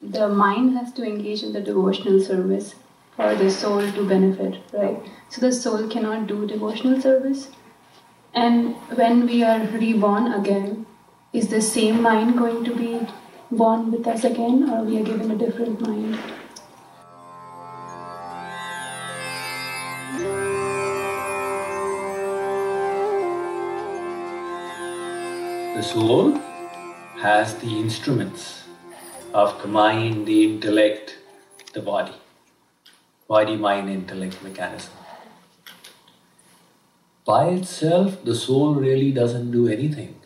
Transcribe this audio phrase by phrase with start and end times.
[0.00, 2.76] the mind has to engage in the devotional service
[3.16, 5.02] for the soul to benefit, right?
[5.28, 7.48] So the soul cannot do devotional service.
[8.32, 10.86] And when we are reborn again,
[11.32, 13.06] is the same mind going to be
[13.50, 16.16] born with us again, or we are given a different mind?
[25.74, 26.32] The soul
[27.16, 28.67] has the instruments
[29.32, 31.18] of the mind, the intellect,
[31.72, 32.14] the body.
[33.28, 34.92] Body, mind, intellect mechanism.
[37.24, 40.18] By itself, the soul really doesn't do anything.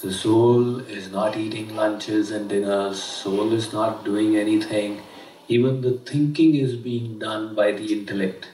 [0.00, 5.02] The soul is not eating lunches and dinners, soul is not doing anything.
[5.48, 8.48] Even the thinking is being done by the intellect.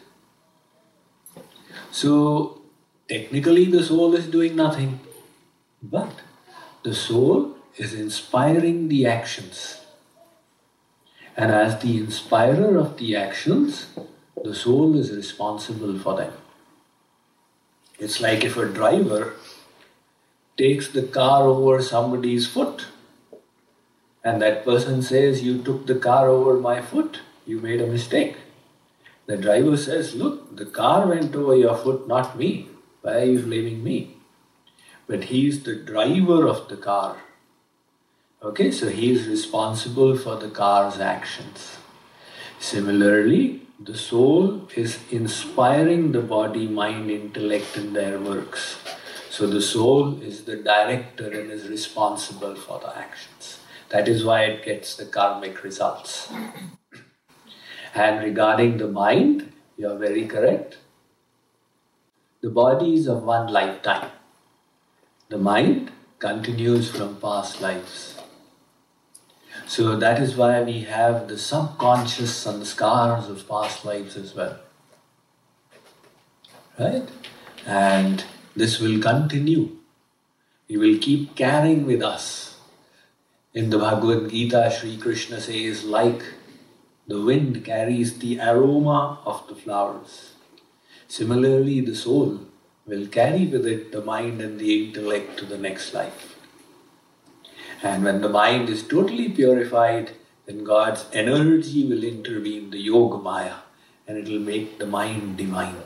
[1.93, 2.63] So,
[3.09, 4.99] technically, the soul is doing nothing.
[5.81, 6.23] But
[6.83, 9.81] the soul is inspiring the actions.
[11.37, 13.89] And as the inspirer of the actions,
[14.43, 16.33] the soul is responsible for them.
[17.99, 19.35] It's like if a driver
[20.57, 22.87] takes the car over somebody's foot
[24.25, 28.37] and that person says, You took the car over my foot, you made a mistake.
[29.27, 32.69] The driver says, Look, the car went over your foot, not me.
[33.03, 34.17] Why are you blaming me?
[35.07, 37.17] But he's the driver of the car.
[38.47, 41.79] Okay, so he is responsible for the car's actions.
[42.61, 48.77] Similarly, the soul is inspiring the body, mind, intellect in their works.
[49.31, 53.59] So the soul is the director and is responsible for the actions.
[53.89, 56.31] That is why it gets the karmic results.
[57.97, 60.79] and regarding the mind, you are very correct.
[62.43, 64.13] The body is of one lifetime.
[65.31, 65.91] The mind
[66.21, 68.16] continues from past lives.
[69.67, 74.35] So that is why we have the subconscious and the scars of past lives as
[74.35, 74.59] well.
[76.79, 77.09] Right?
[77.67, 78.25] And
[78.55, 79.77] this will continue.
[80.69, 82.59] We will keep carrying with us.
[83.55, 86.23] In the Bhagavad Gita, Sri Krishna says, like
[87.09, 90.35] the wind carries the aroma of the flowers.
[91.09, 92.41] Similarly, the soul
[92.87, 96.36] will carry with it the mind and the intellect to the next life.
[97.83, 100.13] And when the mind is totally purified,
[100.47, 103.57] then God's energy will intervene, the Yoga Maya,
[104.07, 105.83] and it will make the mind divine.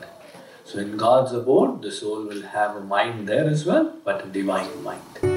[0.63, 4.29] So in God's abode, the soul will have a mind there as well, but a
[4.29, 5.30] divine mind.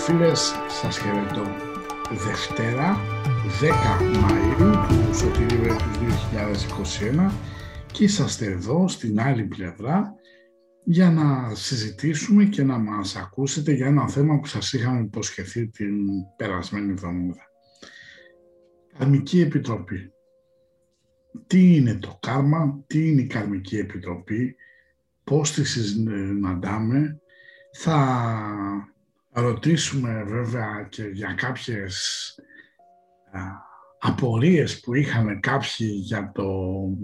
[0.00, 1.42] Φίλες, σας χαιρετώ.
[2.10, 2.96] Δευτέρα,
[3.60, 7.32] 10 Μαΐου του Σωτηρίου έτους 2021
[7.92, 10.14] και είσαστε εδώ στην άλλη πλευρά
[10.84, 15.96] για να συζητήσουμε και να μας ακούσετε για ένα θέμα που σας είχαμε υποσχεθεί την
[16.36, 17.42] περασμένη εβδομάδα.
[18.98, 20.12] Καρμική Επιτροπή.
[21.46, 24.56] Τι είναι το κάρμα, τι είναι η Καρμική Επιτροπή,
[25.24, 27.20] πώς τη συναντάμε,
[27.72, 27.96] θα
[29.30, 32.34] ρωτήσουμε βέβαια και για κάποιες
[33.32, 33.40] α,
[33.98, 36.52] απορίες που είχαν κάποιοι για, το,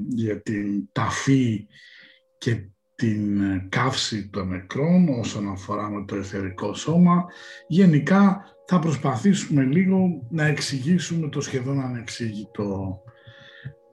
[0.08, 1.66] για την ταφή
[2.38, 7.24] και την καύση των νεκρών όσον αφορά με το εθερικό σώμα.
[7.66, 13.00] Γενικά θα προσπαθήσουμε λίγο να εξηγήσουμε το σχεδόν ανεξήγητο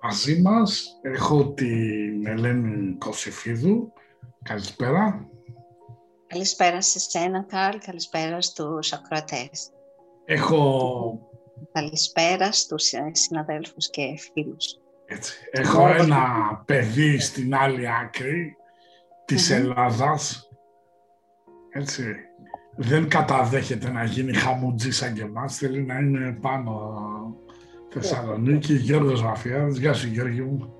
[0.01, 0.99] μαζί μας.
[1.01, 3.93] Έχω την Ελένη Κωσεφίδου.
[4.43, 5.32] Καλησπέρα.
[6.33, 7.77] Καλησπέρα σε σένα, Καρλ.
[7.85, 9.69] Καλησπέρα στους ακροατές.
[10.25, 11.29] Έχω...
[11.71, 14.77] Καλησπέρα στους συναδέλφους και φίλους.
[15.05, 15.33] Έτσι.
[15.51, 16.25] Έχω ένα
[16.65, 18.55] παιδί στην άλλη άκρη
[19.25, 20.49] της mm Ελλάδας.
[21.69, 22.15] Έτσι.
[22.75, 25.57] Δεν καταδέχεται να γίνει χαμουτζής σαν και εμάς.
[25.57, 26.95] Θέλει να είναι πάνω
[27.89, 28.73] Θεσσαλονίκη.
[28.73, 29.77] Γιώργος Βαφιάδης.
[29.77, 30.73] Γεια σου Γιώργη μου.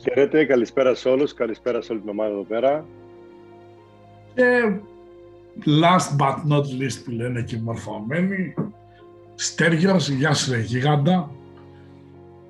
[0.00, 2.86] Χαίρετε, καλησπέρα σε όλους, καλησπέρα σε όλη την ομάδα εδώ πέρα.
[4.34, 4.72] Και
[5.66, 8.54] last but not least που λένε και οι μορφωμένοι,
[9.34, 11.30] Στέργιος, γεια σου ρε γίγαντα.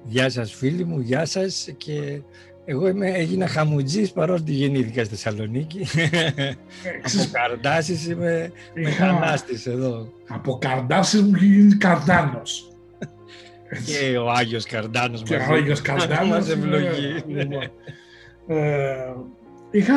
[0.05, 2.21] Γεια σας φίλοι μου, γεια σας και
[2.65, 5.87] εγώ είμαι, έγινα χαμουτζής παρότι γεννήθηκα στη Θεσσαλονίκη.
[7.03, 9.35] από καρδάσεις είμαι Είχα...
[9.65, 10.13] εδώ.
[10.29, 12.73] Από καρδάσεις μου έχει γίνει καρδάνος.
[13.87, 17.23] και ο Άγιος Καρδάνος και ο Άγιος Καρδάνος μας ευλογεί.
[17.27, 17.63] Λοιπόν,
[18.47, 19.15] ε,
[19.71, 19.95] Είχα,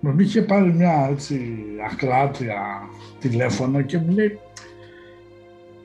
[0.00, 1.56] με είχε πάρει μια έτσι
[1.90, 4.38] ακλάτρια τηλέφωνο και μου λέει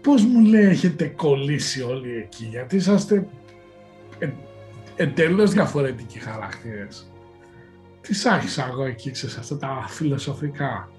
[0.02, 3.28] πώς μου λέει έχετε κολλήσει όλοι εκεί, γιατί είσαστε
[4.20, 4.30] ε,
[4.96, 7.12] εντελώς διαφορετικοί χαρακτήρες.
[8.02, 10.90] Τι σ' άρχισα εγώ εκεί, ξέρεις, αυτά τα φιλοσοφικά.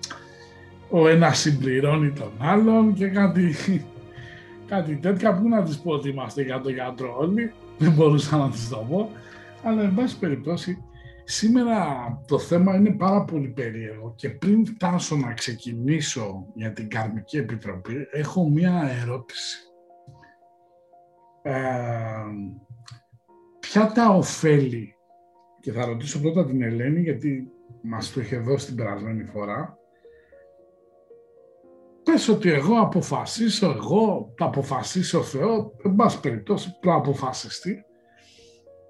[0.90, 3.54] Ο ένας συμπληρώνει τον άλλον και κάτι,
[4.66, 8.50] κάτι τέτοια που να της πω ότι είμαστε για τον γιατρό όλοι, δεν μπορούσα να
[8.50, 9.10] της το πω,
[9.62, 10.78] αλλά εν πάση περιπτώσει
[11.28, 17.36] σήμερα το θέμα είναι πάρα πολύ περίεργο και πριν φτάσω να ξεκινήσω για την Καρμική
[17.36, 19.58] Επιτροπή έχω μία ερώτηση.
[21.42, 21.54] Ε,
[23.60, 24.94] ποια τα ωφέλη,
[25.60, 27.50] και θα ρωτήσω πρώτα την Ελένη γιατί
[27.82, 29.78] μας το είχε δώσει την περασμένη φορά,
[32.02, 37.84] πες ότι εγώ αποφασίσω, εγώ θα αποφασίσω ο Θεό, εν πάση περιπτώσει, πρέπει αποφασιστεί,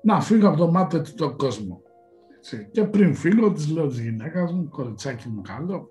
[0.03, 1.83] να φύγω από το μάτι του τον κόσμο.
[2.72, 5.88] Και πριν φύγω, της λέω της γυναίκας μου, κοριτσάκι μου καλό,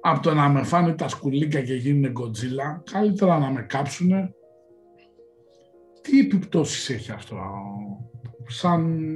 [0.00, 4.34] από το να με φάνε τα σκουλίκια και γίνουν κοντζίλα, καλύτερα να με κάψουνε.
[6.00, 7.36] Τι επιπτώσεις έχει αυτό
[8.46, 9.06] σαν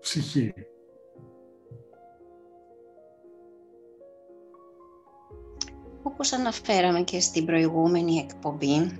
[0.00, 0.52] ψυχή;
[6.02, 8.98] Όπως αναφέραμε και στην προηγούμενη εκπομπή,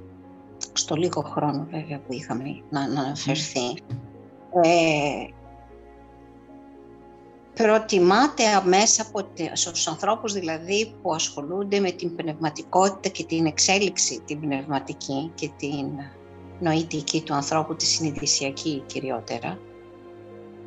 [0.72, 3.66] στο λίγο χρόνο βέβαια που είχαμε να, να αναφερθεί,
[4.62, 5.26] ε,
[7.54, 14.40] προτιμάται μέσα από στους ανθρώπους δηλαδή που ασχολούνται με την πνευματικότητα και την εξέλιξη την
[14.40, 15.86] πνευματική και την
[16.60, 19.58] νοητική του ανθρώπου, τη συνειδησιακή κυριότερα.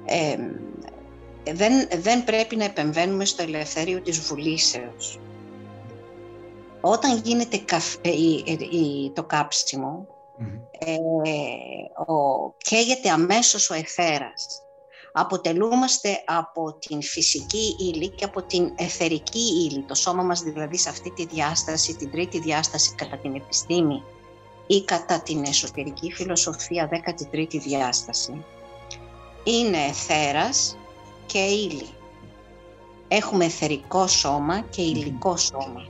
[0.05, 0.37] Ε,
[1.53, 5.19] δεν, δεν πρέπει να επεμβαίνουμε στο ελευθέριο της βουλήσεως.
[6.81, 7.57] Όταν γίνεται
[8.01, 10.07] ε, το κάψιμο,
[10.79, 10.91] ε,
[12.11, 14.66] ο, καίγεται αμέσως ο εθέρας
[15.19, 20.89] αποτελούμαστε από την φυσική ύλη και από την εθερική ύλη, το σώμα μας δηλαδή σε
[20.89, 24.03] αυτή τη διάσταση, την τρίτη διάσταση κατά την επιστήμη
[24.67, 28.45] ή κατά την εσωτερική φιλοσοφία, 13η διάσταση,
[29.43, 30.77] είναι εθέρας
[31.25, 31.87] και ύλη.
[33.07, 35.87] Έχουμε εθερικό σώμα και υλικό σώμα.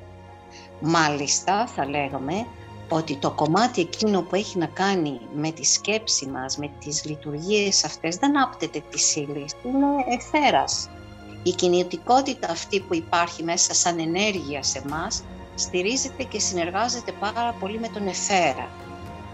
[0.79, 2.47] Μάλιστα, θα λέγαμε,
[2.89, 7.83] ότι το κομμάτι εκείνο που έχει να κάνει με τη σκέψη μας, με τις λειτουργίες
[7.83, 9.85] αυτές, δεν άπτεται της ύλη, είναι
[10.17, 10.89] εθέρας.
[11.43, 15.23] Η κινητικότητα αυτή που υπάρχει μέσα σαν ενέργεια σε μας,
[15.55, 18.69] στηρίζεται και συνεργάζεται πάρα πολύ με τον εθέρα,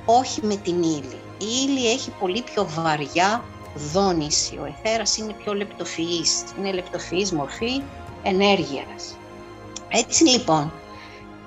[0.05, 1.19] όχι με την ύλη.
[1.37, 3.43] Η ύλη έχει πολύ πιο βαριά
[3.75, 7.81] δόνηση, ο εθέρας είναι πιο λεπτοφυής, είναι λεπτοφυής μορφή
[8.23, 9.17] ενέργειας.
[9.89, 10.71] Έτσι λοιπόν,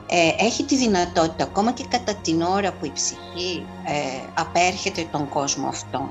[0.06, 5.28] ε, έχει τη δυνατότητα ακόμα και κατά την ώρα που η ψυχή ε, απέρχεται τον
[5.28, 6.08] κόσμο αυτό,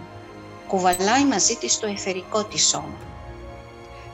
[0.68, 2.98] κουβαλάει μαζί της το εθερικό της σώμα.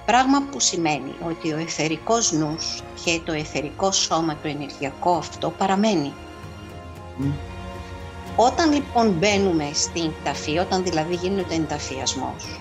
[0.05, 6.13] Πράγμα που σημαίνει ότι ο εθερικός νους και το εθερικό σώμα, το ενεργειακό αυτό, παραμένει.
[8.35, 12.59] Όταν λοιπόν μπαίνουμε στην ταφή, όταν δηλαδή γίνεται ενταφιασμός,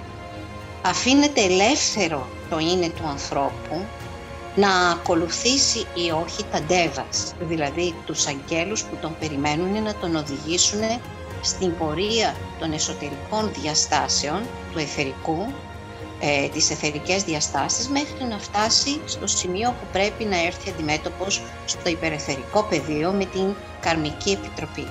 [0.83, 3.85] αφήνεται ελεύθερο το είναι του ανθρώπου
[4.55, 10.81] να ακολουθήσει ή όχι τα ντέβας, δηλαδή τους αγγέλους που τον περιμένουν να τον οδηγήσουν
[11.43, 14.43] στην πορεία των εσωτερικών διαστάσεων
[14.73, 15.53] του εθερικού,
[16.21, 21.89] ε, τις εθερικές διαστάσεις, μέχρι να φτάσει στο σημείο που πρέπει να έρθει αντιμέτωπος στο
[21.89, 24.87] υπερεθερικό πεδίο με την καρμική επιτροπή.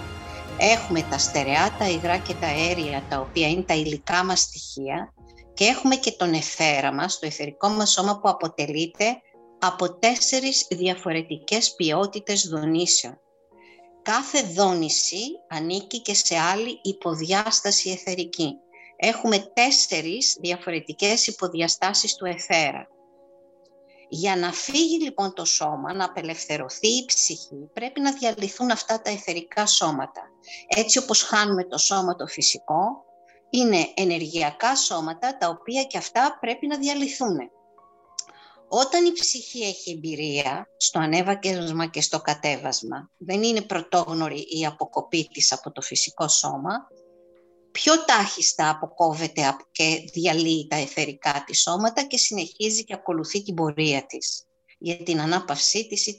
[0.57, 5.13] Έχουμε τα στερεά, τα υγρά και τα αέρια, τα οποία είναι τα υλικά μας στοιχεία
[5.53, 9.21] και έχουμε και τον εθέρα μας, το εθερικό μας σώμα που αποτελείται
[9.59, 13.19] από τέσσερις διαφορετικές ποιότητες δονήσεων.
[14.01, 18.53] Κάθε δόνηση ανήκει και σε άλλη υποδιάσταση εθερική.
[18.95, 22.87] Έχουμε τέσσερις διαφορετικές υποδιαστάσεις του εθέρα.
[24.09, 29.11] Για να φύγει λοιπόν το σώμα, να απελευθερωθεί η ψυχή, πρέπει να διαλυθούν αυτά τα
[29.11, 30.21] εθερικά σώματα.
[30.67, 33.03] Έτσι όπως χάνουμε το σώμα το φυσικό,
[33.49, 37.37] είναι ενεργειακά σώματα τα οποία και αυτά πρέπει να διαλυθούν.
[38.71, 45.27] Όταν η ψυχή έχει εμπειρία στο ανέβακεσμα και στο κατέβασμα, δεν είναι πρωτόγνωρη η αποκοπή
[45.33, 46.71] της από το φυσικό σώμα,
[47.71, 54.05] πιο τάχιστα αποκόβεται και διαλύει τα εθερικά της σώματα και συνεχίζει και ακολουθεί την πορεία
[54.05, 54.43] της
[54.79, 56.17] για την ανάπαυσή της ή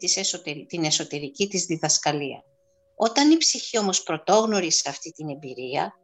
[0.67, 2.45] την εσωτερική της διδασκαλία.
[2.97, 5.95] Όταν η ψυχή όμως πρωτόγνωρη σε αυτή την εμπειρία,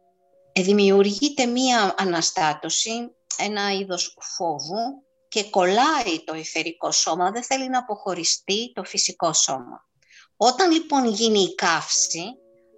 [0.61, 2.91] δημιουργείται μία αναστάτωση,
[3.38, 5.05] ένα είδος φόβου
[5.37, 9.88] και κολλάει το εθερικό σώμα, δεν θέλει να αποχωριστεί το φυσικό σώμα.
[10.37, 12.23] Όταν λοιπόν γίνει η καύση,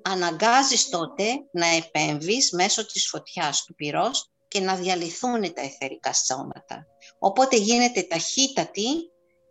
[0.03, 6.87] αναγκάζεις τότε να επέμβεις μέσω της φωτιάς του πυρός και να διαλυθούν τα εθερικά σώματα.
[7.19, 8.89] Οπότε γίνεται ταχύτατη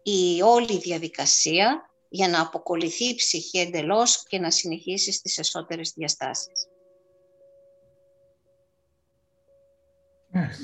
[0.04, 6.68] η όλη διαδικασία για να αποκολληθεί η ψυχή εντελώς και να συνεχίσει στις εσωτερικές διαστάσεις.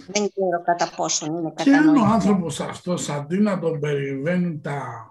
[0.08, 2.06] Δεν ξέρω κατά πόσο είναι Και αν ο κατανοητό.
[2.14, 5.08] άνθρωπος αυτός αντί να τον περιβαίνουν τα...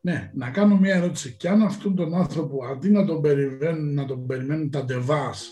[0.00, 1.36] Ναι, να κάνω μια ερώτηση.
[1.36, 5.50] Και αν αυτόν τον άνθρωπο αντί να τον περιμένουν, να τον περιμένουν τα ντεβάς,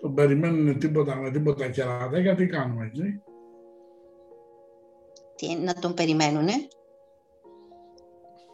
[0.00, 3.20] τον περιμένουν τίποτα με τίποτα κερατάκια, τι κάνουμε εκεί.
[5.36, 6.52] Τι, να τον περιμένουνε;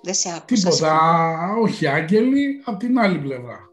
[0.03, 0.69] Δεν σε άκουσα.
[0.69, 3.68] Τίποτα, όχι άγγελοι, από την άλλη πλευρά.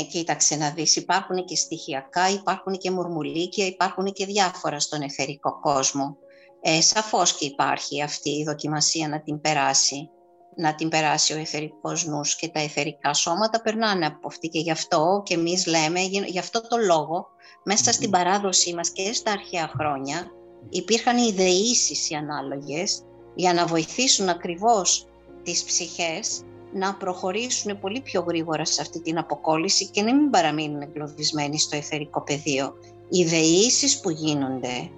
[0.00, 5.60] Ε, κοίταξε να δεις, υπάρχουν και στοιχειακά, υπάρχουν και μουρμουλίκια, υπάρχουν και διάφορα στον εθερικό
[5.60, 6.16] κόσμο.
[6.60, 10.10] Ε, σαφώς και υπάρχει αυτή η δοκιμασία να την περάσει,
[10.56, 14.70] να την περάσει ο εθερικός νους και τα εθερικά σώματα περνάνε από αυτή και γι'
[14.70, 17.26] αυτό και εμείς λέμε, γι' γι' αυτό το λόγο,
[17.64, 20.30] μέσα στην παράδοσή μας και στα αρχαία χρόνια,
[20.68, 23.02] υπήρχαν οι ιδεήσεις οι ανάλογες
[23.34, 25.06] για να βοηθήσουν ακριβώς
[25.42, 26.42] τις ψυχές
[26.72, 31.76] να προχωρήσουν πολύ πιο γρήγορα σε αυτή την αποκόλληση και να μην παραμείνουν εγκλωβισμένοι στο
[31.76, 32.74] εθερικό πεδίο.
[33.08, 34.90] Οι δεήσεις που γίνονται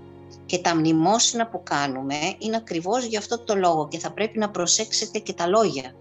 [0.47, 4.51] και τα μνημόσυνα που κάνουμε είναι ακριβώς για αυτό το λόγο και θα πρέπει να
[4.51, 5.95] προσέξετε και τα λόγια.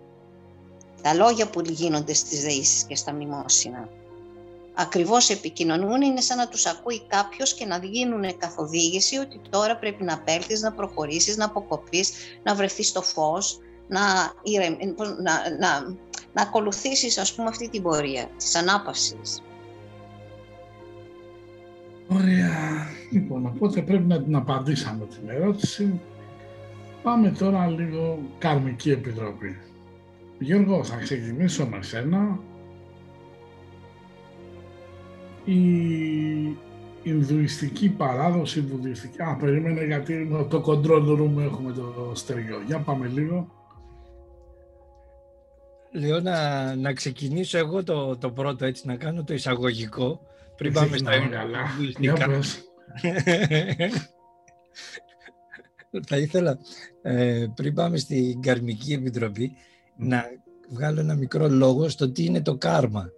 [1.02, 3.90] Τα λόγια που γίνονται στις δεήσεις και στα μνημόσυνα.
[4.74, 10.04] Ακριβώς επικοινωνούν, είναι σαν να τους ακούει κάποιος και να γίνουν καθοδήγηση ότι τώρα πρέπει
[10.04, 12.12] να απέλθεις, να προχωρήσεις, να αποκοπείς,
[12.44, 13.60] να βρεθείς στο φως,
[13.92, 15.96] να, ηρεμ- πώς- να, να,
[16.34, 19.42] να ακολουθήσεις ας πούμε αυτή την πορεία της ανάπαυσης.
[22.08, 22.88] Ωραία.
[23.12, 26.00] Λοιπόν, οπότε πρέπει να την απαντήσαμε την ερώτηση.
[27.04, 29.58] Πάμε τώρα λίγο καρμική επιτροπή.
[30.40, 32.40] Γιώργο, θα ξεκινήσω με σένα.
[35.46, 35.62] Η
[37.04, 39.22] Ινδουιστική παράδοση, η βουδιστική...
[39.22, 42.62] Α, περίμενε γιατί το control room έχουμε το στερεό.
[42.68, 43.48] Για πάμε λίγο.
[45.92, 50.22] Λέω να, να ξεκινήσω εγώ το, το πρώτο έτσι, να κάνω το εισαγωγικό
[50.56, 51.60] πριν πάμε στα Ξεκινάμε καλά.
[52.00, 52.28] Για Ινδουιστικά.
[52.28, 52.62] πες.
[56.08, 56.60] Θα ήθελα
[57.02, 59.52] ε, πριν πάμε στην Καρμική Επιτροπή
[59.96, 60.24] να
[60.70, 63.10] βγάλω ένα μικρό λόγο στο τι είναι το κάρμα.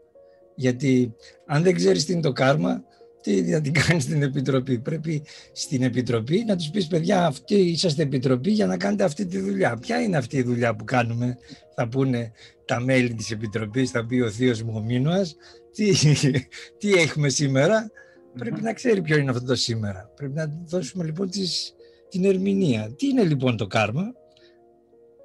[0.56, 1.16] Γιατί
[1.46, 2.84] αν δεν ξέρεις τι είναι το κάρμα,
[3.24, 8.04] τι θα την κάνεις στην Επιτροπή; Πρέπει στην Επιτροπή να τους πεις παιδιά αυτοί είσαστε
[8.04, 9.78] Επιτροπή για να κάνετε αυτή τη δουλειά.
[9.78, 11.38] Ποια είναι αυτή η δουλειά που κάνουμε,
[11.76, 12.32] θα πούνε
[12.66, 15.36] τα μέλη της Επιτροπής, θα πει ο θείος μου ο Μίνωας,
[15.72, 15.92] τι,
[16.80, 17.92] τι έχουμε σήμερα,
[18.38, 20.12] πρέπει να ξέρει ποιο είναι αυτό το σήμερα.
[20.16, 21.76] Πρέπει να δώσουμε λοιπόν τις,
[22.10, 22.94] την ερμηνεία.
[22.96, 24.14] Τι είναι λοιπόν το κάρμα;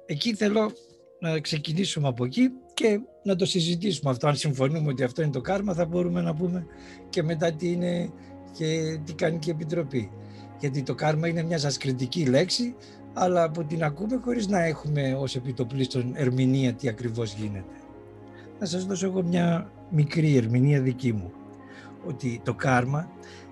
[0.05, 0.71] Εκεί θέλω
[1.19, 4.27] να ξεκινήσουμε από εκεί και να το συζητήσουμε αυτό.
[4.27, 6.65] Αν συμφωνούμε ότι αυτό είναι το κάρμα θα μπορούμε να πούμε
[7.09, 8.09] και μετά τι είναι
[8.57, 10.11] και τι κάνει και η Επιτροπή.
[10.59, 12.75] Γιατί το κάρμα είναι μια σασκριτική λέξη
[13.13, 17.65] αλλά που την ακούμε χωρίς να έχουμε ως επιτοπλίστων ερμηνεία τι ακριβώς γίνεται.
[18.59, 21.31] Να σας δώσω εγώ μια μικρή ερμηνεία δική μου.
[22.07, 23.09] Ότι το κάρμα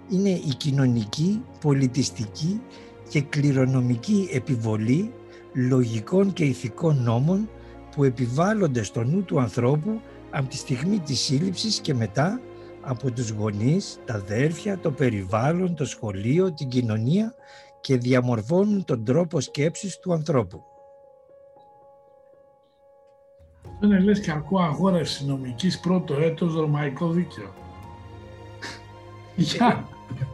[0.10, 2.62] είναι η κοινωνική, πολιτιστική
[3.10, 5.14] και κληρονομική επιβολή
[5.54, 7.50] λογικών και ηθικών νόμων
[7.98, 12.40] που επιβάλλονται στο νου του ανθρώπου από τη στιγμή της σύλληψης και μετά
[12.82, 17.34] από τους γονείς, τα αδέρφια, το περιβάλλον, το σχολείο, την κοινωνία
[17.82, 20.64] και διαμορφώνουν τον τρόπο σκέψης του ανθρώπου.
[23.80, 27.54] Δεν είναι λες και ακούω αγόρευση νομικής πρώτο έτος ρωμαϊκό δίκαιο.
[29.36, 29.88] Για.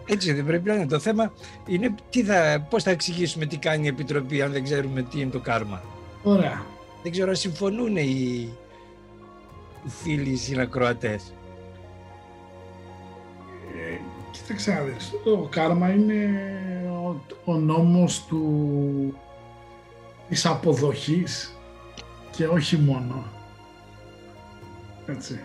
[0.06, 0.86] Έτσι δεν πρέπει να είναι.
[0.86, 1.32] Το θέμα
[1.68, 5.32] είναι τι θα, πώς θα εξηγήσουμε τι κάνει η Επιτροπή αν δεν ξέρουμε τι είναι
[5.32, 5.82] το κάρμα.
[6.24, 6.72] Ωραία.
[7.04, 8.50] Δεν ξέρω αν συμφωνούν οι,
[9.86, 11.34] οι φίλοι οι συνακροατές.
[13.76, 14.00] Ε,
[14.32, 15.12] κοίταξε να δεις.
[15.24, 16.30] Το κάρμα είναι
[17.06, 19.18] ο, ο νόμος του,
[20.30, 21.58] της αποδοχής
[22.32, 23.24] και όχι μόνο.
[25.06, 25.40] Έτσι.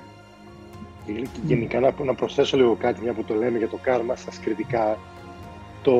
[1.06, 4.30] Και Γενικά να, να προσθέσω λίγο κάτι, μια που το λέμε για το κάρμα στα
[4.30, 4.98] σκριτικά.
[5.82, 5.94] Το,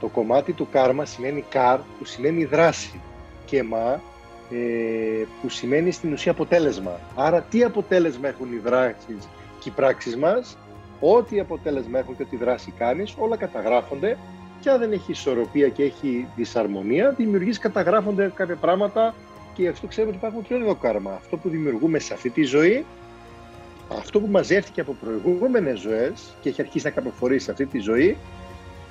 [0.00, 3.00] το κομμάτι του κάρμα σημαίνει καρ, που σημαίνει δράση
[3.44, 4.00] και μα, ε,
[5.42, 7.00] που σημαίνει στην ουσία αποτέλεσμα.
[7.14, 9.28] Άρα τι αποτέλεσμα έχουν οι δράσεις
[9.58, 10.56] και οι πράξεις μας,
[11.00, 14.16] ό,τι αποτέλεσμα έχουν και ό,τι δράση κάνεις, όλα καταγράφονται
[14.60, 19.14] και αν δεν έχει ισορροπία και έχει δυσαρμονία, δημιουργείς, καταγράφονται κάποια πράγματα
[19.54, 21.12] και γι' αυτό ξέρουμε ότι υπάρχουν τριών ειδών κάρμα.
[21.12, 22.84] Αυτό που δημιουργούμε σε αυτή τη ζωή,
[23.98, 28.16] αυτό που μαζεύτηκε από προηγούμενες ζωές και έχει αρχίσει να καρποφορεί σε αυτή τη ζωή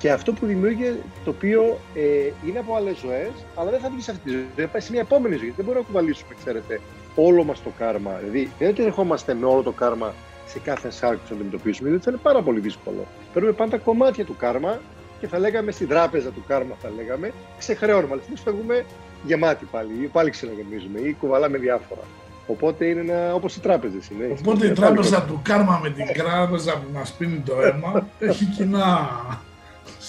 [0.00, 4.00] και αυτό που δημιούργησε το οποίο ε, είναι από άλλες ζωές, αλλά δεν θα βγει
[4.00, 5.52] σε αυτή τη ζωή, θα πάει σε μια επόμενη ζωή.
[5.56, 6.80] Δεν μπορούμε να κουβαλήσουμε, ξέρετε,
[7.14, 8.12] όλο μας το κάρμα.
[8.18, 10.14] Δηλαδή, δεν είναι ότι ερχόμαστε με όλο το κάρμα
[10.46, 13.06] σε κάθε σάρκο να αντιμετωπίσουμε, διότι θα είναι πάρα πολύ δύσκολο.
[13.32, 14.80] Παίρνουμε πάντα κομμάτια του κάρμα
[15.20, 18.12] και θα λέγαμε στην τράπεζα του κάρμα, θα λέγαμε, ξεχρεώνουμε.
[18.12, 18.84] Αλλά εμεί φεύγουμε
[19.24, 22.02] γεμάτη πάλι, ή πάλι ξαναγεμίζουμε, ή κουβαλάμε διάφορα.
[22.46, 24.36] Οπότε είναι ένα, όπως οι τράπεζες είναι.
[24.38, 29.08] Οπότε η τράπεζα του κάρμα με την τράπεζα που μας πίνει το αίμα έχει κοινά.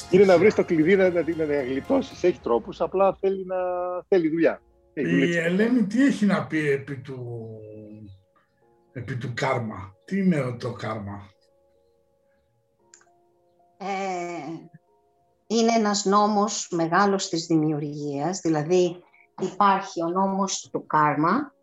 [0.10, 2.24] Είναι να βρεις το κλειδί να, να, να γλιτώσεις.
[2.24, 3.55] Έχει τρόπους, απλά θέλει, να,
[4.07, 4.62] θέλει δουλειά.
[4.93, 7.48] Η Ελένη τι έχει να πει επί του,
[8.91, 11.29] επί του κάρμα; Τι είναι το κάρμα;
[13.77, 13.86] Ε,
[15.48, 19.03] είναι ένας νόμος μεγάλος της δημιουργίας, δηλαδή
[19.41, 21.53] υπάρχει ο νόμος του κάρμα,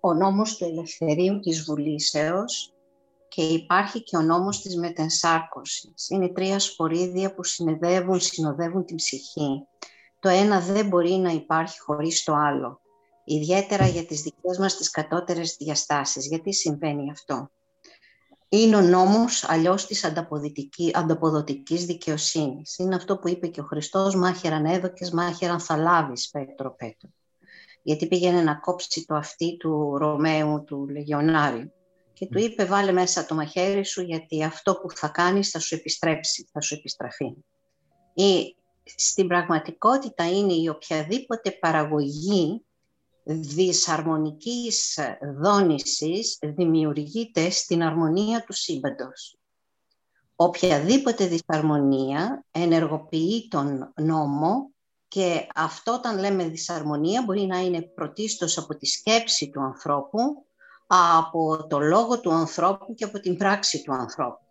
[0.00, 2.71] ο νόμος του ελευθερίου της βουλήσεως
[3.34, 6.08] και υπάρχει και ο νόμος της μετενσάρκωσης.
[6.08, 9.66] Είναι τρία σπορίδια που συνεδεύουν, συνοδεύουν την ψυχή.
[10.20, 12.80] Το ένα δεν μπορεί να υπάρχει χωρίς το άλλο.
[13.24, 16.26] Ιδιαίτερα για τις δικές μας τις κατώτερες διαστάσεις.
[16.26, 17.50] Γιατί συμβαίνει αυτό;
[18.48, 20.04] Είναι ο νόμος αλλιώς της
[20.92, 22.78] ανταποδοτικής δικαιοσύνης.
[22.78, 27.10] Είναι αυτό που είπε και ο Χριστός, μάχεραν έδοκες, μάχεραν θα λάβεις, Πέτρο Πέτρο.
[27.82, 31.72] Γιατί πήγαινε να κόψει το αυτί του Ρωμαίου, του Λεγιονάριου.
[32.22, 35.74] Και του είπε βάλε μέσα το μαχαίρι σου γιατί αυτό που θα κάνεις θα σου
[35.74, 37.34] επιστρέψει, θα σου επιστραφεί.
[38.14, 42.64] Ή στην πραγματικότητα είναι η οποιαδήποτε παραγωγή
[43.24, 44.98] δυσαρμονικής
[45.42, 49.38] δόνησης δημιουργείται στην αρμονία του σύμπαντος.
[50.36, 54.70] Οποιαδήποτε δυσαρμονία ενεργοποιεί τον νόμο
[55.08, 60.46] και αυτό όταν λέμε δυσαρμονία μπορεί να είναι πρωτίστως από τη σκέψη του ανθρώπου,
[60.94, 64.46] από το λόγο του ανθρώπου και από την πράξη του ανθρώπου.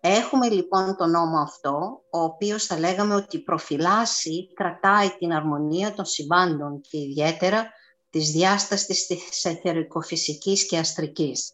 [0.00, 6.04] Έχουμε λοιπόν τον νόμο αυτό, ο οποίος θα λέγαμε ότι προφυλάσσει, κρατάει την αρμονία των
[6.04, 7.70] συμβάντων και ιδιαίτερα
[8.10, 11.52] της διάστασης της εθερικοφυσικής και αστρικής.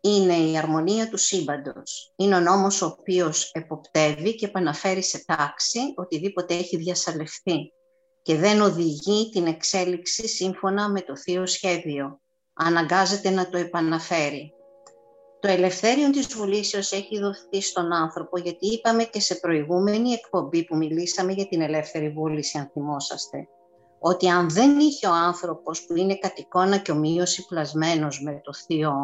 [0.00, 2.12] Είναι η αρμονία του σύμπαντος.
[2.16, 7.72] Είναι ο νόμος ο οποίος εποπτεύει και επαναφέρει σε τάξη οτιδήποτε έχει διασαλευθεί
[8.22, 12.20] και δεν οδηγεί την εξέλιξη σύμφωνα με το θείο σχέδιο.
[12.58, 14.52] Αναγκάζεται να το επαναφέρει.
[15.40, 20.76] Το ελευθέριο της βουλήσεως έχει δοθεί στον άνθρωπο, γιατί είπαμε και σε προηγούμενη εκπομπή που
[20.76, 23.48] μιλήσαμε για την ελεύθερη βούληση, αν θυμόσαστε,
[23.98, 28.52] ότι αν δεν είχε ο άνθρωπος που είναι κατ' εικόνα και ομοίωση πλασμένος με το
[28.52, 28.94] θείο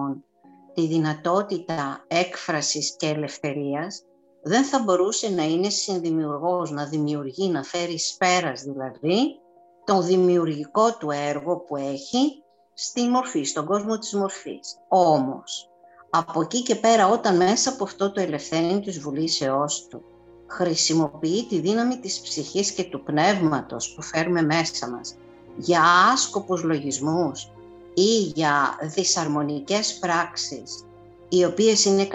[0.75, 4.03] τη δυνατότητα έκφρασης και ελευθερίας,
[4.43, 9.41] δεν θα μπορούσε να είναι συνδημιουργός, να δημιουργεί, να φέρει σπέρας δηλαδή,
[9.85, 12.42] το δημιουργικό του έργο που έχει
[12.75, 14.77] στη μορφή, στον κόσμο της μορφής.
[14.89, 15.69] Όμως,
[16.11, 20.03] από εκεί και πέρα όταν μέσα από αυτό το ελευθερίο της βουλήσεώς του
[20.47, 25.15] χρησιμοποιεί τη δύναμη της ψυχής και του πνεύματος που φέρουμε μέσα μας
[25.57, 25.83] για
[26.13, 27.51] άσκοπους λογισμούς
[27.95, 30.85] ή για δυσαρμονικές πράξεις
[31.29, 32.09] οι οποίες είναι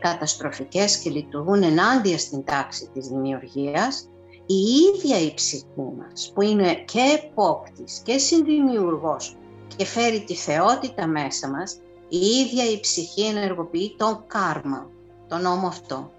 [0.00, 4.08] καταστροφικές και λειτουργούν ενάντια στην τάξη της δημιουργίας,
[4.46, 5.64] η ίδια η ψυχή
[5.98, 9.36] μας που είναι και επόπτης και συνδημιουργός
[9.76, 14.90] και φέρει τη θεότητα μέσα μας, η ίδια η ψυχή ενεργοποιεί το κάρμα,
[15.28, 16.12] τον νόμο αυτό.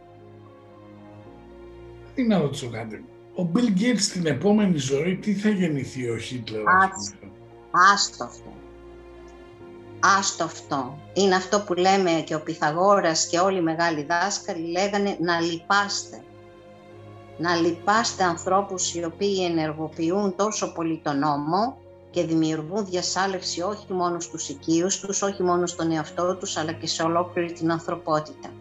[2.15, 3.05] Τι να ρωτήσω κάτι.
[3.36, 6.62] Ο Bill Gates στην επόμενη ζωή τι θα γεννηθεί ο Χίτλερ.
[7.93, 8.53] Άστο αυτό.
[10.17, 10.97] Άστο αυτό.
[11.13, 16.23] Είναι αυτό που λέμε και ο Πυθαγόρας και όλοι οι μεγάλοι δάσκαλοι λέγανε να λυπάστε.
[17.38, 21.77] Να λυπάστε ανθρώπους οι οποίοι ενεργοποιούν τόσο πολύ τον νόμο
[22.15, 26.88] και δημιουργούν διασάλευση όχι μόνο στους οικείους τους, όχι μόνο στον εαυτό τους, αλλά και
[26.88, 28.54] σε ολόκληρη την ανθρωπότητα.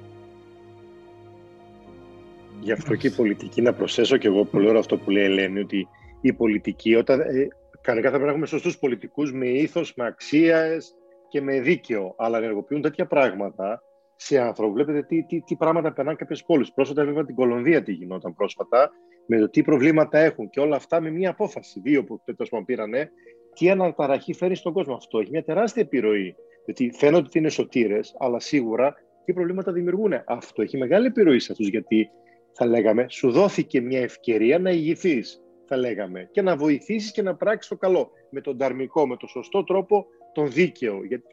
[2.60, 5.26] Γι' αυτό και η πολιτική, να προσθέσω και εγώ πολύ ωραίο αυτό που λέει η
[5.26, 5.88] Ελένη, ότι
[6.20, 7.48] η πολιτική, όταν, ε,
[7.80, 10.94] κανονικά θα πρέπει να έχουμε σωστούς πολιτικούς με ήθος, με αξίες
[11.28, 13.82] και με δίκαιο, αλλά ενεργοποιούν τέτοια πράγματα
[14.16, 14.72] σε άνθρωπο.
[14.72, 16.72] Βλέπετε τι, τι, τι πράγματα περνάνε κάποιες πόλεις.
[16.72, 18.90] Πρόσφατα βέβαια την Κολονδία τι γινόταν πρόσφατα,
[19.26, 21.80] με το τι προβλήματα έχουν και όλα αυτά με μία απόφαση.
[21.80, 23.10] Δύο που τέλος πήρανε
[23.54, 24.94] τι αναταραχή φέρει στον κόσμο.
[24.94, 26.36] Αυτό έχει μια τεράστια επιρροή.
[26.64, 30.12] Γιατί φαίνονται ότι είναι σωτήρες, αλλά σίγουρα τι προβλήματα δημιουργούν.
[30.26, 32.10] Αυτό έχει μεγάλη επιρροή σε αυτούς, γιατί
[32.52, 37.34] θα λέγαμε, σου δόθηκε μια ευκαιρία να ηγηθείς, θα λέγαμε, και να βοηθήσεις και να
[37.34, 38.10] πράξεις το καλό.
[38.30, 41.04] Με τον ταρμικό, με τον σωστό τρόπο, τον δίκαιο.
[41.04, 41.24] Γιατί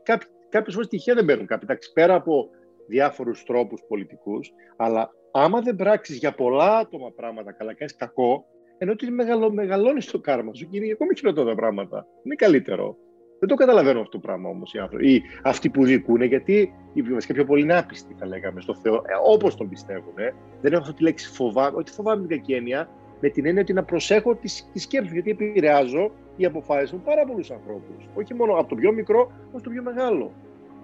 [0.49, 1.67] κάποιες φορές τυχαία δεν παίρνουν κάποιοι.
[1.69, 2.49] Εντάξει, πέρα από
[2.87, 8.45] διάφορους τρόπους πολιτικούς, αλλά άμα δεν πράξεις για πολλά άτομα πράγματα καλά, κάνεις κακό,
[8.81, 12.07] ενώ ότι μεγαλώ, μεγαλώνεις το κάρμα σου και είναι ακόμη χειρότερα πράγματα.
[12.23, 12.97] Είναι καλύτερο.
[13.39, 15.13] Δεν το καταλαβαίνω αυτό το πράγμα όμως οι άνθρωποι.
[15.13, 18.95] Ή αυτοί που δικούν, γιατί οι βασικά πιο πολύ είναι άπιστοι, θα λέγαμε, στο Θεό,
[18.95, 20.13] ε, όπως τον πιστεύουν.
[20.15, 20.33] Ε.
[20.61, 22.89] Δεν έχω αυτή τη λέξη φοβάμαι, ότι φοβάμαι την κακή έννοια,
[23.19, 27.01] με την έννοια ότι να προσέχω τη, τη σκέψη μου, γιατί επηρεάζω οι αποφάσεις μου
[27.05, 28.07] πάρα πολλούς ανθρώπους.
[28.13, 30.31] Όχι μόνο από το πιο μικρό ως το πιο μεγάλο.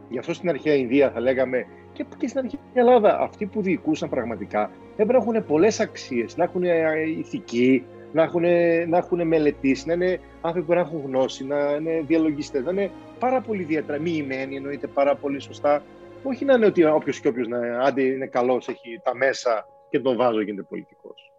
[0.10, 1.66] Γι' αυτό στην αρχαία Ινδία θα λέγαμε
[1.98, 6.44] και, και στην αρχαία Ελλάδα αυτοί που διοικούσαν πραγματικά έπρεπε να έχουν πολλές αξίες, να
[6.44, 8.42] έχουν ε, ηθική, να έχουν,
[8.88, 12.92] να έχουν μελετήσει, να είναι άνθρωποι που να έχουν γνώση, να είναι διαλογιστές, να είναι
[13.20, 15.84] πάρα πολύ διατραμιημένοι, εννοείται πάρα πολύ σωστά.
[16.24, 20.00] Όχι να είναι ότι όποιος και όποιος να άντε είναι καλός, έχει τα μέσα και
[20.00, 21.32] τον βάζω γίνεται πολιτικός.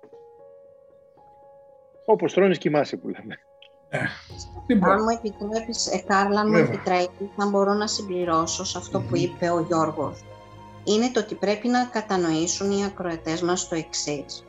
[2.05, 3.39] Όπως τρώνες κοιμάσαι που λέμε.
[3.89, 3.99] Ε,
[4.91, 9.17] αν μου επιτρέπεις, ε, Κάρλα, αν μου επιτρέπεις, θα μπορώ να συμπληρώσω σε αυτό που
[9.17, 10.25] είπε ο Γιώργος.
[10.89, 14.45] Είναι το ότι πρέπει να κατανοήσουν οι ακροατές μας το εξής.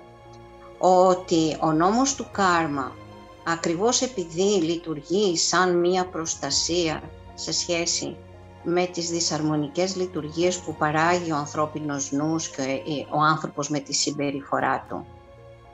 [0.78, 2.96] Ότι ο νόμος του κάρμα,
[3.46, 7.02] ακριβώς επειδή λειτουργεί σαν μία προστασία
[7.34, 8.18] σε σχέση
[8.64, 14.86] με τις δυσαρμονικές λειτουργίες που παράγει ο ανθρώπινος νους και ο άνθρωπος με τη συμπεριφορά
[14.90, 15.06] του.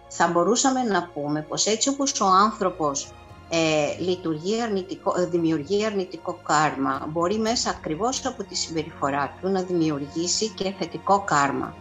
[0.08, 3.14] Θα μπορούσαμε να πούμε πως έτσι όπως ο άνθρωπος
[3.56, 9.62] ε, λειτουργεί αρνητικό, ε, δημιουργεί αρνητικό κάρμα, μπορεί μέσα ακριβώς από τη συμπεριφορά του να
[9.62, 11.76] δημιουργήσει και θετικό κάρμα.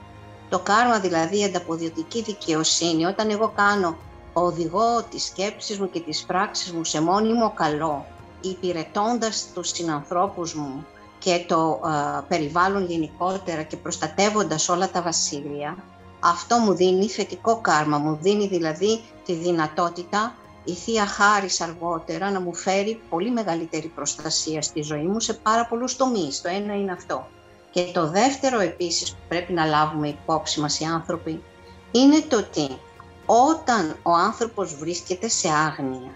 [0.48, 3.96] Το κάρμα δηλαδή η ανταποδοτική δικαιοσύνη, όταν εγώ κάνω
[4.32, 8.06] οδηγώ τις σκέψεις μου και τις πράξεις μου σε μόνιμο καλό,
[8.40, 10.87] υπηρετώντας τους συνανθρώπους μου
[11.18, 15.76] και το ε, περιβάλλον γενικότερα και προστατεύοντας όλα τα βασίλεια,
[16.20, 20.34] αυτό μου δίνει θετικό κάρμα, μου δίνει δηλαδή τη δυνατότητα
[20.64, 25.66] η Θεία Χάρης αργότερα να μου φέρει πολύ μεγαλύτερη προστασία στη ζωή μου σε πάρα
[25.66, 26.40] πολλούς τομείς.
[26.40, 27.27] Το ένα είναι αυτό.
[27.70, 31.42] Και το δεύτερο επίσης που πρέπει να λάβουμε υπόψη μας οι άνθρωποι
[31.90, 32.79] είναι το ότι
[33.27, 36.14] όταν ο άνθρωπος βρίσκεται σε άγνοια,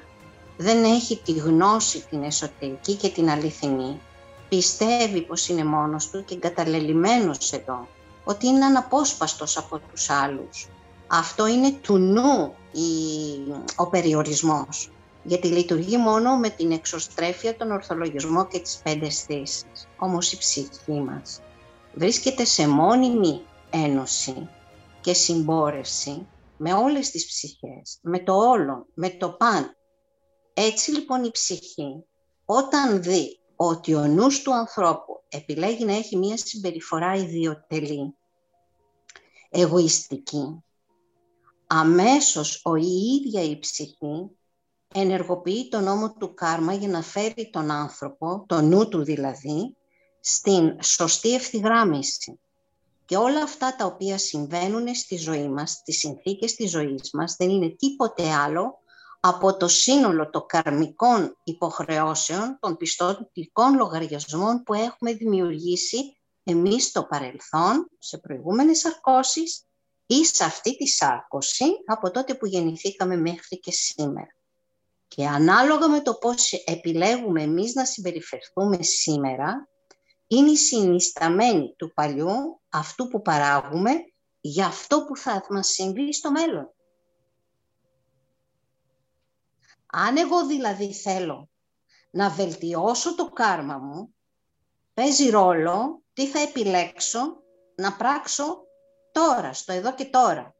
[0.56, 4.00] δεν έχει τη γνώση την εσωτερική και την αληθινή,
[4.48, 7.88] πιστεύει πως είναι μόνος του και εγκαταλελειμμένος εδώ,
[8.24, 10.68] ότι είναι αναπόσπαστος από τους άλλους.
[11.06, 12.54] Αυτό είναι του νου
[13.76, 14.90] ο περιορισμός,
[15.22, 19.88] γιατί λειτουργεί μόνο με την εξωστρέφεια, τον ορθολογισμό και τις πέντε αισθήσεις.
[19.98, 21.40] Όμως η ψυχή μας
[21.94, 24.48] βρίσκεται σε μόνιμη ένωση
[25.00, 26.26] και συμπόρευση
[26.56, 29.76] με όλες τις ψυχές, με το όλο, με το παν.
[30.54, 32.04] Έτσι λοιπόν η ψυχή,
[32.44, 38.14] όταν δει ότι ο νους του ανθρώπου επιλέγει να έχει μία συμπεριφορά ιδιωτελή,
[39.50, 40.62] εγωιστική,
[41.70, 44.30] αμέσως ο η ίδια η ψυχή
[44.94, 49.76] ενεργοποιεί τον νόμο του κάρμα για να φέρει τον άνθρωπο, το νου του δηλαδή,
[50.20, 52.40] στην σωστή ευθυγράμμιση.
[53.04, 57.50] Και όλα αυτά τα οποία συμβαίνουν στη ζωή μας, στις συνθήκες της ζωής μας, δεν
[57.50, 58.78] είναι τίποτε άλλο
[59.20, 67.90] από το σύνολο των καρμικών υποχρεώσεων, των πιστοτικών λογαριασμών που έχουμε δημιουργήσει εμείς στο παρελθόν,
[67.98, 69.67] σε προηγούμενες αρκώσεις
[70.10, 74.36] ή σε αυτή τη σάρκωση από τότε που γεννηθήκαμε μέχρι και σήμερα.
[75.08, 79.68] Και ανάλογα με το πώς επιλέγουμε εμείς να συμπεριφερθούμε σήμερα,
[80.26, 83.92] είναι η συνισταμένη του παλιού, αυτού που παράγουμε,
[84.40, 86.72] για αυτό που θα μας συμβεί στο μέλλον.
[89.86, 91.50] Αν εγώ δηλαδή θέλω
[92.10, 94.14] να βελτιώσω το κάρμα μου,
[94.94, 97.42] παίζει ρόλο τι θα επιλέξω
[97.74, 98.67] να πράξω
[99.18, 100.54] τώρα, στο εδώ και τώρα.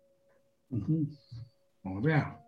[1.83, 2.47] Ωραία.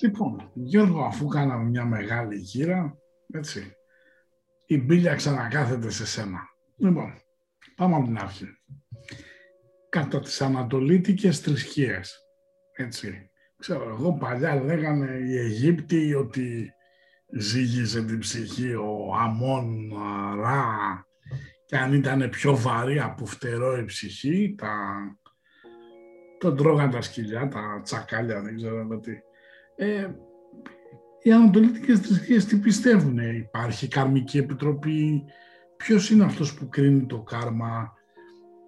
[0.00, 2.96] Λοιπόν, Γιώργο, αφού κάναμε μια μεγάλη γύρα,
[3.32, 3.76] έτσι,
[4.66, 6.40] η μπίλια ξανακάθεται σε σένα.
[6.76, 7.14] Λοιπόν,
[7.76, 8.46] πάμε από την αρχή.
[9.88, 12.18] Κατά τις ανατολίτικες θρησκείες,
[12.72, 13.30] έτσι.
[13.58, 16.72] Ξέρω εγώ, παλιά λέγανε οι Αιγύπτιοι ότι
[17.38, 19.92] ζήγιζε την ψυχή ο Αμών
[20.40, 21.06] Ρα
[21.64, 24.74] και αν ήταν πιο βαρύ από φτερό η ψυχή, τα...
[26.38, 29.12] τον τρώγαν τα σκυλιά, τα τσακάλια, δεν ξέρω τι.
[29.76, 30.10] Ε,
[31.22, 35.24] οι ανατολίτικες θρησκείες τι πιστεύουν, υπάρχει καρμική επιτροπή,
[35.76, 37.92] ποιος είναι αυτός που κρίνει το κάρμα,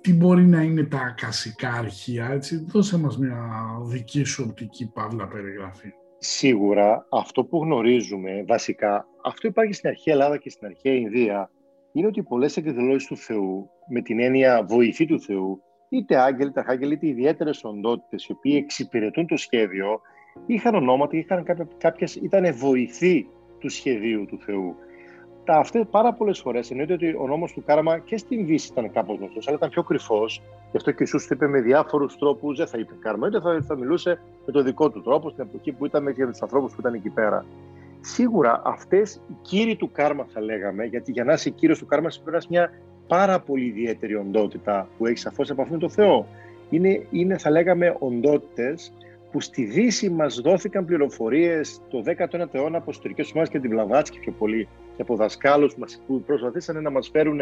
[0.01, 3.51] τι μπορεί να είναι τα ακασικά αρχεία, έτσι, δώσε μας μια
[3.85, 5.89] δική σου οπτική παύλα περιγραφή.
[6.19, 11.51] Σίγουρα αυτό που γνωρίζουμε βασικά, αυτό υπάρχει στην αρχαία Ελλάδα και στην αρχαία Ινδία,
[11.97, 16.61] είναι ότι πολλές εκδηλώσει του Θεού, με την έννοια βοηθή του Θεού, είτε άγγελοι, είτε
[16.61, 20.01] αρχάγγελοι, είτε ιδιαίτερες οντότητες, οι οποίοι εξυπηρετούν το σχέδιο,
[20.47, 21.45] είχαν ονόματα, είχαν
[21.79, 23.27] κάποιες, ήταν βοηθοί
[23.59, 24.75] του σχεδίου του Θεού.
[25.45, 28.93] Τα αυτές πάρα πολλές φορές εννοείται ότι ο νόμος του Κάρμα και στην Δύση ήταν
[28.93, 30.43] κάπως γνωστός, αλλά ήταν πιο κρυφός.
[30.71, 33.63] Γι' αυτό και ο Ιησούς είπε με διάφορους τρόπους, δεν θα είπε Κάρμα, είτε θα,
[33.63, 36.73] θα μιλούσε με τον δικό του τρόπο στην εποχή που ήταν και με τους ανθρώπους
[36.73, 37.45] που ήταν εκεί πέρα.
[38.07, 42.15] Σίγουρα αυτές οι κύριοι του κάρμα θα λέγαμε, γιατί για να είσαι κύριος του κάρμας
[42.15, 42.73] πρέπει να είσαι μια
[43.07, 46.27] πάρα πολύ ιδιαίτερη οντότητα που έχεις σαφώς επαφή με τον Θεό.
[46.71, 48.93] Είναι, είναι θα λέγαμε οντότητες
[49.31, 54.19] που στη Δύση μας δόθηκαν πληροφορίες το 19ο αιώνα από ιστορικές ομάδες και την Βλαβάτσκι
[54.19, 55.75] πιο πολύ και από δασκάλους
[56.07, 57.41] που προσπαθήσαν να μας φέρουν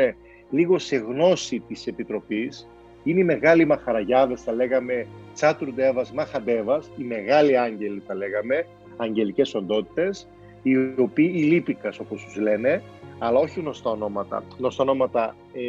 [0.50, 2.68] λίγο σε γνώση της Επιτροπής
[3.04, 10.28] Είναι οι μεγάλοι μαχαραγιάδες, θα λέγαμε τσάτουρντέβας, μαχαντέβας, οι μεγάλοι άγγελοι θα λέγαμε, αγγελικές οντότητες,
[10.62, 12.82] οι οποίοι, οι λύπικας όπως τους λένε,
[13.18, 14.42] αλλά όχι γνωστά ονόματα.
[14.58, 15.60] Γνωστά ονόματα ε,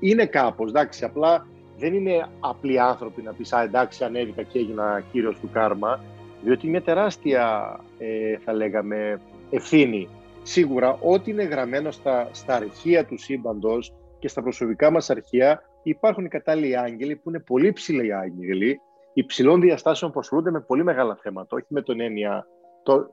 [0.00, 1.46] είναι κάπως, εντάξει, απλά
[1.78, 6.00] δεν είναι απλοί άνθρωποι να πεις «Α, εντάξει, ανέβηκα και έγινα κύριος του κάρμα»,
[6.42, 10.08] διότι είναι μια τεράστια, ε, θα λέγαμε, ευθύνη.
[10.42, 16.24] Σίγουρα, ό,τι είναι γραμμένο στα, στα αρχεία του σύμπαντος και στα προσωπικά μας αρχεία, υπάρχουν
[16.24, 18.80] οι κατάλληλοι άγγελοι που είναι πολύ ψηλοί άγγελοι,
[19.12, 22.46] υψηλών διαστάσεων που ασχολούνται με πολύ μεγάλα θέματα, όχι με τον έννοια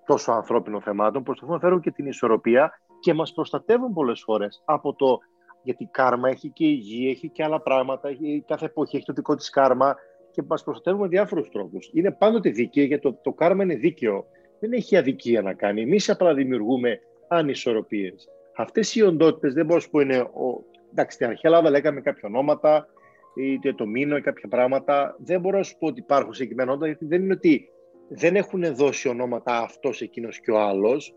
[0.05, 4.93] τόσο ανθρώπινων θεμάτων, προσπαθούν να φέρουν και την ισορροπία και μας προστατεύουν πολλές φορές από
[4.93, 5.19] το
[5.63, 9.35] γιατί κάρμα έχει και υγεία, έχει και άλλα πράγματα, έχει, κάθε εποχή έχει το δικό
[9.35, 9.95] της κάρμα
[10.31, 11.89] και μας προστατεύουν με διάφορους τρόπους.
[11.93, 14.25] Είναι πάντοτε δίκαιο γιατί το, το κάρμα είναι δίκαιο.
[14.59, 15.81] Δεν έχει αδικία να κάνει.
[15.81, 18.27] Εμείς απλά δημιουργούμε ανισορροπίες.
[18.55, 20.17] Αυτές οι οντότητες δεν μπορώ να σου πω είναι...
[20.17, 20.63] Ο...
[20.91, 22.87] Εντάξει, στην αρχαία Ελλάδα λέγαμε κάποια ονόματα,
[23.35, 25.15] είτε το μήνο ή κάποια πράγματα.
[25.19, 27.69] Δεν μπορώ να σου πω ότι υπάρχουν συγκεκριμένα ονόματα, γιατί δεν είναι ότι
[28.09, 31.13] δεν έχουν δώσει ονόματα αυτός, εκείνος και ο άλλος.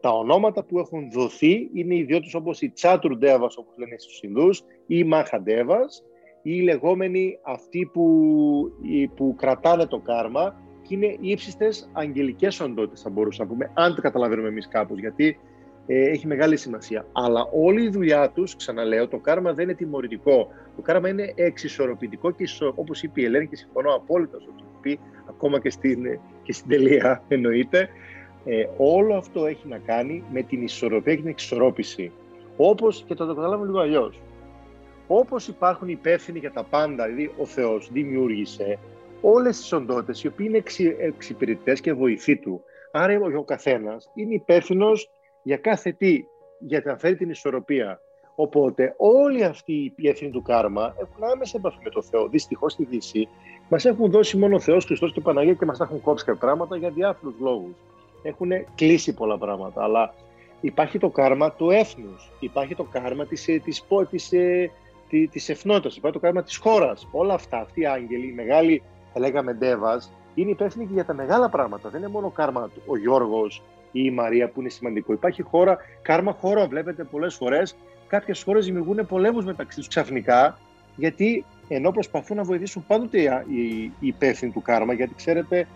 [0.00, 4.58] Τα ονόματα που έχουν δοθεί είναι ιδιότητες όπως η Τσάτουρ Ντέβας, όπως λένε στους Ινδούς,
[4.60, 6.04] ή η Μαχαντέβας,
[6.42, 8.72] ή οι λεγόμενοι αυτοί που,
[9.16, 14.00] που κρατάνε το κάρμα και είναι ύψιστες αγγελικές οντότητες, θα μπορούσαμε να πούμε, αν το
[14.02, 15.49] καταλαβαίνουμε εμείς κάπως, γιατί ε,
[15.94, 17.06] έχει μεγάλη σημασία.
[17.12, 20.48] Αλλά όλη η δουλειά τους, ξαναλέω, το κάρμα δεν είναι τιμωρητικό.
[20.76, 24.98] Το κάρμα είναι εξισορροπητικό και όπως είπε η Ελένη και συμφωνώ απόλυτα στο πει,
[25.28, 27.88] ακόμα και στην, και στην τελεία εννοείται,
[28.44, 32.12] ε, όλο αυτό έχει να κάνει με την ισορροπία και την εξισορρόπηση.
[32.56, 34.20] Όπως και το καταλάβουμε λίγο αλλιώς.
[35.06, 38.78] Όπως υπάρχουν υπεύθυνοι για τα πάντα, δηλαδή ο Θεός δημιούργησε
[39.20, 40.62] όλες τις οντότητες οι οποίοι είναι
[40.98, 42.62] εξυπηρετητές και βοηθοί του.
[42.92, 45.10] Άρα ο καθένας είναι υπεύθυνος
[45.42, 46.24] για κάθε τι,
[46.58, 48.00] για να φέρει την ισορροπία.
[48.34, 52.28] Οπότε όλοι αυτοί οι υπεύθυνοι του κάρμα έχουν άμεση επαφή με τον Θεό.
[52.28, 53.28] Δυστυχώς στη Δύση
[53.68, 56.40] μας έχουν δώσει μόνο ο Θεός Χριστός και Παναγία και μας τα έχουν κόψει κάποια
[56.40, 57.74] πράγματα για διάφορους λόγους
[58.22, 59.82] έχουν κλείσει πολλά πράγματα.
[59.82, 60.14] Αλλά
[60.60, 64.70] υπάρχει το κάρμα του έθνους, υπάρχει το κάρμα της, ε, της, της, ε,
[65.08, 67.08] της, της ευνότητας, υπάρχει το κάρμα της χώρας.
[67.10, 71.14] Όλα αυτά, αυτοί οι άγγελοι, οι μεγάλοι, θα λέγαμε ντέβας, είναι υπεύθυνοι και για τα
[71.14, 71.88] μεγάλα πράγματα.
[71.88, 75.12] Δεν είναι μόνο κάρμα ο Γιώργος ή η Μαρία που είναι σημαντικό.
[75.12, 77.76] Υπάρχει χώρα, κάρμα χώρα, βλέπετε πολλές φορές,
[78.08, 80.58] κάποιες χώρες δημιουργούν πολέμους μεταξύ τους ξαφνικά,
[80.96, 85.66] γιατί ενώ προσπαθούν να βοηθήσουν πάντοτε οι υπεύθυνοι του κάρμα, γιατί ξέρετε,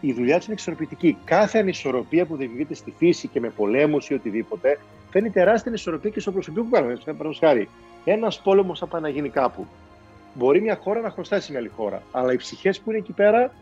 [0.00, 1.16] η δουλειά τους είναι εξορροπητική.
[1.24, 4.78] Κάθε ανισορροπία που δημιουργείται στη φύση και με πολέμους ή οτιδήποτε
[5.10, 6.92] φαίνει τεράστια ανισορροπία και στο προσωπικό που κάνουμε.
[6.92, 7.68] Παραδείγματος χάρη,
[8.04, 9.66] ένας πόλεμος θα πάει να γίνει κάπου.
[10.34, 12.02] Μπορεί μια χώρα να χρωστάει σε μια άλλη χώρα.
[12.12, 13.52] Αλλά οι ψυχές που είναι εκεί πέρα,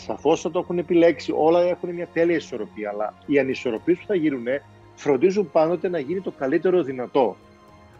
[0.00, 1.32] σαφώς θα το έχουν επιλέξει.
[1.36, 2.90] Όλα έχουν μια τέλεια ισορροπία.
[2.90, 4.46] Αλλά οι ανισορροπίες που θα γίνουν
[4.94, 7.36] φροντίζουν πάντοτε να γίνει το καλύτερο δυνατό.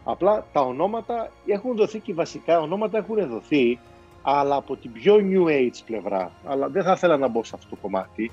[0.04, 3.78] Απλά τα ονόματα έχουν δοθεί και βασικά ονόματα έχουν δοθεί
[4.22, 6.32] αλλά από την πιο New Age πλευρά.
[6.44, 8.30] Αλλά δεν θα ήθελα να μπω σε αυτό το κομμάτι.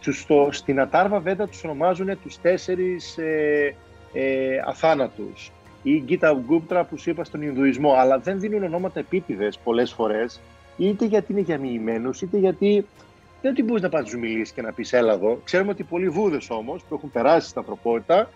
[0.00, 3.74] Τους, στο, στην Ατάρβα Βέντα τους ονομάζουν τους τέσσερις ε,
[4.12, 9.58] ε, αθάνατους ή Γκίτα Γκούπτρα που σου είπα στον Ινδουισμό, αλλά δεν δίνουν ονόματα επίτηδες
[9.58, 10.40] πολλές φορές,
[10.78, 12.86] είτε γιατί είναι για μοιημένους, είτε γιατί
[13.42, 15.40] δεν ότι μπορείς να πας μιλήσεις και να πεις έλα εδώ.
[15.44, 18.28] Ξέρουμε ότι πολλοί βούδες όμως που έχουν περάσει στην ανθρωπότητα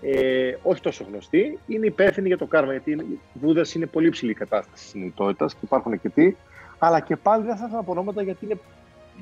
[0.00, 2.72] ε, όχι τόσο γνωστοί, είναι υπεύθυνοι για το κάρμα.
[2.72, 6.36] Γιατί η Βούδα είναι πολύ ψηλή κατάσταση συνειδητότητας και υπάρχουν αρκετοί.
[6.78, 8.58] Αλλά και πάλι δεν θα ήθελα από ονόματα γιατί είναι,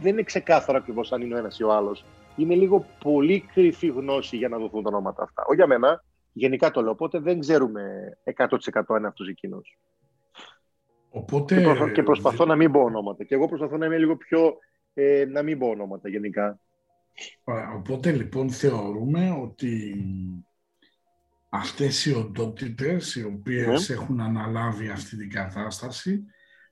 [0.01, 2.05] δεν είναι ξεκάθαρο ακριβώς αν είναι ο ένας ή ο άλλος.
[2.37, 5.43] Είναι λίγο πολύ κρυφή γνώση για να δοθούν τα ονόματα αυτά.
[5.47, 6.91] Όχι για μένα, γενικά το λέω.
[6.91, 7.83] Οπότε δεν ξέρουμε
[8.37, 9.79] 100% αν είναι αυτός εκείνος.
[11.17, 11.55] Οπότε...
[11.55, 13.25] Και, προσπαθώ, και προσπαθώ να μην πω ονόματα.
[13.25, 14.57] Και εγώ προσπαθώ να είμαι λίγο πιο.
[14.95, 16.59] Ε, να μην πω ονόματα γενικά.
[17.77, 19.95] Οπότε λοιπόν θεωρούμε ότι
[21.49, 23.95] αυτές οι οντότητες οι οποίες ναι.
[23.95, 26.25] έχουν αναλάβει αυτή την κατάσταση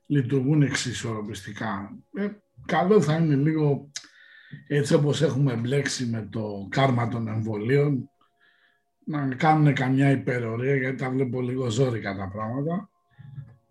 [0.05, 1.97] λειτουργούν εξισορροπιστικά.
[2.13, 2.29] Ε,
[2.65, 3.91] καλό θα είναι λίγο
[4.67, 8.09] έτσι όπως έχουμε μπλέξει με το κάρμα των εμβολίων
[9.05, 12.87] να κάνουν καμιά υπερορία γιατί τα βλέπω λίγο ζώρικα τα πράγματα.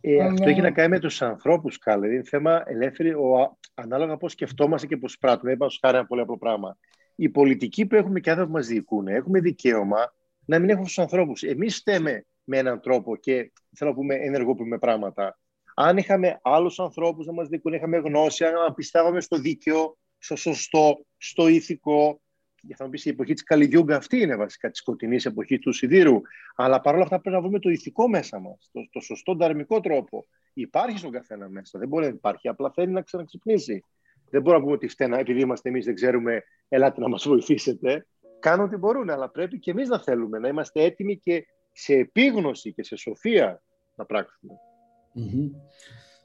[0.05, 2.07] Ε, Αυτό έχει να κάνει με τους ανθρώπους, καλά.
[2.07, 5.53] Είναι θέμα ελεύθερη, ο, ανάλογα πώς σκεφτόμαστε και πώς πράττουμε.
[5.53, 6.77] Είπα σου χάρη ένα πολύ απλό πράγμα.
[7.17, 10.99] Οι πολιτικοί που έχουμε και άνθρωποι που μας διοικούν έχουμε δικαίωμα να μην έχουν τους
[10.99, 11.43] ανθρώπους.
[11.43, 15.39] Εμείς φταίμε με έναν τρόπο και θέλω να πούμε ενεργοποιούμε πράγματα.
[15.75, 21.07] Αν είχαμε άλλους ανθρώπους να μας δείχνουν, είχαμε γνώση, αν πιστεύαμε στο δίκαιο, στο σωστό,
[21.17, 22.21] στο ηθικό.
[22.63, 25.73] Για να μου πεις η εποχή της Καλλιδιούγκα αυτή είναι βασικά της σκοτεινής εποχής του
[25.73, 26.21] Σιδήρου.
[26.57, 30.27] Αλλά παρόλα αυτά πρέπει να βρούμε το ηθικό μέσα μας, το, το σωστό νταρμικό τρόπο.
[30.53, 31.79] Υπάρχει στον καθένα μέσα.
[31.79, 32.49] Δεν μπορεί να υπάρχει.
[32.49, 33.85] Απλά θέλει να ξαναξυπνήσει.
[34.31, 38.07] Δεν μπορούμε να πούμε ότι φταίνα επειδή είμαστε εμείς, δεν ξέρουμε, ελάτε να μας βοηθήσετε
[38.43, 42.73] κάνουν ό,τι μπορούν, αλλά πρέπει και εμείς να θέλουμε, να είμαστε έτοιμοι και σε επίγνωση
[42.73, 43.63] και σε σοφία
[43.95, 44.53] να πράξουμε.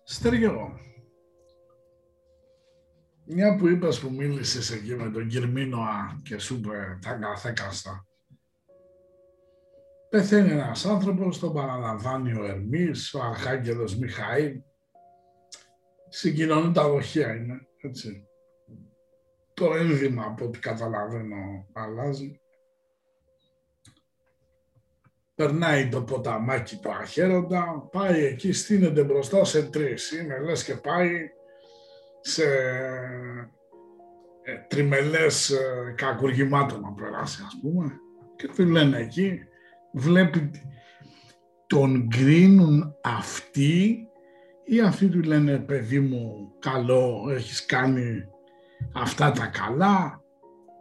[0.03, 0.79] Στέργιο,
[3.29, 8.05] μια που είπες που μίλησες εκεί με τον Κυρμίνοα και σου είπε τα καθέκαστα.
[10.09, 14.61] Πεθαίνει ένας άνθρωπος, τον παραλαμβάνει ο Ερμής, ο Αρχάγγελος Μιχαήλ.
[16.09, 18.27] Συγκοινωνούν τα δοχεία είναι, έτσι.
[19.53, 22.39] Το ένδυμα από ό,τι καταλαβαίνω αλλάζει.
[25.35, 30.11] Περνάει το ποταμάκι του αχαίροντα, πάει εκεί, στείνεται μπροστά σε τρεις.
[30.11, 31.29] Είναι λες και πάει
[32.21, 32.43] σε
[34.43, 37.91] ε, τριμελές ε, κακουργημάτων να περάσει, ας πούμε.
[38.35, 39.39] Και του λένε εκεί,
[39.91, 40.51] βλέπει
[41.67, 44.07] τον κρίνουν αυτοί
[44.63, 48.23] ή αυτοί του λένε παιδί μου καλό έχεις κάνει
[48.93, 50.21] αυτά τα καλά,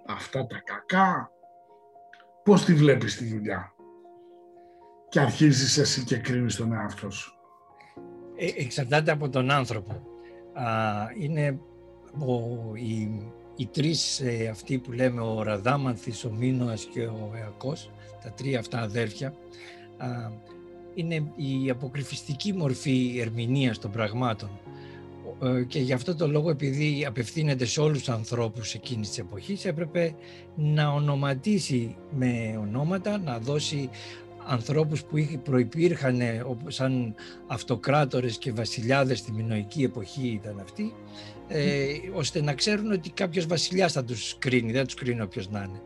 [0.07, 1.31] αυτά τα κακά.
[2.45, 3.75] Πώς τη βλέπεις τη δουλειά;
[5.09, 7.33] Και αρχίζεις εσύ και κρίνεις τον εαυτό σου.
[8.37, 10.16] Ε, εξαρτάται από τον άνθρωπο.
[11.21, 11.59] Είναι
[12.19, 13.23] ο, οι,
[13.57, 17.91] οι τρεις ε, αυτοί που λέμε ο Ραδάμανθης, ο Μίνωας και ο Εακός,
[18.23, 19.35] τα τρία αυτά αδέρφια,
[19.97, 20.07] α,
[20.95, 24.51] είναι η αποκρυφιστική μορφή ερμηνείας των πραγμάτων.
[25.43, 29.65] Ε, και γι' αυτό το λόγο επειδή απευθύνεται σε όλους τους ανθρώπους εκείνης της εποχής
[29.65, 30.15] έπρεπε
[30.57, 33.91] να ονοματίσει με ονόματα, να δώσει
[34.47, 36.21] ανθρώπους που προϋπήρχαν
[36.67, 37.15] σαν
[37.47, 40.95] αυτοκράτορες και βασιλιάδες στη μινοϊκή εποχή ήταν αυτοί
[41.49, 45.59] ε, ώστε να ξέρουν ότι κάποιος βασιλιάς θα τους κρίνει, δεν τους κρίνει όποιος να
[45.59, 45.81] είναι.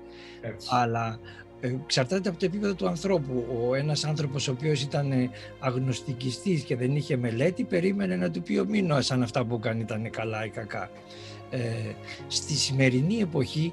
[0.70, 1.20] Αλλά
[1.60, 3.46] ε, εξαρτάται από το επίπεδο του ανθρώπου.
[3.68, 8.58] Ο ένας άνθρωπος ο οποίος ήταν αγνωστικιστής και δεν είχε μελέτη περίμενε να του πει
[8.58, 10.90] ο Μίνωας αν αυτά που κάνει ήταν καλά ή κακά.
[11.50, 11.58] Ε,
[12.28, 13.72] στη σημερινή εποχή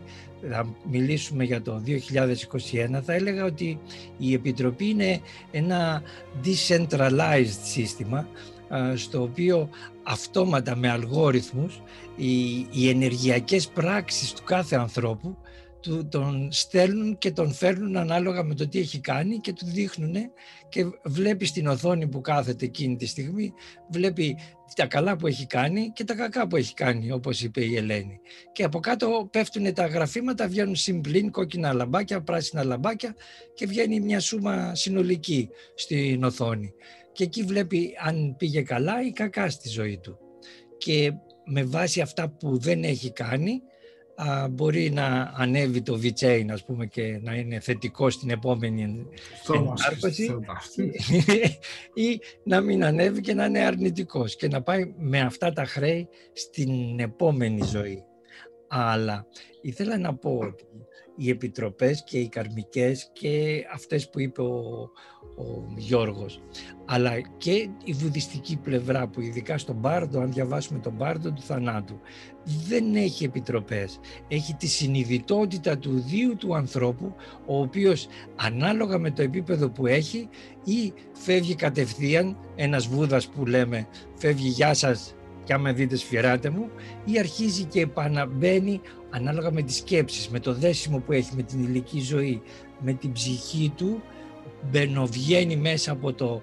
[0.51, 3.79] θα μιλήσουμε για το 2021 θα έλεγα ότι
[4.17, 5.19] η Επιτροπή είναι
[5.51, 6.01] ένα
[6.43, 8.27] decentralized σύστημα
[8.95, 9.69] στο οποίο
[10.03, 11.81] αυτόματα με αλγόριθμους
[12.15, 15.37] οι, οι ενεργειακές πράξεις του κάθε ανθρώπου
[15.81, 20.15] του, τον στέλνουν και τον φέρνουν ανάλογα με το τι έχει κάνει και του δείχνουν
[20.69, 23.53] και βλέπει στην οθόνη που κάθεται εκείνη τη στιγμή,
[23.89, 24.37] βλέπει
[24.75, 28.19] τα καλά που έχει κάνει και τα κακά που έχει κάνει, όπως είπε η Ελένη.
[28.51, 33.15] Και από κάτω πέφτουν τα γραφήματα, βγαίνουν συμπλήν, κόκκινα λαμπάκια, πράσινα λαμπάκια
[33.53, 36.73] και βγαίνει μια σούμα συνολική στην οθόνη.
[37.11, 40.17] Και εκεί βλέπει αν πήγε καλά ή κακά στη ζωή του.
[40.77, 41.11] Και
[41.45, 43.61] με βάση αυτά που δεν έχει κάνει,
[44.17, 49.07] α, μπορεί να ανέβει το VChain ας πούμε και να είναι θετικό στην επόμενη
[49.53, 50.37] ενάρκωση
[51.93, 56.07] ή να μην ανέβει και να είναι αρνητικός και να πάει με αυτά τα χρέη
[56.33, 58.03] στην επόμενη ζωή.
[58.67, 59.25] Αλλά
[59.61, 60.65] ήθελα να πω ότι
[61.17, 64.89] οι επιτροπές και οι καρμικές και αυτές που είπε ο,
[65.37, 66.41] ο Γιώργος.
[66.85, 71.99] Αλλά και η βουδιστική πλευρά που ειδικά στον Μπάρντο αν διαβάσουμε τον Μπάρντο του θανάτου
[72.67, 73.99] δεν έχει επιτροπές.
[74.27, 80.29] Έχει τη συνειδητότητα του δίου του ανθρώπου ο οποίος ανάλογα με το επίπεδο που έχει
[80.63, 85.15] ή φεύγει κατευθείαν ένας βούδας που λέμε φεύγει γεια σας
[85.47, 86.69] και άμα δείτε σφυράτε μου
[87.05, 91.63] ή αρχίζει και επαναμπαίνει ανάλογα με τις σκέψεις, με το δέσιμο που έχει με την
[91.63, 92.41] ηλική ζωή,
[92.79, 94.01] με την ψυχή του
[94.71, 96.41] μπαινοβγαίνει μέσα από το,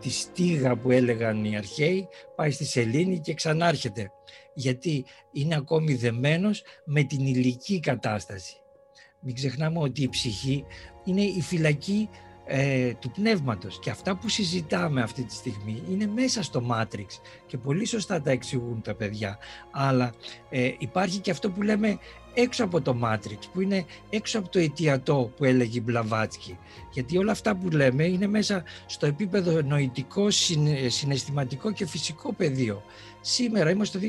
[0.00, 4.10] τη στίγα που έλεγαν οι αρχαίοι, πάει στη σελήνη και ξανάρχεται.
[4.54, 8.56] Γιατί είναι ακόμη δεμένος με την ηλική κατάσταση.
[9.20, 10.64] Μην ξεχνάμε ότι η ψυχή
[11.04, 12.08] είναι η φυλακή
[12.48, 13.78] ε, του πνεύματος.
[13.78, 17.06] Και αυτά που συζητάμε αυτή τη στιγμή είναι μέσα στο Matrix
[17.46, 19.38] και πολύ σωστά τα εξηγούν τα παιδιά.
[19.70, 20.14] Αλλά
[20.48, 21.98] ε, υπάρχει και αυτό που λέμε
[22.34, 26.58] έξω από το Matrix που είναι έξω από το αιτιατό που έλεγε η Μπλαβάτσκι.
[26.92, 30.30] Γιατί όλα αυτά που λέμε είναι μέσα στο επίπεδο νοητικό,
[30.88, 32.82] συναισθηματικό και φυσικό πεδίο
[33.28, 34.06] Σήμερα είμαστε το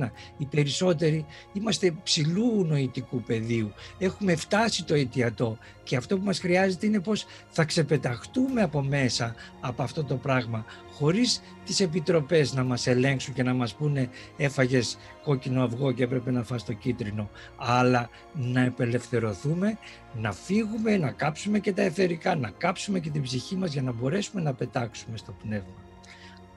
[0.00, 0.10] 2021.
[0.38, 3.72] Οι περισσότεροι είμαστε ψηλού νοητικού πεδίου.
[3.98, 9.34] Έχουμε φτάσει το αιτιατό και αυτό που μας χρειάζεται είναι πως θα ξεπεταχτούμε από μέσα
[9.60, 14.98] από αυτό το πράγμα χωρίς τις επιτροπές να μας ελέγξουν και να μας πούνε έφαγες
[15.24, 19.78] κόκκινο αυγό και έπρεπε να φας το κίτρινο αλλά να επελευθερωθούμε,
[20.14, 23.92] να φύγουμε, να κάψουμε και τα εθερικά, να κάψουμε και την ψυχή μας για να
[23.92, 25.87] μπορέσουμε να πετάξουμε στο πνεύμα.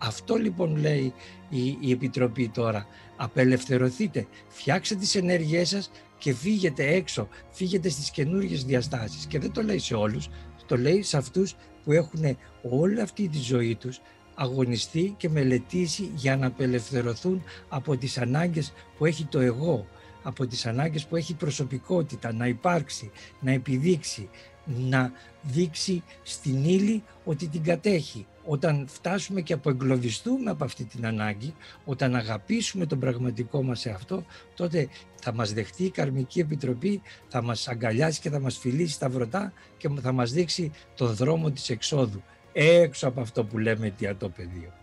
[0.04, 1.14] Αυτό λοιπόν λέει
[1.49, 2.86] η, η Επιτροπή τώρα.
[3.18, 9.26] Απελευθερωθείτε, φτιάξτε τις ενέργειές σας και φύγετε έξω, φύγετε στις καινούργιες διαστάσεις.
[9.26, 10.30] Και δεν το λέει σε όλους,
[10.66, 14.02] το λέει σε αυτούς που έχουν όλη αυτή τη ζωή τους
[14.36, 19.88] αγωνιστεί και μελετήσει για να απελευθερωθούν από τις ανάγκες που έχει το εγώ,
[20.24, 24.30] από τις ανάγκες που έχει προσωπικότητα, να υπάρξει, να επιδείξει,
[24.66, 31.56] να δείξει στην ύλη ότι την κατέχει όταν φτάσουμε και αποεγκλωβιστούμε από αυτή την ανάγκη,
[31.86, 34.26] όταν αγαπήσουμε τον πραγματικό μας εαυτό,
[34.56, 34.88] τότε
[35.22, 39.54] θα μας δεχτεί η Καρμική Επιτροπή, θα μας αγκαλιάσει και θα μας φιλήσει τα βρωτά
[39.78, 42.24] και θα μας δείξει το δρόμο της εξόδου,
[42.54, 44.74] έξω από αυτό που λέμε αιτιατό πεδίο.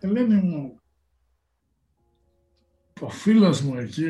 [0.00, 0.80] Ελένη μου,
[3.00, 4.04] ο φίλος μου εκεί,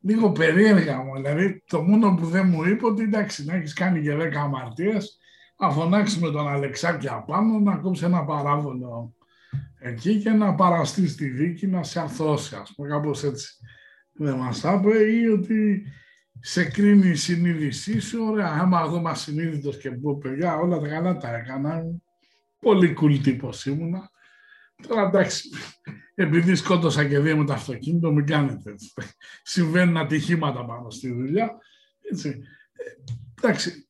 [0.00, 1.14] λίγο περίεργα μου.
[1.14, 5.18] Δηλαδή, το μόνο που δεν μου είπε ότι εντάξει, να έχεις κάνει και 10 αμαρτίες,
[5.58, 9.12] να φωνάξεις με τον Αλεξάκη απάνω, να κόψεις ένα παράβολο
[9.78, 13.56] εκεί και να παραστείς στη δίκη, να σε αρθώσει, ας πούμε, κάπως έτσι.
[14.12, 15.86] Δεν μας τα είπε, ή ότι
[16.40, 18.18] σε κρίνει η συνείδησή σου.
[18.30, 21.82] Ωραία, άμα εγώ είμαι ασυνείδητος και πω παιδιά, όλα τα καλά τα έκανα.
[22.60, 24.10] Πολύ cool τύπος ήμουνα.
[24.86, 25.48] Τώρα εντάξει,
[26.14, 28.92] επειδή σκότωσα και δύο με το αυτοκίνητο, μην κάνετε έτσι.
[29.42, 31.58] Συμβαίνουν ατυχήματα πάνω στη δουλειά.
[32.10, 32.28] Έτσι.
[32.72, 33.02] Ε,
[33.34, 33.88] εντάξει,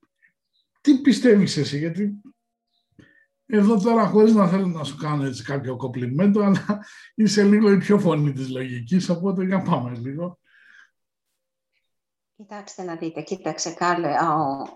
[0.80, 2.20] τι πιστεύεις εσύ, γιατί
[3.46, 6.84] εδώ τώρα χωρίς να θέλω να σου κάνω έτσι κάποιο κοπλιμέντο, αλλά
[7.14, 10.38] είσαι λίγο η πιο φωνή της λογικής, οπότε για πάμε λίγο.
[12.36, 14.14] Κοιτάξτε να δείτε, κοίταξε Κάρλε,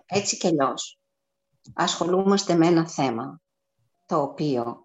[0.07, 0.99] έτσι και αλλιώς.
[1.75, 3.41] ασχολούμαστε με ένα θέμα
[4.07, 4.82] το οποίο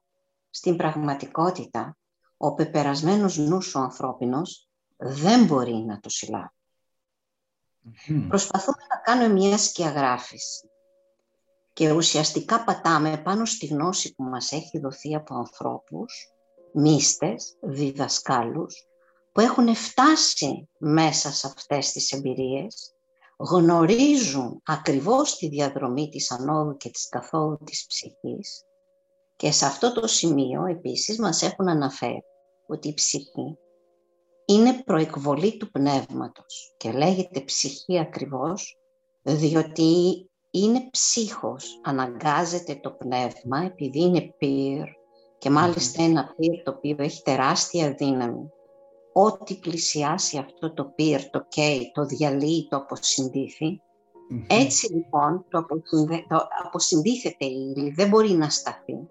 [0.57, 1.97] στην πραγματικότητα
[2.37, 6.55] ο πεπερασμένος νους ο ανθρώπινος δεν μπορεί να το συλλάβει.
[8.27, 10.69] Προσπαθούμε να κάνουμε μια σκιαγράφηση
[11.73, 16.33] και ουσιαστικά πατάμε πάνω στη γνώση που μας έχει δοθεί από ανθρώπους,
[16.73, 18.87] μίστες, διδασκάλους,
[19.31, 22.95] που έχουν φτάσει μέσα σε αυτές τις εμπειρίες,
[23.37, 28.67] γνωρίζουν ακριβώς τη διαδρομή της ανόδου και της καθόδου της ψυχής
[29.37, 32.23] και σε αυτό το σημείο επίσης μας έχουν αναφέρει
[32.67, 33.57] ότι η ψυχή
[34.45, 36.73] είναι προεκβολή του πνεύματος.
[36.77, 38.77] Και λέγεται ψυχή ακριβώς
[39.21, 40.21] διότι
[40.51, 44.87] είναι ψύχος, αναγκάζεται το πνεύμα επειδή είναι πυρ
[45.37, 48.49] και μάλιστα ένα πυρ το οποίο έχει τεράστια δύναμη.
[49.13, 53.81] Ό,τι πλησιάσει αυτό το πυρ, το καίει, το διαλύει, το αποσυντηθει
[54.47, 55.65] Έτσι λοιπόν το,
[56.27, 59.07] το αποσυντήθεται η ύλη, δεν μπορεί να σταθεί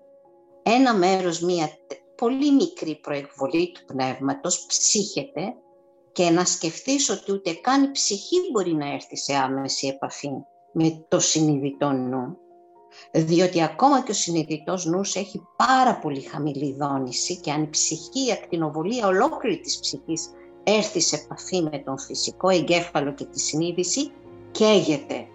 [0.68, 1.70] ένα μέρος, μία
[2.16, 5.54] πολύ μικρή προεκβολή του πνεύματος ψύχεται
[6.12, 10.28] και να σκεφτείς ότι ούτε καν η ψυχή μπορεί να έρθει σε άμεση επαφή
[10.72, 12.36] με το συνειδητό νου.
[13.12, 18.26] Διότι ακόμα και ο συνειδητός νους έχει πάρα πολύ χαμηλή δόνηση και αν η ψυχή,
[18.26, 20.30] η ακτινοβολία ολόκληρη της ψυχής
[20.62, 24.10] έρθει σε επαφή με τον φυσικό εγκέφαλο και τη συνείδηση,
[24.50, 25.26] καίγεται,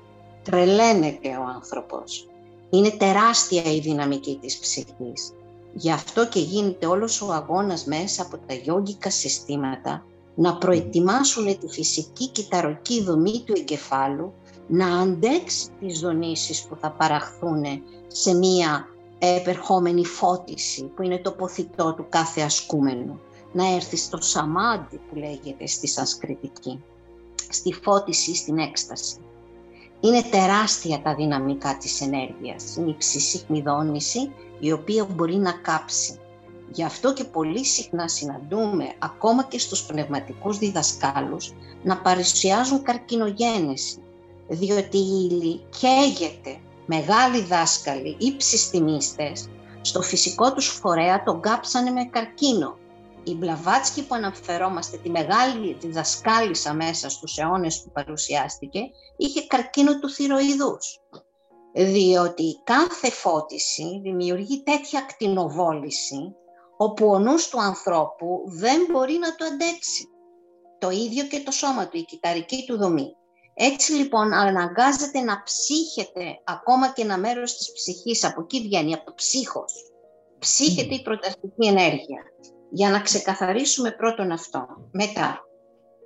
[0.44, 2.31] τρελαίνεται ο άνθρωπος.
[2.74, 5.34] Είναι τεράστια η δυναμική της ψυχής.
[5.74, 10.06] Γι' αυτό και γίνεται όλος ο αγώνας μέσα από τα γιόγκικα συστήματα
[10.36, 14.34] να προετοιμάσουν τη φυσική κυταροκή δομή του εγκεφάλου
[14.68, 17.64] να αντέξει τις δονήσεις που θα παραχθούν
[18.08, 18.88] σε μία
[19.20, 23.20] επερχόμενη φώτιση που είναι το ποθητό του κάθε ασκούμενου.
[23.54, 26.84] Να έρθει στο σαμάντι που λέγεται στη σανσκριτική,
[27.50, 29.16] στη φώτιση, στην έκσταση.
[30.02, 32.76] Είναι τεράστια τα δυναμικά της ενέργειας.
[32.76, 36.20] Είναι η ψήσιχνη δόνηση η οποία μπορεί να κάψει.
[36.72, 43.98] Γι' αυτό και πολύ συχνά συναντούμε ακόμα και στους πνευματικούς διδασκάλους να παρουσιάζουν καρκινογένεση,
[44.48, 46.60] διότι η ύλη καίγεται.
[46.86, 49.50] Μεγάλοι δάσκαλοι, ύψιστημίστες,
[49.82, 52.78] στο φυσικό τους φορέα τον κάψανε με καρκίνο
[53.24, 58.80] η Μπλαβάτσκι που αναφερόμαστε, τη μεγάλη διδασκάλισσα μέσα στους αιώνες που παρουσιάστηκε,
[59.18, 61.00] είχε καρκίνο του θηροειδούς.
[61.74, 66.36] Διότι κάθε φώτιση δημιουργεί τέτοια ακτινοβόληση,
[66.78, 70.08] όπου ο νους του ανθρώπου δεν μπορεί να το αντέξει.
[70.80, 73.16] Το ίδιο και το σώμα του, η κυταρική του δομή.
[73.54, 79.06] Έτσι λοιπόν αναγκάζεται να ψύχεται ακόμα και ένα μέρος της ψυχής, από εκεί βγαίνει, από
[79.06, 79.74] το ψύχος.
[80.40, 82.24] Ψύχεται η προταστική ενέργεια
[82.72, 84.68] για να ξεκαθαρίσουμε πρώτον αυτό.
[84.92, 85.40] Μετά,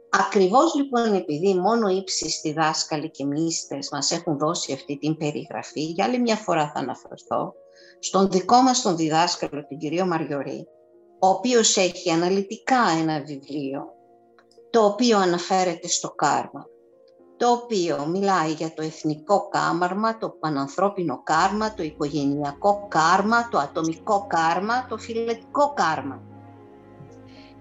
[0.09, 6.05] ακριβώς λοιπόν επειδή μόνο ύψιστοι δάσκαλοι και μίστες μας έχουν δώσει αυτή την περιγραφή, για
[6.05, 7.53] άλλη μια φορά θα αναφερθώ,
[7.99, 10.67] στον δικό μας τον διδάσκαλο, τον κύριο Μαριωρή,
[11.19, 13.85] ο οποίος έχει αναλυτικά ένα βιβλίο,
[14.69, 16.65] το οποίο αναφέρεται στο κάρμα,
[17.37, 24.25] το οποίο μιλάει για το εθνικό κάμαρμα, το πανανθρώπινο κάρμα, το οικογενειακό κάρμα, το ατομικό
[24.27, 26.34] κάρμα, το φιλετικό κάρμα.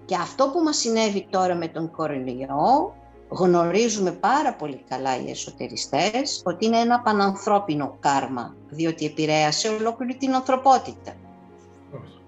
[0.05, 2.95] Και αυτό που μας συνέβη τώρα με τον κορονοϊό,
[3.29, 10.33] γνωρίζουμε πάρα πολύ καλά οι εσωτεριστές ότι είναι ένα πανανθρώπινο κάρμα, διότι επηρέασε ολόκληρη την
[10.33, 11.13] ανθρωπότητα.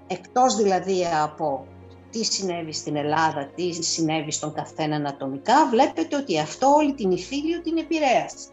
[0.08, 1.66] Εκτός δηλαδή από
[2.10, 7.62] τι συνέβη στην Ελλάδα, τι συνέβη στον καθένα ατομικά, βλέπετε ότι αυτό όλη την υφήλιο
[7.62, 8.48] την επηρέασε.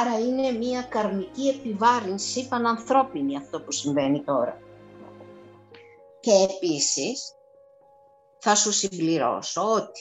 [0.00, 4.58] Άρα είναι μια καρμική επιβάρυνση πανανθρώπινη αυτό που συμβαίνει τώρα.
[6.20, 7.34] Και επίσης
[8.44, 10.00] θα σου συμπληρώσω ότι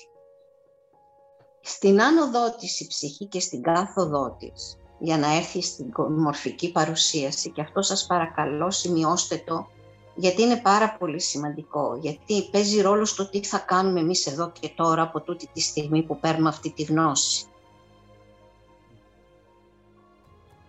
[1.62, 7.52] στην άνοδό της η ψυχή και στην κάθοδό της για να έρθει στην μορφική παρουσίαση
[7.52, 9.68] και αυτό σας παρακαλώ σημειώστε το
[10.16, 14.70] γιατί είναι πάρα πολύ σημαντικό, γιατί παίζει ρόλο στο τι θα κάνουμε εμείς εδώ και
[14.76, 17.46] τώρα από τούτη τη στιγμή που παίρνουμε αυτή τη γνώση.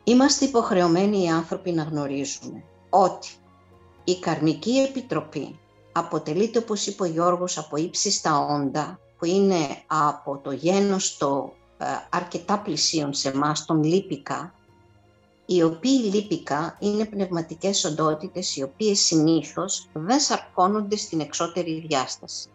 [0.04, 3.28] Είμαστε υποχρεωμένοι οι άνθρωποι να γνωρίζουμε ότι
[4.04, 5.60] η Καρμική Επιτροπή
[5.92, 11.84] αποτελείται, όπως είπε ο Γιώργος, από ύψιστα όντα, που είναι από το γένος το ε,
[12.10, 14.54] αρκετά πλησίον σε εμάς τον Λίπικα,
[15.46, 22.48] οι οποίοι λίπικα είναι πνευματικές οντότητες οι οποίες συνήθως δεν σαρκώνονται στην εξώτερη διάσταση.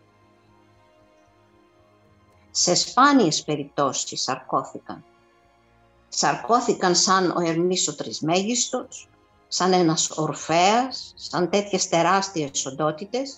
[2.51, 5.03] Σε σπάνιες περιπτώσεις σαρκώθηκαν.
[6.09, 9.09] Σαρκώθηκαν σαν ο Ερμής ο Τρισμέγιστος,
[9.47, 13.37] σαν ένας Ορφέας, σαν τέτοιες τεράστιες οντότητες,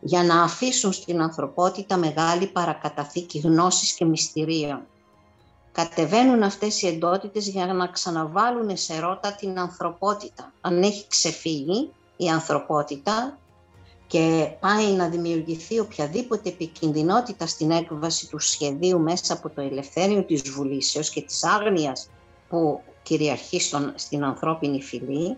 [0.00, 4.86] για να αφήσουν στην ανθρωπότητα μεγάλη παρακαταθήκη γνώσης και μυστηρίων
[5.72, 10.52] κατεβαίνουν αυτές οι εντότητες για να ξαναβάλουν σε ρότα την ανθρωπότητα.
[10.60, 13.38] Αν έχει ξεφύγει η ανθρωπότητα
[14.06, 20.42] και πάει να δημιουργηθεί οποιαδήποτε επικινδυνότητα στην έκβαση του σχεδίου μέσα από το ελευθέριο της
[20.50, 22.10] βουλήσεως και της άγνοιας
[22.48, 25.36] που κυριαρχεί στον, στην ανθρώπινη φυλή,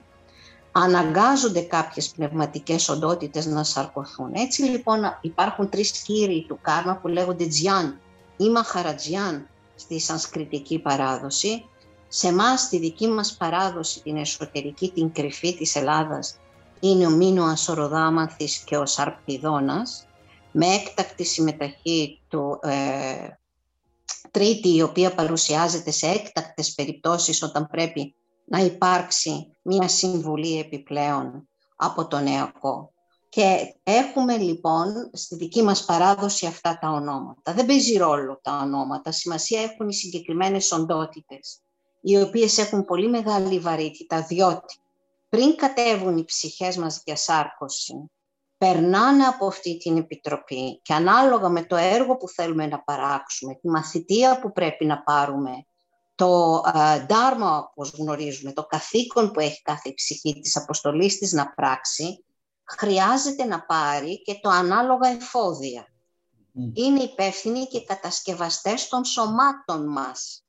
[0.72, 4.30] αναγκάζονται κάποιες πνευματικές οντότητες να σαρκωθούν.
[4.34, 8.00] Έτσι λοιπόν υπάρχουν τρεις κύριοι του κάρμα που λέγονται Τζιάν
[8.36, 11.64] ή Μαχαρατζιάν, στη σανσκριτική παράδοση.
[12.08, 16.36] Σε εμάς τη δική μας παράδοση, την εσωτερική, την κρυφή της Ελλάδας,
[16.80, 20.06] είναι ο Μίνωας ο Ροδάμανθης και ο Σαρπιδόνας,
[20.52, 23.38] με έκτακτη συμμεταχή του ε,
[24.30, 28.14] τρίτη, η οποία παρουσιάζεται σε έκτακτες περιπτώσεις όταν πρέπει
[28.44, 32.92] να υπάρξει μία συμβουλή επιπλέον από τον νεακό.
[33.28, 37.52] Και έχουμε λοιπόν στη δική μας παράδοση αυτά τα ονόματα.
[37.52, 41.60] Δεν παίζει ρόλο τα ονόματα, σημασία έχουν οι συγκεκριμένες οντότητες,
[42.00, 44.74] οι οποίες έχουν πολύ μεγάλη βαρύτητα, διότι
[45.28, 48.10] πριν κατέβουν οι ψυχές μας για σάρκωση,
[48.58, 53.68] περνάνε από αυτή την επιτροπή και ανάλογα με το έργο που θέλουμε να παράξουμε, τη
[53.68, 55.66] μαθητεία που πρέπει να πάρουμε,
[56.14, 56.62] το
[57.06, 62.24] ντάρμα, όπως γνωρίζουμε, το καθήκον που έχει κάθε ψυχή της αποστολής της να πράξει,
[62.64, 65.86] χρειάζεται να πάρει και το ανάλογα εφόδια.
[66.74, 70.44] Είναι υπεύθυνοι και κατασκευαστές των σωμάτων μας.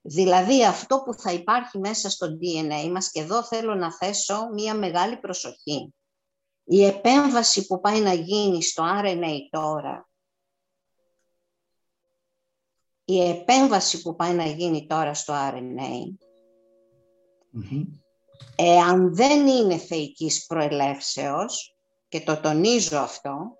[0.00, 4.74] Δηλαδή αυτό που θα υπάρχει μέσα στο DNA μας και εδώ θέλω να θέσω μία
[4.74, 5.94] μεγάλη προσοχή.
[6.64, 10.08] Η επέμβαση που πάει να γίνει στο RNA τώρα,
[13.04, 16.14] η επέμβαση που πάει να γίνει τώρα στο RNA,
[18.56, 21.76] Εάν δεν είναι θεϊκής προελεύσεως,
[22.08, 23.58] και το τονίζω αυτό,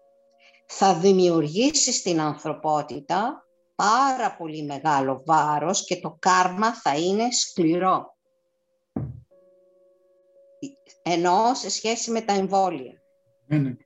[0.67, 8.17] θα δημιουργήσει στην ανθρωπότητα πάρα πολύ μεγάλο βάρος και το κάρμα θα είναι σκληρό.
[11.03, 13.03] Ενώ σε σχέση με τα εμβόλια.
[13.47, 13.77] Ναι, ναι.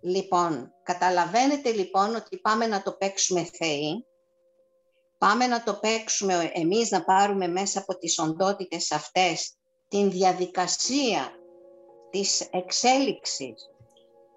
[0.00, 4.06] Λοιπόν, καταλαβαίνετε λοιπόν ότι πάμε να το παίξουμε θεοί,
[5.18, 9.56] πάμε να το παίξουμε εμείς να πάρουμε μέσα από τις οντότητες αυτές
[9.88, 11.32] την διαδικασία
[12.10, 13.54] της εξέλιξης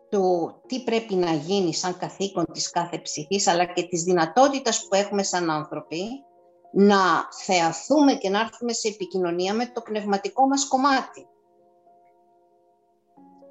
[0.09, 4.95] του τι πρέπει να γίνει σαν καθήκον της κάθε ψυχής, αλλά και της δυνατότητας που
[4.95, 6.03] έχουμε σαν άνθρωποι,
[6.73, 11.27] να θεαθούμε και να έρθουμε σε επικοινωνία με το πνευματικό μας κομμάτι.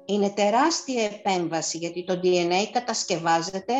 [0.05, 3.73] Είναι τεράστια επέμβαση, γιατί το DNA κατασκευάζεται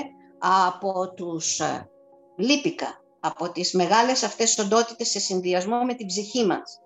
[0.68, 1.90] από τους ε,
[2.38, 6.82] λίπικα, από τις μεγάλες αυτές οντότητες σε συνδυασμό με την ψυχή μας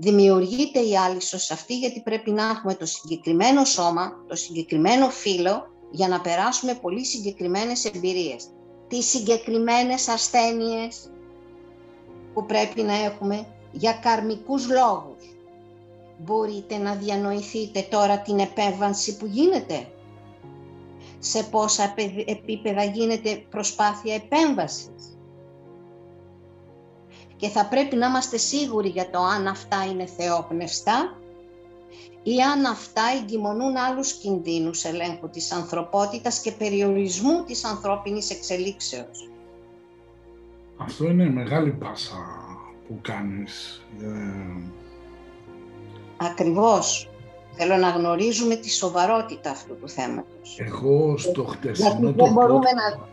[0.00, 6.08] δημιουργείται η άλυσος αυτή γιατί πρέπει να έχουμε το συγκεκριμένο σώμα, το συγκεκριμένο φύλλο για
[6.08, 8.46] να περάσουμε πολύ συγκεκριμένες εμπειρίες.
[8.88, 11.10] Τις συγκεκριμένες ασθένειες
[12.34, 15.36] που πρέπει να έχουμε για καρμικούς λόγους.
[16.18, 19.88] Μπορείτε να διανοηθείτε τώρα την επέμβαση που γίνεται.
[21.18, 21.94] Σε πόσα
[22.26, 25.18] επίπεδα γίνεται προσπάθεια επέμβασης
[27.36, 31.18] και θα πρέπει να είμαστε σίγουροι για το αν αυτά είναι θεόπνευστα
[32.22, 39.30] ή αν αυτά εγκυμονούν άλλους κινδύνους ελέγχου της ανθρωπότητας και περιορισμού της ανθρώπινης εξελίξεως.
[40.76, 42.16] Αυτό είναι μεγάλη πάσα
[42.88, 43.82] που κάνεις.
[44.00, 44.62] Ε...
[46.16, 47.07] Ακριβώς.
[47.58, 50.58] Θέλω να γνωρίζουμε τη σοβαρότητα αυτού του θέματος.
[50.58, 53.06] Εγώ στο χτεσινό δεν, μπορούμε να,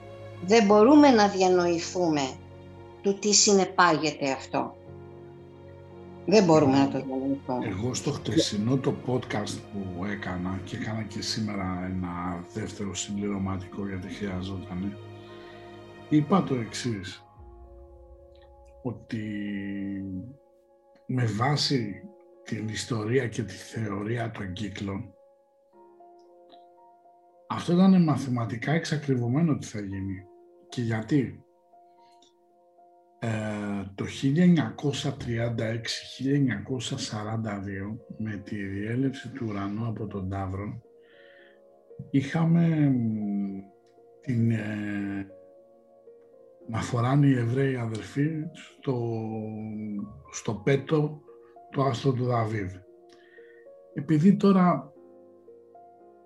[0.46, 2.22] δεν μπορούμε να διανοηθούμε
[3.02, 4.76] του τι συνεπάγεται αυτό.
[6.26, 7.68] Δεν μπορούμε να το διανοηθούμε.
[7.68, 14.08] Εγώ στο χτεσινό το podcast που έκανα και έκανα και σήμερα ένα δεύτερο συμπληρωματικό γιατί
[14.08, 14.98] χρειαζόταν
[16.10, 17.24] είπα το εξής
[18.84, 19.24] ότι
[21.06, 22.02] με βάση
[22.46, 25.16] την ιστορία και τη θεωρία των κύκλων
[27.48, 30.24] αυτό ήταν μαθηματικά εξακριβωμένο ότι θα γίνει.
[30.70, 31.40] Και γιατί;
[33.20, 33.28] Ε,
[33.96, 34.08] το 1936-1942
[38.18, 40.82] με τη διέλευση του ουρανού από τον Ταύρο
[42.12, 42.94] είχαμε
[44.22, 45.28] την, ε,
[46.68, 49.22] να φοράνε οι Εβραίοι αδερφοί στο,
[50.32, 51.22] στο πέτο
[51.76, 52.72] το άστρο του Δαβίδ.
[53.94, 54.94] Επειδή τώρα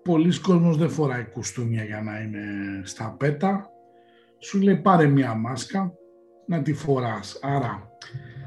[0.04, 2.41] πολλοί κόσμος δεν φοράει κουστούμια για να είναι
[2.84, 3.70] στα πέτα,
[4.39, 5.93] σου λέει πάρε μια μάσκα
[6.45, 7.39] να τη φοράς.
[7.41, 7.91] Άρα,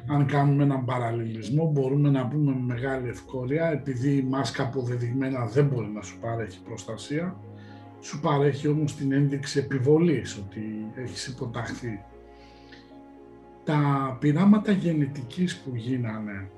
[0.08, 5.66] αν κάνουμε έναν παραλληλισμό, μπορούμε να πούμε με μεγάλη ευκολία, επειδή η μάσκα αποδεδειγμένα δεν
[5.66, 7.36] μπορεί να σου παρέχει προστασία,
[8.00, 12.04] σου παρέχει όμως την ένδειξη επιβολής, ότι έχεις υποταχθεί.
[13.64, 16.50] Τα πειράματα γενετικής που γίνανε,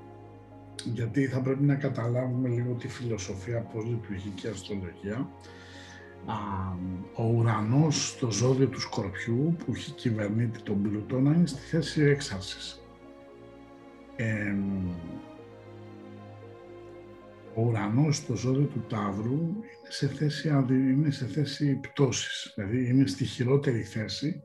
[0.83, 5.29] γιατί θα πρέπει να καταλάβουμε λίγο τη φιλοσοφία, πώς λειτουργεί και αστρολογία,
[7.15, 12.79] ο ουρανός στο ζώδιο του Σκορπιού που έχει κυβερνήτη τον Πλούτονα είναι στη θέση έξαρσης.
[17.55, 23.07] ο ουρανός στο ζώδιο του Ταύρου είναι σε θέση, είναι σε θέση πτώσης, δηλαδή είναι
[23.07, 24.41] στη χειρότερη θέση,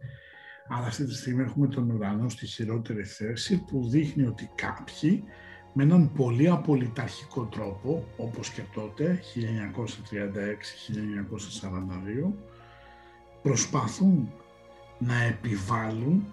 [0.69, 5.25] αλλά αυτή τη στιγμή έχουμε τον ουρανό στη χειρότερη θέση που δείχνει ότι κάποιοι
[5.73, 9.21] με έναν πολύ απολυταρχικό τρόπο, όπως και τότε,
[12.25, 12.33] 1936-1942,
[13.43, 14.33] προσπαθούν
[14.99, 16.25] να επιβάλλουν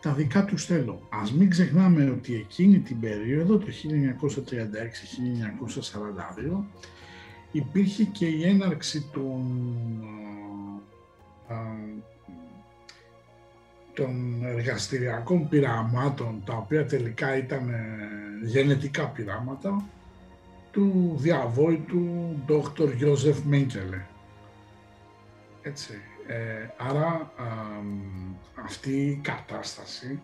[0.00, 1.00] τα δικά τους θέλω.
[1.08, 6.64] Ας μην ξεχνάμε ότι εκείνη την περίοδο, το 1936-1942,
[7.52, 9.42] υπήρχε και η έναρξη των
[13.94, 19.84] των εργαστηριακών πειραμάτων, τα οποία τελικά ήταν ε, γενετικά πειράματα,
[20.70, 22.88] του διαβόητου Dr.
[23.02, 24.02] Joseph Mengele.
[25.62, 25.92] Έτσι.
[26.26, 27.32] Ε, άρα
[28.64, 30.20] αυτή η κατάσταση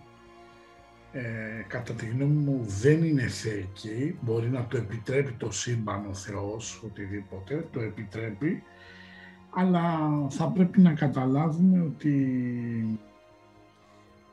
[1.12, 6.14] ε, κατά τη γνώμη μου δεν είναι θεϊκή, μπορεί να το επιτρέπει το σύμπαν ο
[6.14, 8.62] Θεός, οτιδήποτε, το επιτρέπει,
[9.50, 9.98] αλλά
[10.28, 12.14] θα πρέπει να καταλάβουμε ότι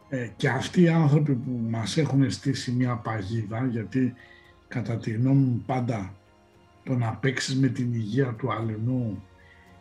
[0.10, 4.14] ε, και αυτοί οι άνθρωποι που μας έχουν στήσει μια παγίδα, γιατί
[4.68, 6.14] κατά τη γνώμη μου πάντα
[6.84, 9.24] το να παίξεις με την υγεία του αλληνού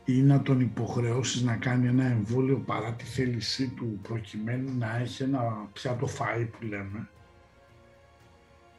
[0.04, 5.22] ή να τον υποχρεώσεις να κάνει ένα εμβόλιο παρά τη θέλησή του προκειμένου να έχει
[5.22, 7.08] ένα πιάτο φαΐ που λέμε,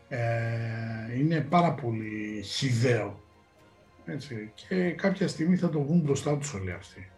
[0.10, 3.22] ε, είναι πάρα πολύ χιδαίο.
[4.06, 4.52] Έτσι.
[4.56, 7.10] Και κάποια στιγμή θα το βγουν μπροστά τους όλοι αυτοί.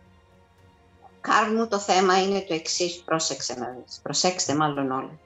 [1.22, 4.00] Κάρμου το θέμα είναι το εξής, πρόσεξε να δεις.
[4.04, 5.20] Προσέξτε μάλλον όλοι.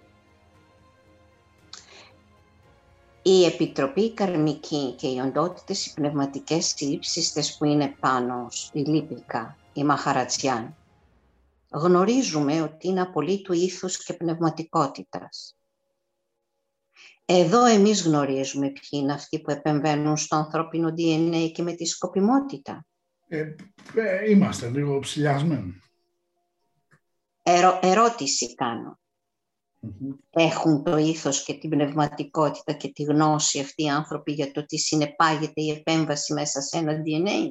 [3.21, 9.83] Η Επιτροπή Καρμική και οι οντότητες οι πνευματικές ύψιστες που είναι πάνω, η Λίπικα, η
[9.83, 10.75] Μαχαρατσιάν,
[11.69, 15.55] γνωρίζουμε ότι είναι απολύτου ήθους και πνευματικότητας.
[17.25, 22.85] Εδώ εμείς γνωρίζουμε ποιοι είναι αυτοί που επεμβαίνουν στο ανθρώπινο DNA και με τη σκοπιμότητα.
[23.27, 23.55] Ε,
[23.95, 25.82] ε, είμαστε λίγο ψηλιασμένοι.
[27.45, 28.55] Ερω, ερώτηση
[30.29, 34.77] Έχουν το ήθος και την πνευματικότητα και τη γνώση αυτοί οι άνθρωποι για το τι
[34.77, 37.49] συνεπάγεται η επέμβαση μέσα σε ένα DNA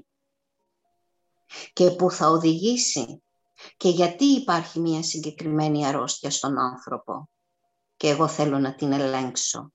[1.73, 3.23] και που θα οδηγήσει;
[3.77, 7.29] Και γιατί υπάρχει μια συγκεκριμένη αρρώστια στον άνθρωπο;
[7.97, 9.73] Και εγώ θέλω να την ελέγξω.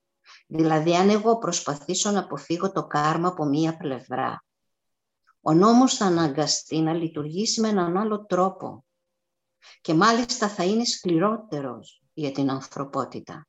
[0.48, 4.42] Δηλαδή αν εγώ προσπαθήσω να αποφύγω το κάρμα από μία πλευρά
[5.42, 8.86] ο νόμος θα αναγκαστεί να λειτουργήσει με έναν άλλο τρόπο
[9.82, 13.48] και μάλιστα θα είναι σκληρότερος για την ανθρωπότητα.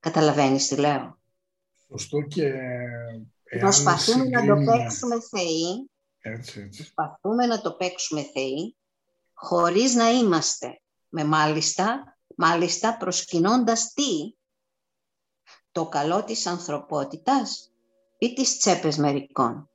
[0.00, 1.18] Καταλαβαίνεις τι λέω;
[1.88, 2.52] Σωστό και...
[3.60, 5.90] Προσπαθούμε να το παίξουμε θεοί.
[6.18, 6.82] Έτσι, έτσι.
[6.82, 8.76] Προσπαθούμε να το παίξουμε θεοί
[9.32, 10.80] χωρίς να είμαστε.
[11.08, 14.36] Με μάλιστα, μάλιστα προσκυνώντας τι;
[15.72, 17.72] Το καλό της ανθρωπότητας
[18.18, 19.70] ή τις τσέπες μερικών;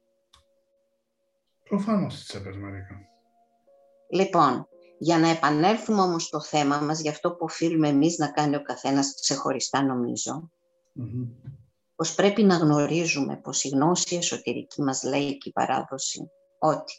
[1.63, 2.55] Προφανώς τις τσέπες
[4.09, 8.55] Λοιπόν, για να επανέλθουμε όμως στο θέμα μας, για αυτό που οφείλουμε εμείς να κάνει
[8.55, 9.85] ο καθένας ξεχωριστά
[11.95, 16.29] πως πρέπει να γνωρίζουμε πως η γνώση εσωτερική μας λέει και η παράδοση
[16.59, 16.93] ότι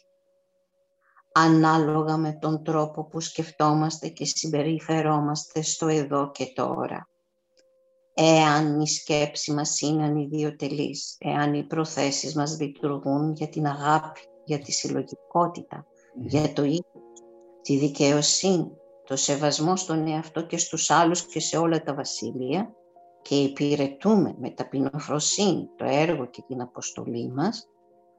[1.31, 7.07] ανάλογα με τον τρόπο που σκεφτόμαστε και συμπεριφερόμαστε στο εδώ και τώρα.
[8.13, 14.59] Εάν η σκέψη μας είναι ανιδιοτελής, εάν οι προθέσεις μας λειτουργούν για την αγάπη, για
[14.59, 15.85] τη συλλογικότητα,
[16.21, 16.88] για το ήθος,
[17.69, 18.71] τη δικαιοσύνη,
[19.07, 22.73] το σεβασμό στον εαυτό και στους άλλους και σε όλα τα βασίλεια
[23.21, 27.67] και υπηρετούμε με ταπεινοφροσύνη το έργο και την αποστολή μας,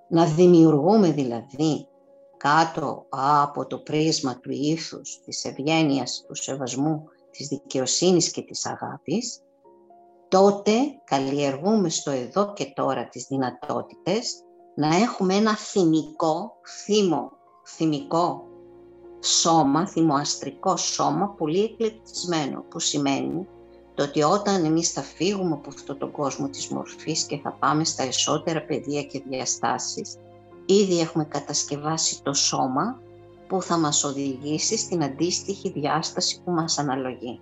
[0.08, 1.86] να δημιουργούμε δηλαδή
[2.36, 9.42] κάτω από το πρίσμα του ήθους, της ευγένειας, του σεβασμού, της δικαιοσύνης και της αγάπης,
[10.28, 10.72] τότε
[11.04, 14.44] καλλιεργούμε στο εδώ και τώρα τις δυνατότητες
[14.74, 16.52] να έχουμε ένα θυμικό,
[16.84, 17.32] θύμο,
[17.66, 18.49] θυμικό
[19.20, 23.46] σώμα, θυμοαστρικό σώμα, πολύ εκλεπτισμένο, που σημαίνει
[23.94, 27.84] το ότι όταν εμείς θα φύγουμε από αυτόν τον κόσμο της μορφής και θα πάμε
[27.84, 30.16] στα εσώτερα πεδία και διαστάσεις,
[30.66, 33.00] ήδη έχουμε κατασκευάσει το σώμα
[33.48, 37.40] που θα μας οδηγήσει στην αντίστοιχη διάσταση που μας αναλογεί.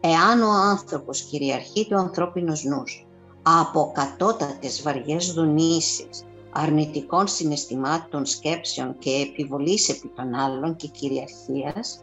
[0.00, 3.06] Εάν ο άνθρωπος κυριαρχεί το ανθρώπινος νους
[3.42, 12.02] από κατώτατες βαριές δονήσεις, αρνητικών συναισθημάτων, σκέψεων και επιβολής επί των άλλων και κυριαρχίας,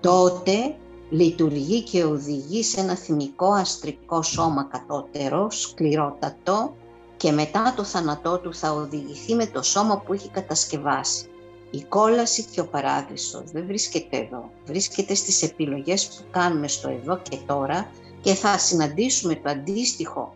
[0.00, 0.76] τότε
[1.10, 6.74] λειτουργεί και οδηγεί σε ένα θυμικό αστρικό σώμα κατώτερο, σκληρότατο
[7.16, 11.26] και μετά το θάνατό του θα οδηγηθεί με το σώμα που έχει κατασκευάσει.
[11.70, 17.20] Η κόλαση και ο παράδεισος δεν βρίσκεται εδώ, βρίσκεται στις επιλογές που κάνουμε στο εδώ
[17.28, 20.34] και τώρα και θα συναντήσουμε το αντίστοιχο,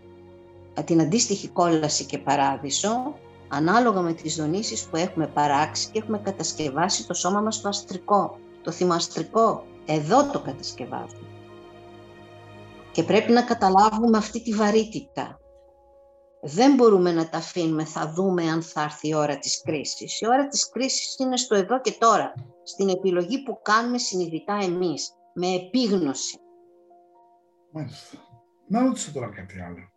[0.84, 3.14] την αντίστοιχη κόλαση και παράδεισο
[3.52, 8.38] ανάλογα με τις δονήσεις που έχουμε παράξει και έχουμε κατασκευάσει το σώμα μας το αστρικό,
[8.62, 9.64] το θυμαστρικό.
[9.86, 11.28] Εδώ το κατασκευάζουμε.
[12.92, 15.40] Και πρέπει να καταλάβουμε αυτή τη βαρύτητα.
[16.42, 20.20] Δεν μπορούμε να τα αφήνουμε, θα δούμε αν θα έρθει η ώρα της κρίσης.
[20.20, 22.32] Η ώρα της κρίσης είναι στο εδώ και τώρα,
[22.62, 26.38] στην επιλογή που κάνουμε συνειδητά εμείς, με επίγνωση.
[27.70, 28.18] Μάλιστα.
[28.66, 29.91] Να ρωτήσω τώρα κάτι άλλο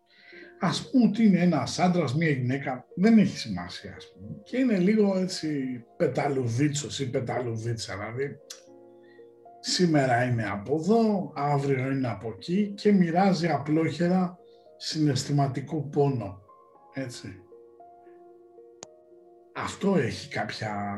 [0.66, 4.42] ας πούμε ότι είναι ένας άντρας, μία γυναίκα, δεν έχει σημασία ας πούμε.
[4.44, 5.50] Και είναι λίγο έτσι
[5.98, 8.38] πεταλουδίτσος ή πεταλουδίτσα, δηλαδή
[9.60, 14.40] σήμερα είναι από εδώ, αύριο είναι από εκεί και μοιράζει απλόχερα
[14.78, 16.42] συναισθηματικό πόνο,
[16.94, 17.40] έτσι.
[19.56, 20.98] Αυτό έχει κάποια,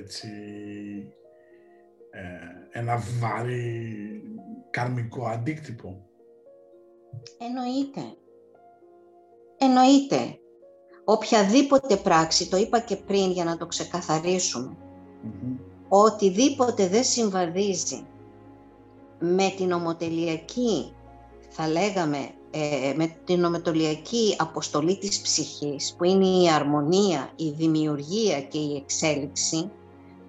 [0.00, 0.28] έτσι,
[2.10, 4.22] ε, ένα βαρύ
[4.70, 6.08] καρμικό αντίκτυπο.
[7.38, 8.16] Εννοείται.
[9.58, 10.38] Εννοείται.
[11.04, 14.76] Οποιαδήποτε πράξη, το είπα και πριν για να το ξεκαθαρίσουμε,
[15.88, 18.06] οτιδήποτε δεν συμβαδίζει
[19.18, 20.92] με την ομοτελειακή,
[21.48, 28.40] θα λέγαμε, ε, με την ομοτελειακή αποστολή της ψυχής, που είναι η αρμονία, η δημιουργία
[28.40, 29.70] και η εξέλιξη,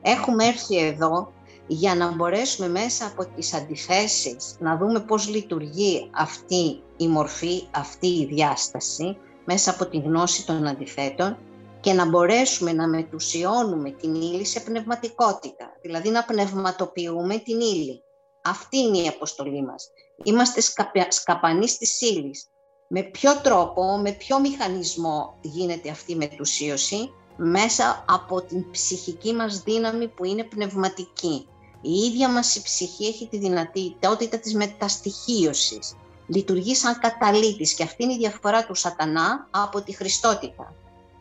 [0.01, 1.31] έχουμε έρθει εδώ
[1.71, 8.07] για να μπορέσουμε μέσα από τις αντιθέσεις να δούμε πώς λειτουργεί αυτή η μορφή, αυτή
[8.07, 11.37] η διάσταση, μέσα από τη γνώση των αντιθέτων
[11.79, 18.03] και να μπορέσουμε να μετουσιώνουμε την ύλη σε πνευματικότητα, δηλαδή να πνευματοποιούμε την ύλη.
[18.43, 19.87] Αυτή είναι η αποστολή μας.
[20.23, 20.61] Είμαστε
[21.09, 22.47] σκαπανοί της ύλης.
[22.87, 29.61] Με ποιο τρόπο, με ποιο μηχανισμό γίνεται αυτή η μετουσίωση, μέσα από την ψυχική μας
[29.63, 31.47] δύναμη που είναι πνευματική.
[31.81, 35.95] Η ίδια μας η ψυχή έχει τη δυνατότητα της μεταστοιχίωσης.
[36.27, 40.73] Λειτουργεί σαν καταλήτης και αυτή είναι η διαφορά του σατανά από τη Χριστότητα.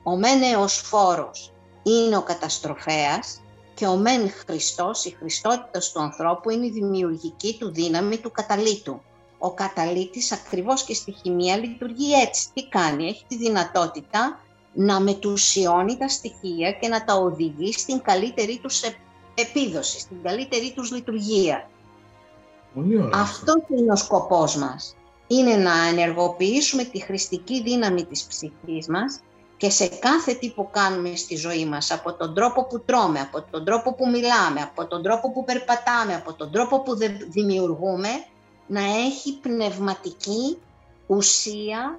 [0.03, 1.53] Ο μεν φόρος
[1.83, 3.41] είναι ο καταστροφέας
[3.75, 9.01] και ο μεν Χριστός, η Χριστότητας του ανθρώπου είναι η δημιουργική του δύναμη του καταλήτου.
[9.39, 12.49] Ο καταλήτης ακριβώς και στη χημεία λειτουργεί έτσι.
[12.55, 14.41] Τι κάνει, έχει τη δυνατότητα
[14.73, 18.81] να μετουσιώνει τα στοιχεία και να τα οδηγεί στην καλύτερη τους
[19.41, 21.71] επίδοση, στην καλύτερη τους λειτουργία.
[23.13, 24.97] Αυτό είναι ο σκοπός μας.
[25.27, 29.21] Είναι να ενεργοποιήσουμε τη χρηστική δύναμη της ψυχής μας
[29.57, 33.43] και σε κάθε τι που κάνουμε στη ζωή μας, από τον τρόπο που τρώμε, από
[33.51, 36.97] τον τρόπο που μιλάμε, από τον τρόπο που περπατάμε, από τον τρόπο που
[37.29, 38.09] δημιουργούμε,
[38.67, 40.59] να έχει πνευματική
[41.07, 41.99] ουσία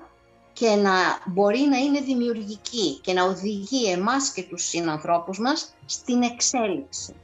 [0.53, 0.91] και να
[1.25, 7.15] μπορεί να είναι δημιουργική και να οδηγεί εμάς και τους συνανθρώπους μας στην εξέλιξη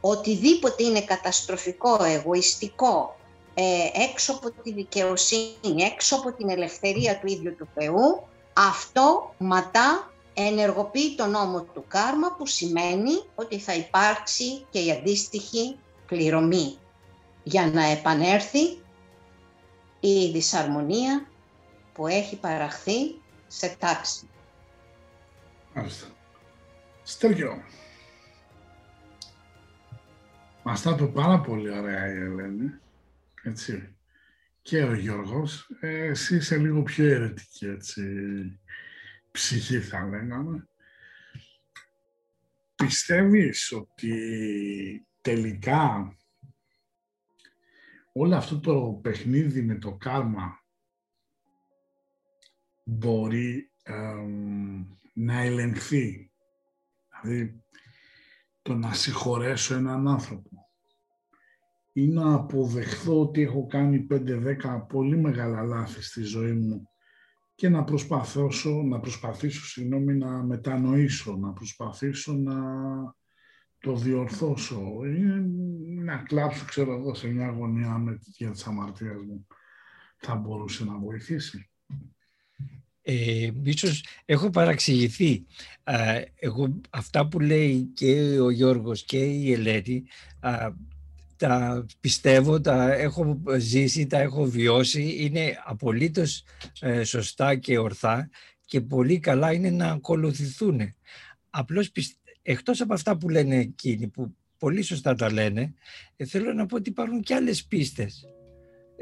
[0.00, 3.16] οτιδήποτε είναι καταστροφικό, εγωιστικό,
[3.54, 10.12] ε, έξω από τη δικαιοσύνη, έξω από την ελευθερία του ίδιου του Θεού, αυτό ματά
[10.34, 15.76] ενεργοποιεί τον νόμο του κάρμα που σημαίνει ότι θα υπάρξει και η αντίστοιχη
[16.06, 16.78] πληρωμή
[17.42, 18.78] για να επανέρθει
[20.00, 21.26] η δυσαρμονία
[21.92, 24.28] που έχει παραχθεί σε τάξη.
[25.74, 26.06] Μάλιστα.
[27.02, 27.62] Στέργιο,
[30.62, 32.70] Μας τα είπε πάρα πολύ ωραία η Ελένη.
[33.42, 33.96] Έτσι.
[34.62, 35.70] Και ο Γιώργος.
[35.80, 38.02] Ε, εσύ είσαι λίγο πιο αιρετική, έτσι,
[39.30, 40.68] ψυχή θα λέγαμε.
[42.74, 46.16] Πιστεύεις ότι τελικά
[48.12, 50.64] όλο αυτό το παιχνίδι με το κάρμα
[52.84, 53.70] μπορεί
[55.12, 56.30] να ελεγχθεί;
[57.22, 57.62] Δηλαδή,
[58.62, 60.49] το να συγχωρέσω έναν άνθρωπο
[61.92, 64.16] ή να αποδεχθώ ότι έχω κάνει 5-10
[64.88, 66.88] πολύ μεγάλα λάθη στη ζωή μου
[67.54, 72.54] και να προσπαθήσω, να προσπαθήσω συγγνώμη, να μετανοήσω, να προσπαθήσω να
[73.80, 75.20] το διορθώσω ή
[76.02, 79.46] να κλάψω, ξέρω εγώ, σε μια γωνία με τη της αμαρτίας μου.
[80.16, 81.70] Θα μπορούσε να βοηθήσει.
[83.02, 85.46] Ε, ίσως έχω παραξηγηθεί.
[86.34, 90.04] εγώ, αυτά που λέει και ο Γιώργος και η Ελέτη,
[91.40, 96.44] τα πιστεύω, τα έχω ζήσει, τα έχω βιώσει, είναι απολύτως
[96.80, 98.30] ε, σωστά και ορθά
[98.64, 100.94] και πολύ καλά είναι να ακολουθηθούν.
[101.50, 101.92] Απλώς
[102.42, 105.74] εκτός από αυτά που λένε εκείνοι, που πολύ σωστά τα λένε,
[106.16, 108.26] ε, θέλω να πω ότι υπάρχουν και άλλες πίστες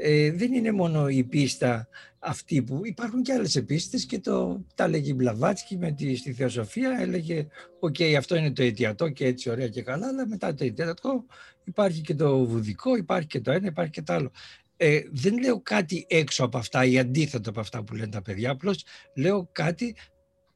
[0.01, 1.87] ε, δεν είναι μόνο η πίστα
[2.19, 6.33] αυτή που υπάρχουν και άλλες πίστες και το, τα έλεγε η Μπλαβάτσκι με τη, στη
[6.33, 7.47] Θεοσοφία έλεγε
[7.79, 11.25] οκ αυτό είναι το αιτιατό και έτσι ωραία και καλά αλλά μετά το αιτιατό
[11.63, 14.31] υπάρχει και το βουδικό, υπάρχει και το ένα, υπάρχει και το άλλο.
[14.77, 18.51] Ε, δεν λέω κάτι έξω από αυτά ή αντίθετο από αυτά που λένε τα παιδιά,
[18.51, 18.83] απλώς
[19.15, 19.95] λέω κάτι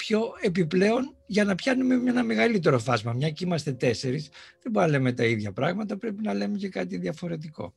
[0.06, 3.14] πιο επιπλέον για να πιάνουμε ένα μεγαλύτερο φάσμα.
[3.14, 4.30] Μια και είμαστε τέσσερις,
[4.62, 7.74] δεν μπορούμε να λέμε τα ίδια πράγματα, πρέπει να λέμε και κάτι διαφορετικό.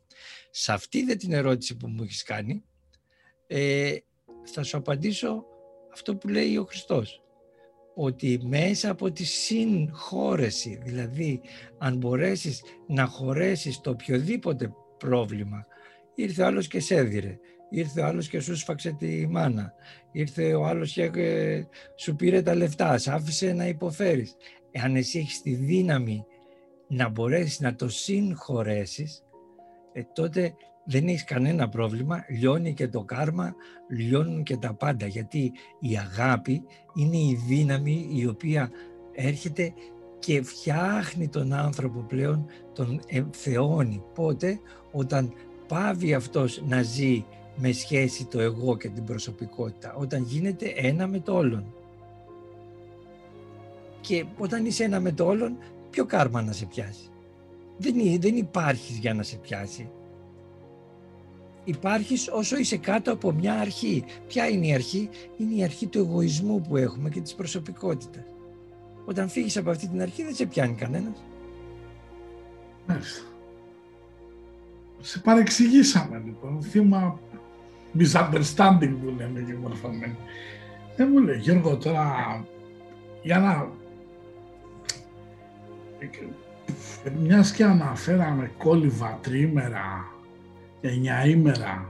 [0.51, 2.65] Σε αυτή δε την ερώτηση που μου έχεις κάνει,
[3.47, 3.97] ε,
[4.45, 5.45] θα σου απαντήσω
[5.93, 7.23] αυτό που λέει ο Χριστός.
[7.95, 11.41] Ότι μέσα από τη συγχώρεση, δηλαδή
[11.79, 15.67] αν μπορέσεις να χωρέσεις το οποιοδήποτε πρόβλημα,
[16.15, 17.39] ήρθε ο άλλος και σε έδιρε,
[17.71, 19.75] ήρθε ο άλλος και σου σφαξε τη μάνα,
[20.13, 24.37] ήρθε ο άλλος και ε, σου πήρε τα λεφτά, σ' άφησε να υποφέρεις.
[24.71, 26.25] Εάν εσύ έχεις τη δύναμη
[26.89, 29.23] να μπορέσεις να το συγχωρέσεις,
[29.93, 30.55] ε, τότε
[30.85, 33.55] δεν έχεις κανένα πρόβλημα, λιώνει και το κάρμα,
[33.89, 36.63] λιώνουν και τα πάντα, γιατί η αγάπη
[36.95, 38.71] είναι η δύναμη η οποία
[39.13, 39.73] έρχεται
[40.19, 43.01] και φτιάχνει τον άνθρωπο πλέον, τον
[43.31, 44.03] θεώνει.
[44.15, 44.59] Πότε,
[44.93, 45.33] όταν
[45.69, 47.25] πάβει αυτός να ζει
[47.57, 51.75] με σχέση το εγώ και την προσωπικότητα, όταν γίνεται ένα με το όλον.
[54.01, 55.57] Και όταν είσαι ένα με το όλον,
[55.91, 57.11] ποιο κάρμα να σε πιάσει.
[57.79, 59.89] Δεν, δεν υπάρχεις για να σε πιάσει.
[61.65, 64.05] Υπάρχεις όσο είσαι κάτω από μια αρχή.
[64.27, 68.25] Ποια είναι η αρχή; Είναι η αρχή του εγωισμού που έχουμε και της προσωπικότητας.
[69.05, 71.25] Όταν φύγεις από αυτή την αρχή δεν σε πιάνει κανένας.
[72.87, 73.23] Μάλιστα.
[75.01, 76.63] Σε παρεξηγήσαμε λοιπόν.
[76.63, 77.21] Θύμα
[77.99, 80.17] misunderstanding που λέμε και μορφωμένοι.
[80.97, 82.45] Δεν μου λέει Γιώργο τώρα
[83.23, 83.69] για να
[87.19, 90.13] μιας και αναφέραμε κόλληβα τρίμερα,
[90.81, 91.89] εννιαήμερα,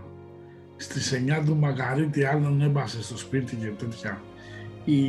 [0.77, 4.23] στις 9 του Μαγαρίτη άλλον έμπασε στο σπίτι και τέτοια.
[4.85, 5.03] Οι,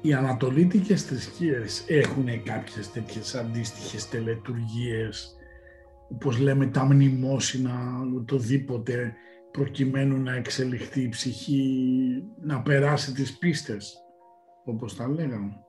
[0.00, 5.36] οι ανατολίτικες θρησκείες έχουν κάποιες τέτοιες αντίστοιχες τελετουργίες,
[6.12, 7.72] όπως λέμε τα μνημόσυνα,
[8.16, 9.14] οτιδήποτε,
[9.50, 13.96] προκειμένου να εξελιχθεί η ψυχή, να περάσει τις πίστες,
[14.64, 15.62] όπως τα λέγαμε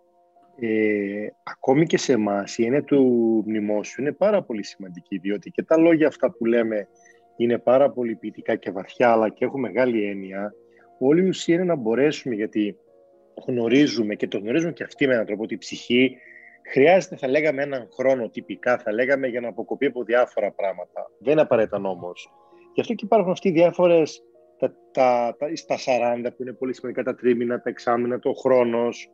[0.59, 3.03] ε, ακόμη και σε εμάς η έννοια του
[3.47, 6.87] μνημόσιου είναι πάρα πολύ σημαντική, διότι και τα λόγια αυτά που λέμε
[7.37, 10.53] είναι πάρα πολύ ποιητικά και βαθιά, αλλά και έχουν μεγάλη έννοια.
[10.99, 12.77] Όλη η ουσία είναι να μπορέσουμε, γιατί
[13.47, 16.17] γνωρίζουμε και το γνωρίζουμε και αυτοί με έναν τρόπο, ότι η ψυχή
[16.71, 21.11] χρειάζεται, θα λέγαμε, έναν χρόνο τυπικά, θα λέγαμε, για να αποκοπεί από διάφορα πράγματα.
[21.19, 22.11] Δεν είναι απαραίτητα όμω.
[22.73, 24.23] Γι' αυτό και υπάρχουν αυτοί οι διάφορες
[24.57, 25.75] τα, τα, τα, στα
[26.25, 29.09] 40 που είναι πολύ σημαντικά τα τρίμηνα, τα εξάμηνα, το χρόνος,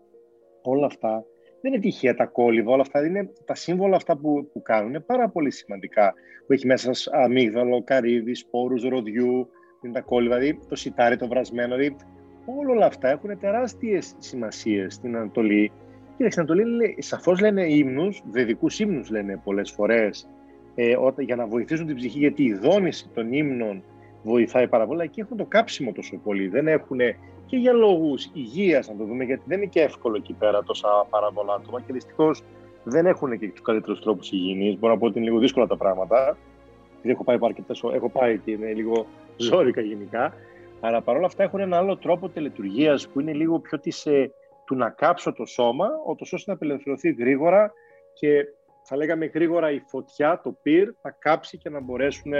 [0.61, 1.25] όλα αυτά
[1.61, 4.99] δεν είναι τυχαία τα κόλληβα, όλα αυτά είναι τα σύμβολα αυτά που, που κάνουν είναι
[4.99, 6.13] πάρα πολύ σημαντικά.
[6.47, 9.49] Που έχει μέσα αμύγδαλο, καρύδι, σπόρους ροδιού,
[9.81, 11.95] είναι τα κόλληβα, δηλαδή το σιτάρι, το βρασμένο, δηλαδή
[12.69, 15.71] όλα αυτά έχουν τεράστιες σημασίες στην Ανατολή.
[16.19, 20.29] Και στην Ανατολή σαφώς λένε ύμνους, βεδικούς ύμνους λένε πολλές φορές,
[20.75, 23.83] ε, για να βοηθήσουν την ψυχή, γιατί η δόνηση των ύμνων
[24.23, 26.47] βοηθάει πάρα πολύ και έχουν το κάψιμο τόσο πολύ.
[26.47, 26.99] Δεν έχουν
[27.45, 30.87] και για λόγους υγείας, να το δούμε, γιατί δεν είναι και εύκολο εκεί πέρα τόσα
[31.09, 32.43] πάρα πολλά άτομα και δυστυχώς
[32.83, 34.79] δεν έχουν και τους καλύτερους τρόπους υγιεινής.
[34.79, 36.37] Μπορώ να πω ότι είναι λίγο δύσκολα τα πράγματα.
[37.01, 37.37] Γιατί έχω πάει,
[37.93, 39.05] έχω πάει και είναι λίγο
[39.37, 40.33] ζώρικα γενικά.
[40.79, 44.31] Αλλά παρόλα αυτά έχουν ένα άλλο τρόπο τελετουργίας που είναι λίγο πιο της, ε,
[44.69, 47.73] του να κάψω το σώμα, ώστε να απελευθερωθεί γρήγορα
[48.13, 48.45] και
[48.83, 52.31] θα λέγαμε γρήγορα η φωτιά, το πυρ, θα κάψει και να μπορέσουν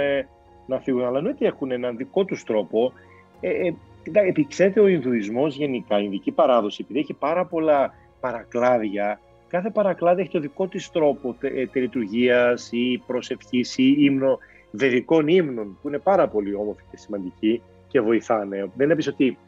[0.66, 1.04] να φύγουν.
[1.04, 2.92] Αλλά ότι έχουν έναν δικό τους τρόπο.
[3.40, 3.50] Ε,
[4.56, 10.30] ε, ο Ινδουισμός γενικά, η Ινδική παράδοση, επειδή έχει πάρα πολλά παρακλάδια, κάθε παρακλάδι έχει
[10.30, 11.48] το δικό της τρόπο τε,
[12.70, 14.38] ή προσευχής ή ύμνο,
[14.70, 18.70] βεδικών ύμνων, που είναι πάρα πολύ όμορφοι και σημαντικοί και βοηθάνε.
[18.74, 19.38] Δεν είναι ότι,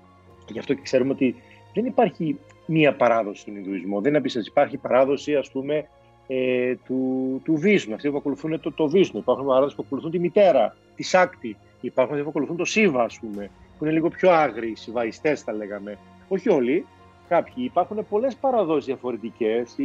[0.48, 1.34] γι' αυτό και ξέρουμε ότι
[1.74, 4.00] δεν υπάρχει μία παράδοση στον Ινδουισμό.
[4.00, 5.88] Δεν είναι ότι υπάρχει παράδοση, ας πούμε,
[6.26, 9.18] ε, του, του Βίσνου, αυτοί που ακολουθούν το, το Βίσνου.
[9.18, 11.56] Υπάρχουν παράδοση που ακολουθούν τη μητέρα, τη Σάκτη.
[11.80, 15.52] Υπάρχουν αυτοί που ακολουθούν το Σίβα, ας πούμε, που είναι λίγο πιο άγριοι, σιβαϊστές, θα
[15.52, 15.98] λέγαμε.
[16.28, 16.86] Όχι όλοι,
[17.28, 17.54] κάποιοι.
[17.56, 19.76] Υπάρχουν πολλές παραδόσεις διαφορετικές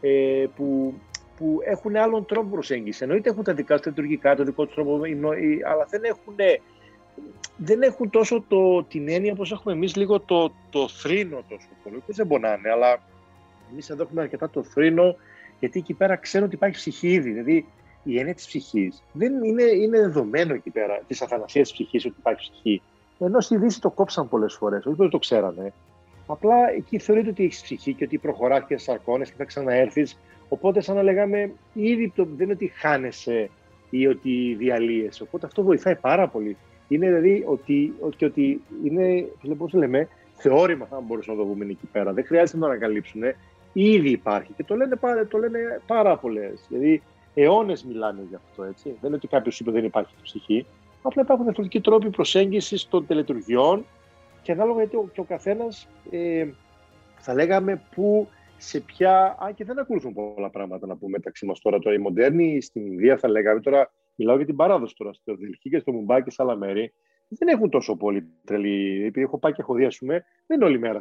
[0.00, 0.94] ε, που,
[1.36, 3.02] που έχουν άλλον τρόπο προσέγγιση.
[3.02, 5.00] Εννοείται έχουν τα δικά τους λειτουργικά, το δικό τους τρόπο,
[5.70, 6.34] αλλά δεν έχουν,
[7.56, 12.02] δεν έχουν τόσο το, την έννοια όπως έχουμε εμείς λίγο το, το θρήνο τόσο πολύ.
[12.06, 13.02] Δεν πονάνε, αλλά
[13.72, 15.16] εμείς εδώ έχουμε αρκετά το θρήνο
[15.58, 17.30] γιατί εκεί πέρα ξέρουν ότι υπάρχει ψυχή ήδη.
[17.30, 17.66] Δηλαδή
[18.02, 22.14] η έννοια της ψυχής δεν είναι, είναι δεδομένο εκεί πέρα της αθανασίας της ψυχής ότι
[22.18, 22.82] υπάρχει ψυχή.
[23.18, 25.72] Ενώ στη Δύση το κόψαν πολλές φορές, όχι ότι το ξέρανε.
[26.26, 30.18] Απλά εκεί θεωρείται ότι έχεις ψυχή και ότι προχωράς και σαρκώνε και θα ξαναέρθεις.
[30.48, 33.50] Οπότε, σαν να λέγαμε, ήδη το, δεν είναι ότι χάνεσαι
[33.90, 35.22] ή ότι διαλύεσαι.
[35.22, 36.56] Οπότε αυτό βοηθάει πάρα πολύ.
[36.94, 41.86] Είναι δηλαδή ότι, ότι, ότι είναι, πώς λέμε, θεώρημα, θα μπορούσαμε να το δούμε εκεί
[41.92, 42.12] πέρα.
[42.12, 43.22] Δεν χρειάζεται να το ανακαλύψουν
[43.72, 46.66] ήδη υπάρχει και το λένε, πάρα, το λένε πάρα πολλές.
[46.68, 47.02] Δηλαδή,
[47.34, 48.62] αιώνες μιλάνε γι' αυτό.
[48.62, 48.88] Έτσι.
[48.88, 50.66] Δεν είναι ότι κάποιος είπε δεν υπάρχει ψυχή.
[51.02, 53.84] Απλά υπάρχουν διαφορετικοί τρόποι προσέγγισης των τελετουργιών
[54.42, 56.46] και ανάλογα γιατί ο, και ο καθένας ε,
[57.18, 59.36] θα λέγαμε που σε ποια.
[59.40, 61.78] Αν και δεν ακολουθούν πολλά πράγματα να πούμε μεταξύ μας τώρα.
[61.78, 63.92] Τώρα οι μοντέρνοι στην Ινδία θα λέγαμε τώρα.
[64.22, 66.92] Μιλάω για την παράδοση τώρα στο Δηλχή και στο Μουμπάκι και σε άλλα μέρη
[67.28, 69.04] δεν έχουν τόσο πολύ τρελή.
[69.04, 71.00] Επειδή έχω πάει και έχω δει, πούμε, δεν είναι όλη μέρα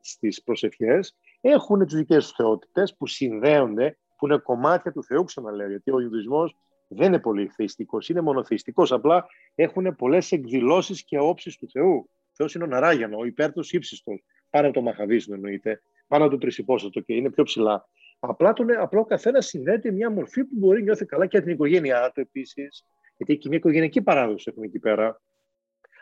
[0.00, 1.16] στις προσευχές.
[1.40, 5.68] Έχουν τις δικές τους θεότητες που συνδέονται, που είναι κομμάτια του Θεού, ξαναλέω.
[5.68, 6.44] Γιατί ο Ινδουισμό
[6.88, 8.82] δεν είναι πολύ θεϊστικός, είναι μονοθεϊστικό.
[8.88, 12.10] Απλά έχουν πολλές εκδηλώσεις και όψεις του Θεού.
[12.10, 14.24] Ο Θεός είναι ο Ναράγιανο, ο υπέρτο ύψιστος.
[14.50, 15.82] Πάνω από το Μαχαδίσνο εννοείται.
[16.08, 17.88] Πάνω από το Τρισυπόστατο και είναι πιο ψηλά.
[18.18, 21.52] Απλά, τον, απλά ο καθένας συνδέεται μια μορφή που μπορεί να νιώθει καλά και την
[21.52, 22.84] οικογένειά του επίσης.
[23.16, 25.20] Γιατί έχει μια οικογενειακή παράδοση έχουμε εκεί πέρα.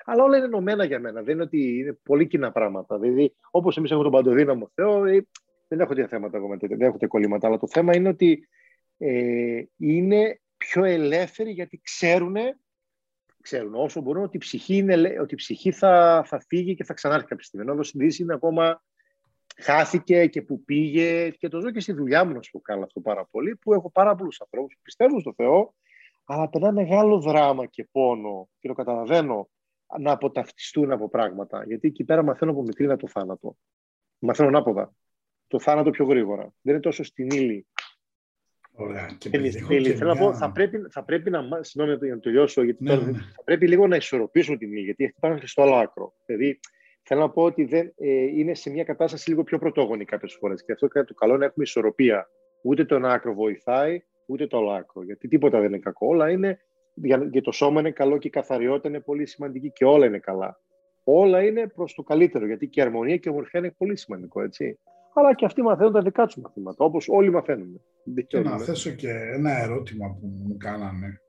[0.04, 1.22] Αλλά όλα είναι ενωμένα για μένα.
[1.22, 2.98] Δεν είναι ότι είναι πολύ κοινά πράγματα.
[2.98, 5.26] Δηλαδή, όπως εμείς έχουμε τον παντοδύναμο Θεό, ε,
[5.68, 7.46] δεν έχω τέτοια θέματα εγώ με τέτοια, δεν έχω τέτοια κολλήματα.
[7.46, 8.48] Αλλά το θέμα είναι ότι
[8.98, 12.36] ε, είναι πιο ελεύθεροι γιατί ξέρουν,
[13.42, 16.94] ξέρουν όσο μπορούν ότι η ψυχή, είναι, ότι η ψυχή θα, θα φύγει και θα
[16.94, 17.70] ξανάρθει κάποια στιγμή.
[17.70, 18.82] Ενώ στην Δύση είναι ακόμα
[19.56, 21.30] χάθηκε και που πήγε.
[21.30, 23.90] Και το ζω και στη δουλειά μου να σου κάνω αυτό πάρα πολύ, που έχω
[23.90, 25.74] πάρα πολλούς ανθρώπους που πιστεύουν στο Θεό,
[26.24, 29.48] αλλά περνά μεγάλο δράμα και πόνο και το καταλαβαίνω
[29.98, 31.64] να αποταυτιστούν από πράγματα.
[31.66, 33.56] Γιατί εκεί πέρα μαθαίνω από μικρή το θάνατο.
[34.18, 34.94] Μαθαίνω ανάποδα.
[35.46, 36.42] Το θάνατο πιο γρήγορα.
[36.42, 37.66] Δεν είναι τόσο στην ύλη.
[38.72, 39.16] Ωραία.
[39.18, 39.30] Και
[39.68, 39.94] ύλη.
[39.94, 41.40] Θέλω να πω, θα πρέπει, θα πρέπει να.
[41.60, 43.12] Συγγνώμη για να τελειώσω, γιατί ναι, ναι.
[43.12, 46.12] θα πρέπει λίγο να ισορροπήσουμε την ύλη, γιατί πάνε και στο άλλο άκρο.
[46.26, 46.60] Δηλαδή,
[47.06, 50.64] θέλω να πω ότι δεν, ε, είναι σε μια κατάσταση λίγο πιο πρωτόγονη κάποιες φορές.
[50.64, 52.28] Και αυτό είναι το καλό να έχουμε ισορροπία.
[52.62, 55.02] Ούτε το ένα άκρο βοηθάει, ούτε το άλλο άκρο.
[55.02, 56.06] Γιατί τίποτα δεν είναι κακό.
[56.06, 56.60] Όλα είναι
[56.94, 60.18] για, για το σώμα είναι καλό και η καθαριότητα είναι πολύ σημαντική και όλα είναι
[60.18, 60.60] καλά.
[61.04, 64.42] Όλα είναι προς το καλύτερο, γιατί και η αρμονία και η ομορφιά είναι πολύ σημαντικό,
[64.42, 64.78] έτσι.
[65.14, 67.80] Αλλά και αυτοί μαθαίνουν τα δικά τους μαθήματα, όπως όλοι μαθαίνουμε.
[68.26, 71.20] Και να θέσω και ένα ερώτημα που μου κάνανε.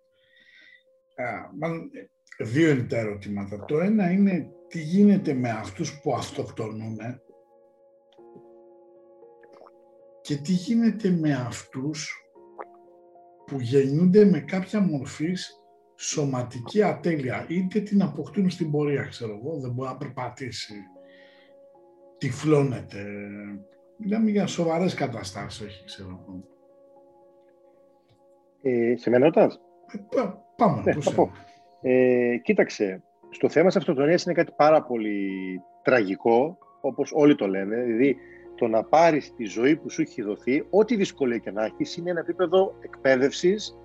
[2.39, 3.65] Δύο είναι τα ερωτήματα.
[3.65, 6.97] Το ένα είναι τι γίνεται με αυτούς που αυτοκτονούν
[10.21, 12.11] και τι γίνεται με αυτούς
[13.45, 15.33] που γεννιούνται με κάποια μορφή
[15.95, 20.73] σωματική ατέλεια, είτε την αποκτούν στην πορεία, ξέρω εγώ, δεν μπορεί να περπατήσει,
[22.17, 23.05] τυφλώνεται.
[23.97, 26.43] Μιλάμε για σοβαρές καταστάσεις, όχι, ξέρω εγώ.
[28.61, 29.59] Ε, σε μένα ρωτάς.
[30.15, 30.23] Ε,
[30.55, 31.13] πάμε, ναι, πώς
[31.89, 35.29] ε, Κοίταξε, στο θέμα της αυτοκτονίας είναι κάτι πάρα πολύ
[35.81, 38.17] τραγικό, όπως όλοι το λένε, δηλαδή
[38.55, 42.09] το να πάρεις τη ζωή που σου έχει δοθεί, ό,τι δυσκολία και να έχεις, είναι
[42.09, 43.77] ένα επίπεδο εκπαίδευσης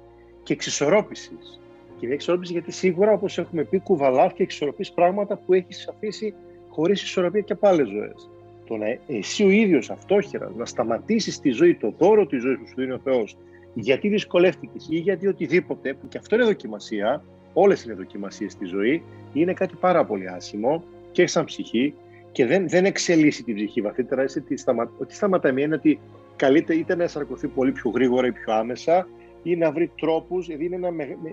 [0.43, 1.61] και εξισορρόπησης.
[1.99, 6.35] Και μια εξισορρόπηση γιατί σίγουρα, όπως έχουμε πει, κουβαλάς και εξισορροπείς πράγματα που έχεις αφήσει
[6.69, 8.31] χωρίς ισορροπία και από άλλες ζωές.
[8.67, 12.67] Το να εσύ ο ίδιος αυτόχειρα να σταματήσεις τη ζωή, το δώρο της ζωής που
[12.67, 13.37] σου δίνει ο Θεός,
[13.75, 17.23] γιατί δυσκολεύτηκες ή γιατί οτιδήποτε, που και αυτό είναι δοκιμασία,
[17.53, 21.95] όλες είναι δοκιμασίε στη ζωή, είναι κάτι πάρα πολύ άσημο και σαν ψυχή
[22.33, 26.01] και δεν, δεν εξελίσσει την ψυχή βαθύτερα, είσαι ότι, σταμα, ότι σταματάει μία είναι ότι
[26.37, 29.09] καλύτερα είτε να εσαρκωθεί πολύ πιο γρήγορα ή πιο άμεσα
[29.43, 30.91] ή να βρει τρόπους, δηλαδή είναι ένα,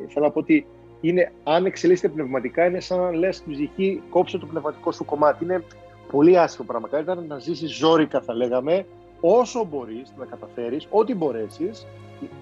[0.08, 0.66] θέλω να πω ότι
[1.02, 5.44] είναι, αν εξελίσσεται πνευματικά είναι σαν να λες στην ψυχή κόψε το πνευματικό σου κομμάτι.
[5.44, 5.64] Είναι
[6.12, 6.88] πολύ άσχημο πράγμα.
[6.88, 8.86] Καλύτερα να ζήσεις ζώρικα θα λέγαμε
[9.20, 11.88] όσο μπορείς να καταφέρεις, ό,τι μπορέσεις,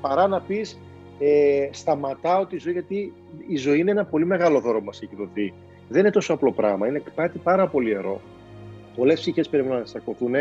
[0.02, 0.80] παρά να πεις
[1.20, 3.14] ε, σταματάω τη ζωή, γιατί
[3.48, 5.54] η ζωή είναι ένα πολύ μεγάλο δώρο που μας έχει δοθεί.
[5.90, 8.22] Δεν είναι τόσο απλό πράγμα, είναι κάτι πάρα πολύ ιερό.
[8.96, 10.34] Πολλές ψυχές περιμένουν να στακωθούν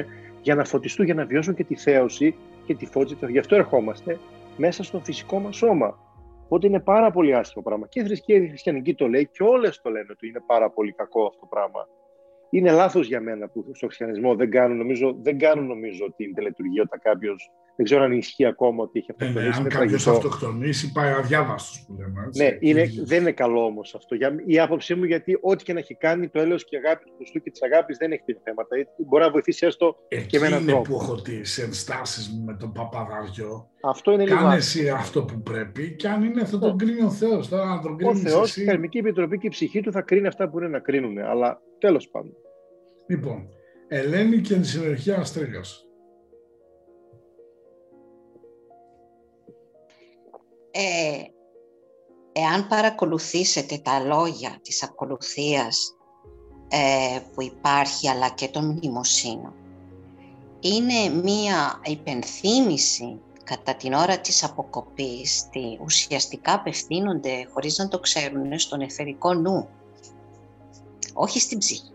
[0.43, 2.35] για να φωτιστούν, για να βιώσουν και τη θέωση
[2.67, 3.17] και τη φώτιση.
[3.29, 4.19] Γι' αυτό ερχόμαστε
[4.57, 5.99] μέσα στο φυσικό μας σώμα.
[6.45, 7.87] Οπότε είναι πάρα πολύ άσχημο πράγμα.
[7.87, 10.93] Και η θρησκεία η χριστιανική το λέει και όλες το λένε ότι είναι πάρα πολύ
[10.93, 11.89] κακό αυτό το πράγμα.
[12.51, 16.83] Είναι λάθος για μένα που στο χριστιανισμό δεν κάνουν, νομίζω, δεν κάνουν νομίζω την τελετουργία
[16.83, 19.61] όταν κάποιος δεν ξέρω αν ισχύει ακόμα ότι έχει αυτοκτονήσει.
[19.61, 22.25] Ναι, αν κάποιος αυτοκτονήσει, πάει αδιάβαστος που λέμε.
[22.27, 22.43] Έτσι.
[22.43, 24.15] Ναι, είναι, δεν είναι καλό όμως αυτό.
[24.15, 27.05] Για, η άποψή μου, γιατί ό,τι και να έχει κάνει, το έλεος και η αγάπη
[27.05, 28.77] του Χριστού και της αγάπης δεν έχει τέτοια θέματα.
[29.07, 30.89] Μπορεί να βοηθήσει έστω Εκεί και με έναν είναι τρόπο.
[30.89, 33.71] που έχω τις ενστάσεις μου με τον Παπαδαριό.
[33.83, 34.53] Αυτό είναι Κάνε λίγο.
[34.53, 37.49] εσύ αυτό που πρέπει και αν είναι θα τον κρίνει ο Θεός.
[37.49, 38.63] Τώρα να τον Ο κρίνεις Θεό, εσύ.
[38.63, 41.19] η Καρμική Επιτροπή και η ψυχή του θα κρίνει αυτά που είναι να κρίνουν.
[41.19, 42.37] Αλλά τέλος πάντων.
[43.07, 43.49] Λοιπόν,
[43.89, 45.87] Ελένη και συνεργεία Αστρίγας.
[50.71, 51.23] Ε,
[52.33, 55.97] εάν παρακολουθήσετε τα λόγια της ακολουθίας
[56.69, 59.55] ε, που υπάρχει αλλά και των μνημοσύνων
[60.61, 68.59] είναι μία υπενθύμηση κατά την ώρα της αποκοπής τι ουσιαστικά απευθύνονται χωρίς να το ξέρουν
[68.59, 69.69] στον εθερικό νου
[71.17, 71.93] όχι στην ψυχή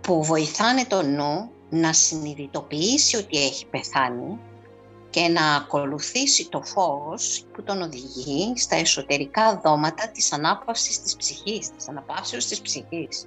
[0.00, 4.38] που βοηθάνε το νου να συνειδητοποιήσει ότι έχει πεθάνει
[5.10, 11.70] και να ακολουθήσει το φως που τον οδηγεί στα εσωτερικά δώματα της ανάπαυσης της ψυχής,
[11.76, 13.26] της αναπαύσεως της ψυχής.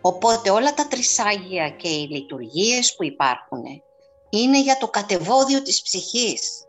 [0.00, 3.62] Οπότε όλα τα τρισάγια και οι λειτουργίες που υπάρχουν
[4.30, 6.64] είναι για το κατεβόδιο της ψυχής.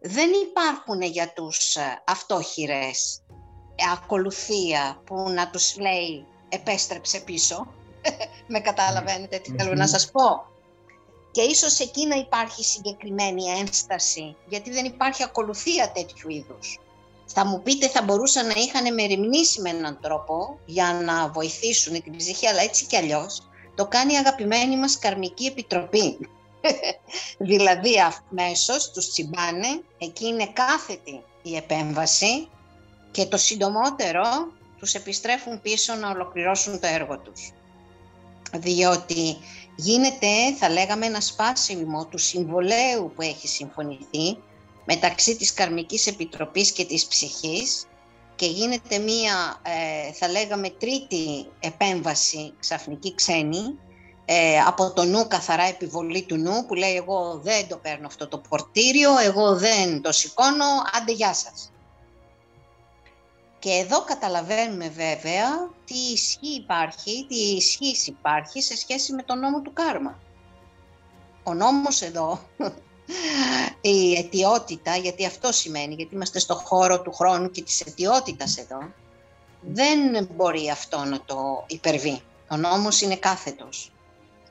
[0.00, 3.20] Δεν υπάρχουν για τους αυτόχειρες
[3.92, 7.66] ακολουθία που να τους λέει επέστρεψε πίσω.
[8.52, 10.44] Με καταλαβαίνετε τι θέλω να σας πω.
[11.30, 16.78] Και ίσως εκεί να υπάρχει συγκεκριμένη ένσταση, γιατί δεν υπάρχει ακολουθία τέτοιου είδους.
[17.26, 22.16] Θα μου πείτε θα μπορούσαν να είχαν μεριμνήσει με έναν τρόπο για να βοηθήσουν την
[22.16, 26.18] ψυχή, αλλά έτσι κι αλλιώς το κάνει η αγαπημένη μας καρμική επιτροπή.
[27.50, 27.94] δηλαδή
[28.30, 32.48] αμέσως τους τσιμπάνε, εκεί είναι κάθετη η επέμβαση
[33.10, 34.22] και το συντομότερο
[34.78, 37.52] τους επιστρέφουν πίσω να ολοκληρώσουν το έργο τους.
[38.52, 39.36] Διότι
[39.76, 44.38] γίνεται, θα λέγαμε, ένα σπάσιμο του συμβολέου που έχει συμφωνηθεί
[44.84, 47.86] μεταξύ της Καρμικής Επιτροπής και της ψυχής
[48.36, 53.78] και γίνεται μία, ε, θα λέγαμε, τρίτη επέμβαση ξαφνική ξένη
[54.24, 58.28] ε, από το νου, καθαρά επιβολή του νου, που λέει εγώ δεν το παίρνω αυτό
[58.28, 61.70] το πορτίριο, εγώ δεν το σηκώνω, άντε γεια σας.
[63.66, 69.60] Και εδώ καταλαβαίνουμε βέβαια τι ισχύ υπάρχει, τι ισχύς υπάρχει σε σχέση με τον νόμο
[69.60, 70.18] του κάρμα.
[71.42, 72.40] Ο νόμος εδώ,
[73.80, 78.78] η αιτιότητα, γιατί αυτό σημαίνει, γιατί είμαστε στο χώρο του χρόνου και της αιτιότητας εδώ,
[79.60, 82.20] δεν μπορεί αυτό να το υπερβεί.
[82.48, 83.92] Ο νόμος είναι κάθετος.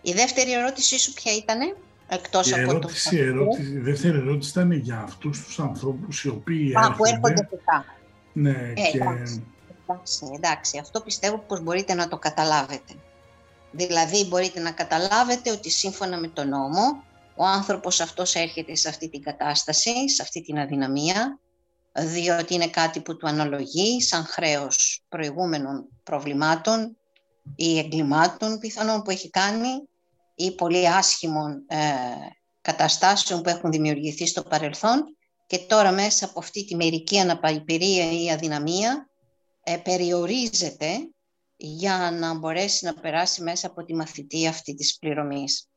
[0.02, 1.76] Η δεύτερη ερώτησή σου ποια ήτανε,
[2.08, 3.24] εκτός Η από ερώτηση, το...
[3.24, 7.48] ερώτηση, η δεύτερη ερώτηση ήταν για αυτούς τους ανθρώπους οι οποίοι Α, που έρχονται.
[8.36, 8.76] Έρχονται πετά.
[8.76, 9.48] Ναι, Ε, και εντάξει.
[9.88, 12.94] Εντάξει, εντάξει, αυτό πιστεύω πως μπορείτε να το καταλάβετε.
[13.72, 17.04] Δηλαδή μπορείτε να καταλάβετε ότι σύμφωνα με τον νόμο
[17.36, 21.40] ο άνθρωπος αυτός έρχεται σε αυτή την κατάσταση, σε αυτή την αδυναμία,
[21.92, 26.98] διότι είναι κάτι που του αναλογεί σαν χρέος προηγούμενων προβλημάτων
[27.56, 29.88] ή εγκλημάτων πιθανόν που έχει κάνει
[30.36, 31.84] ή πολύ άσχημων ε,
[32.62, 35.16] καταστάσεων που έχουν δημιουργηθεί στο παρελθόν
[35.48, 39.10] και τώρα μέσα από αυτή τη μερική αναπαϊπηρία ή αδυναμία
[39.64, 41.10] ε, περιορίζεται
[41.58, 45.70] για να μπορέσει να περάσει μέσα από τη μαθητή αυτή της πληρωμής.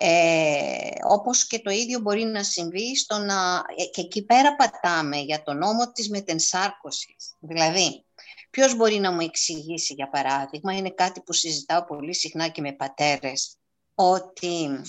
[0.00, 3.62] Ε, όπως και το ίδιο μπορεί να συμβεί στο να...
[3.92, 7.36] και εκεί πέρα πατάμε για τον νόμο της μετενσάρκωσης.
[7.40, 8.04] Δηλαδή,
[8.50, 12.72] ποιος μπορεί να μου εξηγήσει για παράδειγμα, είναι κάτι που συζητάω πολύ συχνά και με
[12.72, 13.56] πατέρες,
[13.94, 14.80] ότι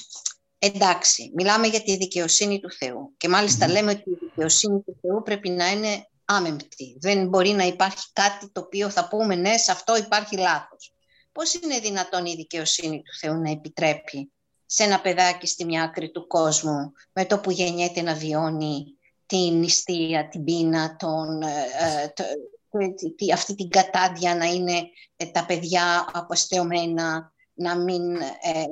[0.60, 5.22] εντάξει, μιλάμε για τη δικαιοσύνη του Θεού και μάλιστα λέμε ότι η δικαιοσύνη του Θεού
[5.24, 6.98] πρέπει να είναι άμεμπτη.
[7.00, 10.94] Δεν μπορεί να υπάρχει κάτι το οποίο θα πούμε ναι, σε αυτό υπάρχει λάθος.
[11.32, 14.32] Πώς είναι δυνατόν η δικαιοσύνη του Θεού να επιτρέπει
[14.66, 18.86] σε ένα παιδάκι στη μια άκρη του κόσμου με το που γεννιέται να βιώνει
[19.26, 22.24] την νηστεία, την πείνα, τον, ε, το,
[22.72, 28.66] το, αυτή την κατάδια να είναι ε, τα παιδιά αποστεωμένα, να, μην, ε,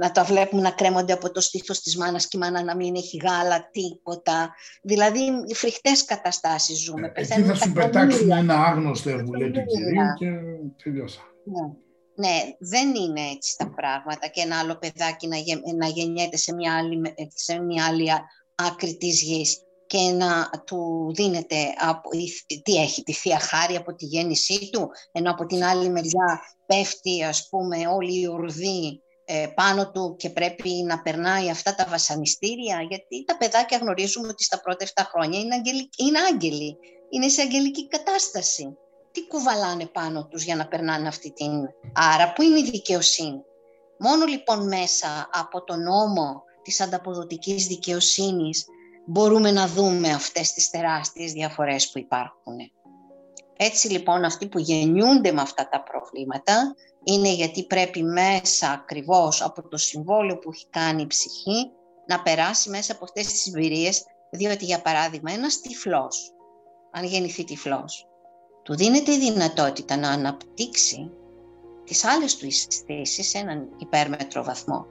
[0.00, 2.94] να τα βλέπουμε να κρέμονται από το στήθος της μάνας και η μάνα να μην
[2.94, 4.54] έχει γάλα, τίποτα.
[4.82, 5.20] Δηλαδή,
[5.54, 7.12] φρικτές καταστάσεις ζούμε.
[7.14, 10.26] Εκεί θα σου πετάξουν ένα άγνωστο εμβουλέ του κυρίου και
[10.82, 11.20] τελειώσα.
[11.44, 11.74] Ναι.
[12.18, 15.36] Ναι, δεν είναι έτσι τα πράγματα και ένα άλλο παιδάκι να,
[15.76, 18.08] να γεννιέται σε μια άλλη, σε μια άλλη
[18.54, 22.10] άκρη της γης και να του δίνεται από,
[22.62, 27.24] τι έχει, τη Θεία Χάρη από τη γέννησή του, ενώ από την άλλη μεριά πέφτει
[27.24, 32.82] ας πούμε όλη η ορδή ε, πάνω του και πρέπει να περνάει αυτά τα βασανιστήρια,
[32.88, 35.56] γιατί τα παιδάκια γνωρίζουμε ότι στα πρώτα 7 χρόνια είναι,
[35.96, 36.76] είναι άγγελοι,
[37.10, 38.76] είναι σε αγγελική κατάσταση.
[39.12, 41.50] Τι κουβαλάνε πάνω τους για να περνάνε αυτή την...
[41.94, 43.42] Άρα, πού είναι η δικαιοσύνη;
[43.98, 48.66] Μόνο λοιπόν μέσα από τον νόμο της ανταποδοτικής δικαιοσύνης
[49.06, 52.56] μπορούμε να δούμε αυτές τις τεράστιες διαφορές που υπάρχουν.
[53.56, 56.74] Έτσι λοιπόν αυτοί που γεννιούνται με αυτά τα προβλήματα
[57.04, 61.70] είναι γιατί πρέπει μέσα ακριβώς από το συμβόλαιο που έχει κάνει η ψυχή
[62.06, 66.32] να περάσει μέσα από αυτές τις εμπειρίες, διότι για παράδειγμα ένας τυφλός,
[66.90, 68.06] αν γεννηθεί τυφλός,
[68.62, 71.10] του δίνεται η δυνατότητα να αναπτύξει
[71.84, 74.86] τις άλλες του αισθήσεις σε έναν υπέρμετρο βαθμό.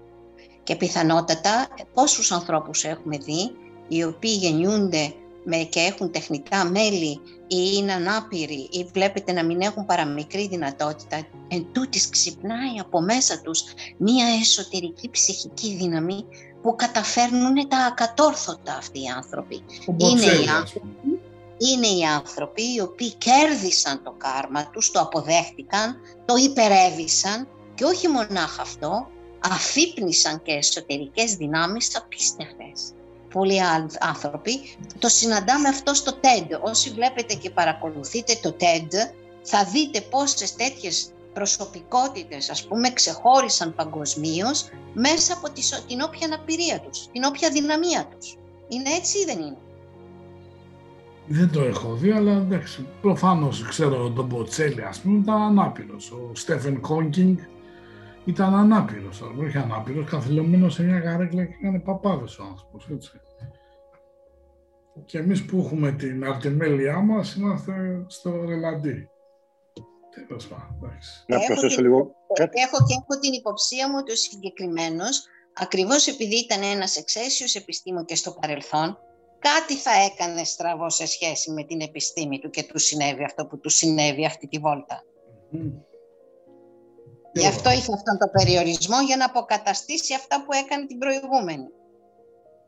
[0.64, 3.52] Και πιθανότατα πόσους ανθρώπους έχουμε δει
[3.88, 5.14] οι οποίοι γεννιούνται
[5.46, 11.28] με, και έχουν τεχνικά μέλη ή είναι ανάπηροι ή βλέπετε να μην έχουν παραμικρή δυνατότητα,
[11.48, 13.64] εν τούτης ξυπνάει από μέσα τους
[13.98, 16.26] μία εσωτερική ψυχική δύναμη
[16.62, 19.64] που καταφέρνουν τα ακατόρθωτα αυτοί οι άνθρωποι.
[19.98, 21.20] Είναι οι άνθρωποι,
[21.58, 25.96] είναι οι άνθρωποι οι οποίοι κέρδισαν το κάρμα τους, το αποδέχτηκαν,
[26.26, 29.08] το υπερέβησαν και όχι μονάχα αυτό,
[29.40, 32.94] αφύπνισαν και εσωτερικές δυνάμεις απίστευτες
[33.36, 33.60] πολλοί
[34.00, 34.54] άνθρωποι.
[35.00, 36.48] Το συναντάμε αυτό στο TED.
[36.62, 38.94] Όσοι βλέπετε και παρακολουθείτε το TED,
[39.42, 45.48] θα δείτε πόσες τέτοιες προσωπικότητες, ας πούμε, ξεχώρισαν παγκοσμίως μέσα από
[45.88, 48.38] την όποια αναπηρία τους, την όποια δυναμία τους.
[48.68, 49.58] Είναι έτσι ή δεν είναι;
[51.28, 56.12] Δεν το έχω δει, αλλά εντάξει, προφανώς ξέρω τον Μποτσέλη, ας πούμε, ήταν ανάπηρος.
[56.12, 57.38] Ο Στέφεν Κόγκινγκ
[58.26, 63.12] ήταν ανάπηρος, όχι ανάπηρος, καθυλωμένος σε μια καρέκλα και έκανε παπάδες ο άνθρωπος, έτσι.
[65.06, 69.10] Και εμείς που έχουμε την αρτεμέλειά μας είμαστε στο ρελαντί.
[70.28, 70.98] Τέλος πάντων,
[71.28, 75.24] Να προσθέσω λίγο Έχω και έχω την υποψία μου ότι ο συγκεκριμένος,
[75.54, 78.98] ακριβώς επειδή ήταν ένας εξαίσιος επιστήμο και στο παρελθόν,
[79.40, 83.60] κάτι θα έκανε στραβό σε σχέση με την επιστήμη του και του συνέβη αυτό που
[83.60, 85.04] του συνέβη αυτή τη βόλτα.
[87.34, 91.68] Γι' αυτό είχε αυτόν τον περιορισμό για να αποκαταστήσει αυτά που έκανε την προηγούμενη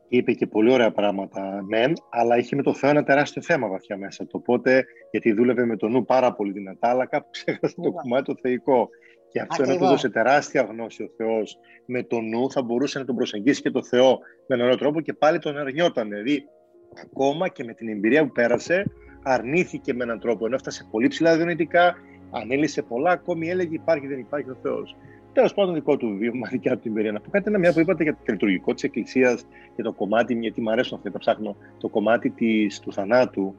[0.07, 3.97] είπε και πολύ ωραία πράγματα, μεν, αλλά είχε με το Θεό ένα τεράστιο θέμα βαθιά
[3.97, 4.35] μέσα του.
[4.41, 8.35] Οπότε, γιατί δούλευε με το νου πάρα πολύ δυνατά, αλλά κάπου ξέχασε το κομμάτι το
[8.41, 8.89] θεϊκό.
[9.31, 12.99] Και αυτό είναι να του δώσε τεράστια γνώση ο Θεός με το νου, θα μπορούσε
[12.99, 16.09] να τον προσεγγίσει και το Θεό με έναν άλλο τρόπο και πάλι τον αρνιόταν.
[16.09, 16.43] Δηλαδή,
[17.03, 18.85] ακόμα και με την εμπειρία που πέρασε,
[19.23, 20.45] αρνήθηκε με έναν τρόπο.
[20.45, 21.95] Ενώ έφτασε πολύ ψηλά δυνητικά,
[22.31, 24.95] ανέλησε πολλά, ακόμη έλεγε υπάρχει, δεν υπάρχει ο Θεός
[25.37, 27.11] τέλος πάντων δικό του βίωμα, δικιά του την εμπειρία.
[27.11, 29.45] Να πω κάτι ένα μια που είπατε για το λειτουργικό της Εκκλησίας
[29.75, 33.55] και το κομμάτι, γιατί μου αρέσουν αυτά τα ψάχνω, το κομμάτι της, του θανάτου,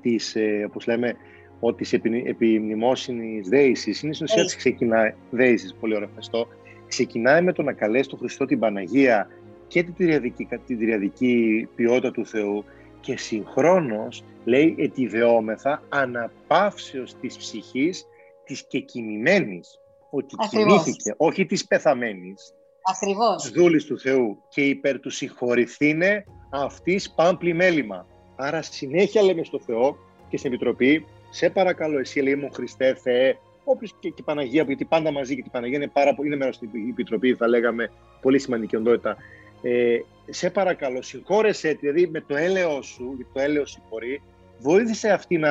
[0.00, 1.16] της, ε, όπως λέμε,
[1.60, 5.14] ότι τη επιμνημόσυνης δέησης είναι στην ουσία τη ξεκινάει.
[5.30, 6.46] Δέησης, πολύ ωραίο, ευχαριστώ.
[6.88, 9.28] Ξεκινάει με το να καλέσει τον Χριστό την Παναγία
[9.66, 12.64] και την τριαδική, την τριαδική ποιότητα του Θεού
[13.00, 18.06] και συγχρόνως λέει ετιδεόμεθα αναπαύσεως της ψυχής
[18.44, 19.80] της κεκοιμημένης
[20.10, 20.82] ότι Ακριβώς.
[20.82, 23.50] κοιμήθηκε, όχι της πεθαμένης, Ακριβώς.
[23.50, 28.06] δούλης του Θεού και υπέρ του συγχωρηθήνε αυτής πάμπλη μέλημα.
[28.36, 29.96] Άρα συνέχεια λέμε στο Θεό
[30.28, 34.84] και στην Επιτροπή, σε παρακαλώ εσύ λέει μου Χριστέ Θεέ, όπως και, η Παναγία, γιατί
[34.84, 37.90] πάντα μαζί και η Παναγία είναι, πάρα, είναι μέρος στην Επιτροπή, θα λέγαμε,
[38.20, 39.16] πολύ σημαντική οντότητα.
[39.62, 39.98] Ε,
[40.30, 44.22] σε παρακαλώ, συγχώρεσέ δηλαδή με το έλεος σου, το έλεος συγχωρεί,
[44.58, 45.44] βοήθησε αυτήν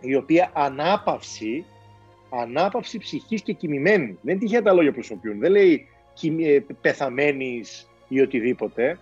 [0.00, 1.64] η οποία ανάπαυση
[2.30, 4.18] ανάπαυση ψυχής και κοιμημένη.
[4.22, 5.38] Δεν είναι τυχαία τα λόγια που χρησιμοποιούν.
[5.38, 5.86] Δεν λέει
[6.22, 8.98] ε, πεθαμένης ή οτιδήποτε.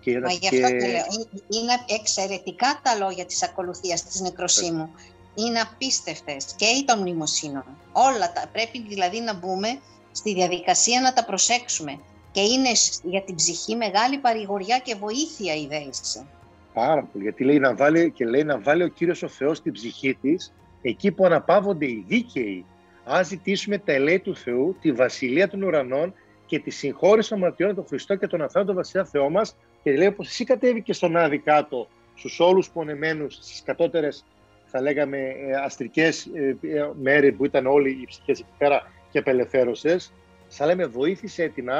[0.00, 0.76] Και, Μα γι' αυτό και...
[0.76, 1.04] λέω.
[1.48, 4.90] Είναι εξαιρετικά τα λόγια της ακολουθίας της νεκροσύμου.
[5.34, 7.64] Είναι απίστευτες και ή των μνημοσύνων.
[7.92, 9.78] Όλα τα πρέπει δηλαδή να μπούμε
[10.12, 11.98] στη διαδικασία να τα προσέξουμε.
[12.32, 12.70] Και είναι
[13.02, 16.26] για την ψυχή μεγάλη παρηγοριά και βοήθεια η δέηση.
[16.74, 17.24] Πάρα πολύ.
[17.24, 20.52] Γιατί λέει να βάλει, και λέει να βάλει ο Κύριος ο Θεός στην ψυχή της
[20.82, 22.64] εκεί που αναπαύονται οι δίκαιοι,
[23.04, 26.14] αν ζητήσουμε τα ελέη του Θεού, τη βασιλεία των ουρανών
[26.46, 29.56] και τη συγχώρηση των αμαρτιών των Χριστό και των ανθρώπων τον βασιλιά Θεό μας.
[29.82, 34.24] Και λέει πω εσύ κατέβηκες στον Άδη κάτω, στους όλους πονεμένους, στις κατώτερες,
[34.64, 39.18] θα λέγαμε, ε, αστρικές ε, ε, μέρη που ήταν όλοι οι ψυχές εκεί πέρα και
[39.18, 40.12] απελευθέρωσες.
[40.48, 41.70] Θα λέμε, βοήθησε την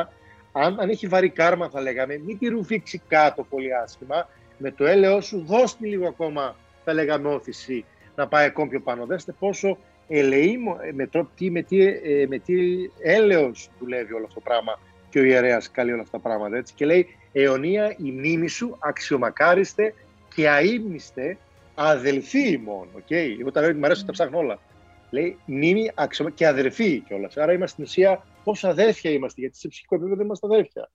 [0.52, 4.28] αν, αν έχει βαρύ κάρμα, θα λέγαμε, μην τη ρουφήξει κάτω πολύ άσχημα.
[4.59, 7.85] Με το έλεος σου, δώσ' λίγο ακόμα, θα λέγαμε, όθηση
[8.20, 9.06] να πάει ακόμη πιο πάνω.
[9.06, 9.78] Δέστε πόσο
[10.09, 10.59] ελεεί
[10.92, 12.55] με, τι, με, τι, ε, με τι
[13.02, 14.78] έλεος δουλεύει όλο αυτό το πράγμα
[15.10, 16.56] και ο ιερέας καλεί όλα αυτά τα πράγματα.
[16.56, 16.74] Έτσι.
[16.74, 19.94] Και λέει αιωνία η μνήμη σου αξιομακάριστε
[20.34, 21.38] και αείμνηστε
[21.74, 22.90] αδελφοί μόνο.
[22.94, 23.36] Okay.
[23.40, 24.59] Εγώ τα λέω ότι μου αρέσουν τα ψάχνω όλα.
[25.10, 26.30] Λέει μνήμη αξιομα...
[26.30, 27.36] και αδερφοί κιόλας.
[27.36, 30.90] Άρα είμαστε στην ουσία πόσο αδέρφια είμαστε, γιατί σε ψυχικό επίπεδο είμαστε αδέρφια.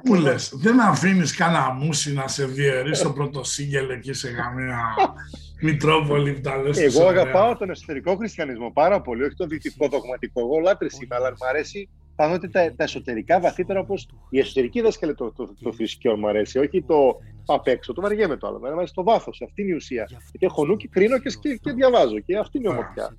[0.00, 4.78] Πού λες, δεν αφήνεις κανένα μουσι να σε διαιρεί στο πρώτο σύγκελ εκεί σε καμία
[5.64, 10.40] Μητρόπολη που τα λες Εγώ αγαπάω τον εσωτερικό χριστιανισμό πάρα πολύ, όχι τον δυτικό δογματικό.
[10.40, 14.80] Εγώ λάτρης είμαι, αλλά μου αρέσει πάνω ότι τα, τα εσωτερικά βαθύτερα όπως η εσωτερική
[14.80, 17.92] δάσκαλη το, το, το, θρησκείο μου αρέσει, όχι το απ' έξω.
[17.92, 18.58] Το βαριέμαι το άλλο.
[18.58, 19.42] Μου αρέσει το βάθος.
[19.44, 20.06] Αυτή είναι η ουσία.
[20.08, 22.18] Γιατί έχω νου και κρίνω και, και, και διαβάζω.
[22.18, 23.16] Και αυτή είναι η ομορφιά.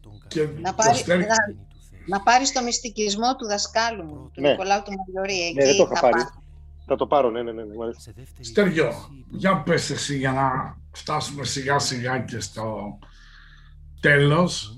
[0.62, 1.26] Να πάρει, να,
[2.06, 4.50] να πάρεις το μυστικισμό του δασκάλου μου, του ναι.
[4.50, 5.54] Νικολάου του Μαριωρή.
[5.56, 6.22] ναι, δεν το είχα πάρει.
[6.86, 7.64] Θα το πάρω, ναι, ναι, ναι.
[7.64, 7.70] ναι
[8.40, 8.94] Στέργιο,
[9.30, 12.98] για πες εσύ για να φτάσουμε σιγά σιγά και στο
[14.00, 14.78] τέλος.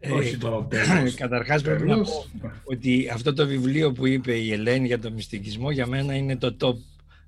[0.00, 1.14] Ε, Όχι το τέλος.
[1.14, 2.24] Καταρχάς πρέπει να πω
[2.64, 6.56] ότι αυτό το βιβλίο που είπε η Ελένη για το μυστικισμό για μένα είναι το
[6.60, 6.74] top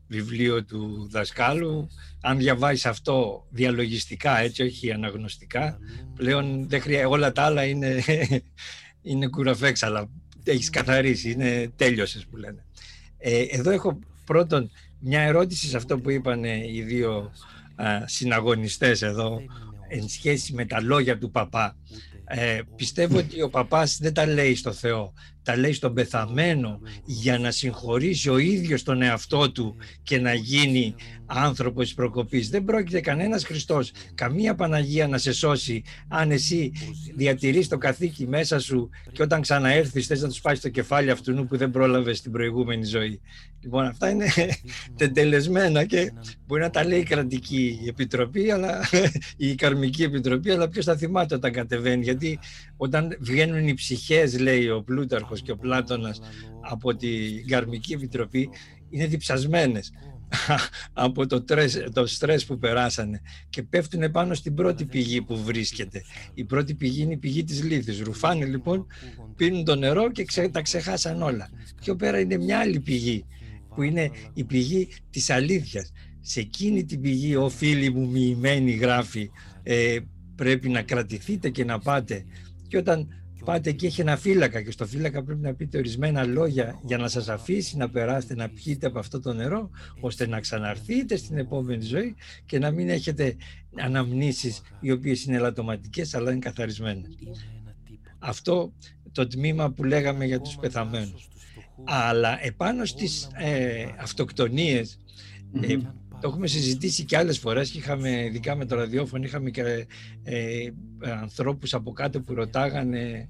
[0.07, 1.89] βιβλίο του δασκάλου.
[2.21, 5.79] Αν διαβάσεις αυτό διαλογιστικά, έτσι, όχι αναγνωστικά,
[6.15, 8.03] πλέον δεν χρειάζεται, όλα τα άλλα είναι,
[9.03, 10.09] είναι κουραφέξαλα.
[10.45, 12.65] Έχεις καθαρίσει, είναι τέλειωσες που λένε.
[13.27, 14.71] Ε, εδώ έχω πρώτον
[15.01, 17.33] μια ερώτηση σε αυτό που είπαν οι δύο
[17.77, 19.41] α, συναγωνιστές εδώ
[19.89, 21.77] εν σχέση με τα λόγια του παπά.
[22.25, 25.13] Ε, πιστεύω ότι ο παπάς δεν τα λέει στο Θεό,
[25.45, 30.95] τα λέει στον πεθαμένο για να συγχωρήσει ο ίδιος τον εαυτό του και να γίνει
[31.27, 32.49] άνθρωπος της προκοπής.
[32.49, 36.73] Δεν πρόκειται κανένας Χριστός, καμία Παναγία να σε σώσει αν εσύ
[37.15, 41.47] διατηρείς το καθήκη μέσα σου και όταν ξαναέρθεις θες να τους πάει στο κεφάλι αυτού
[41.47, 43.21] που δεν πρόλαβες στην προηγούμενη ζωή.
[43.65, 44.27] Λοιπόν, αυτά είναι
[44.99, 46.13] τεντελεσμένα και
[46.47, 48.89] μπορεί να τα λέει η κρατική επιτροπή, αλλά,
[49.37, 52.03] η καρμική επιτροπή, αλλά ποιος θα θυμάται όταν κατεβαίνει.
[52.03, 52.39] Γιατί
[52.77, 54.83] όταν βγαίνουν οι ψυχές, λέει ο
[55.35, 56.21] Πλούταρχος και ο Πλάτωνας,
[56.61, 58.51] από την καρμική επιτροπή,
[58.91, 59.93] είναι διψασμένες
[60.93, 63.21] από το, τρες, το στρες που περάσανε
[63.51, 66.03] και πέφτουν πάνω στην πρώτη πηγή που βρίσκεται.
[66.35, 68.01] Η πρώτη πηγή είναι η πηγή της λύθης.
[68.01, 68.87] Ρουφάνε λοιπόν,
[69.37, 71.51] πίνουν το νερό και ξε, τα ξεχάσαν όλα.
[71.81, 73.25] Πιο πέρα είναι μια άλλη πηγή
[73.75, 75.93] που είναι η πηγή της αλήθειας.
[76.21, 79.31] Σε εκείνη την πηγή ο φίλοι μου μοιημένη γράφει
[79.63, 79.99] ε,
[80.35, 82.25] πρέπει να κρατηθείτε και να πάτε
[82.69, 86.81] και όταν πάτε εκεί έχει ένα φύλακα και στο φύλακα πρέπει να πείτε ορισμένα λόγια
[86.83, 91.17] για να σας αφήσει να περάσετε να πιείτε από αυτό το νερό ώστε να ξαναρθείτε
[91.17, 92.15] στην επόμενη ζωή
[92.47, 93.37] και να μην έχετε
[93.81, 97.19] αναμνήσεις οι οποίες είναι ελαττωματικές αλλά είναι καθαρισμένες.
[98.19, 98.73] Αυτό
[99.13, 101.29] το τμήμα που λέγαμε για τους πεθαμένους.
[101.85, 104.99] Αλλά επάνω στις ε, αυτοκτονίες
[105.61, 105.77] ε,
[106.25, 109.87] το έχουμε συζητήσει και άλλες φορές και είχαμε, ειδικά με το ραδιόφωνο, είχαμε και
[110.23, 110.69] ε,
[111.01, 113.29] ανθρώπους από κάτω που ρωτάγανε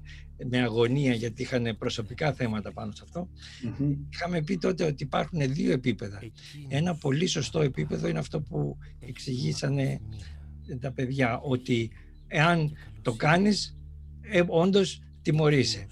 [0.49, 3.29] με αγωνία γιατί είχαν προσωπικά θέματα πάνω σε αυτό.
[4.09, 6.19] Είχαμε πει τότε ότι υπάρχουν δύο επίπεδα.
[6.67, 10.01] Ένα πολύ σωστό επίπεδο είναι αυτό που εξηγήσανε
[10.79, 11.91] τα παιδιά, ότι
[12.27, 13.77] εάν το κάνεις,
[14.21, 15.87] ε, όντως τιμωρείσαι.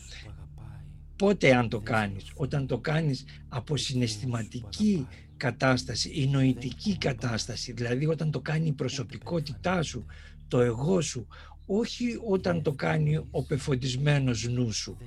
[1.16, 5.08] Πότε αν το κάνεις, όταν το κάνεις από συναισθηματική
[5.44, 10.06] κατάσταση, η νοητική κατάσταση, δηλαδή όταν το κάνει η προσωπικότητά σου,
[10.48, 11.28] το εγώ σου,
[11.66, 14.98] όχι όταν το κάνει ο πεφωτισμένος νου σου,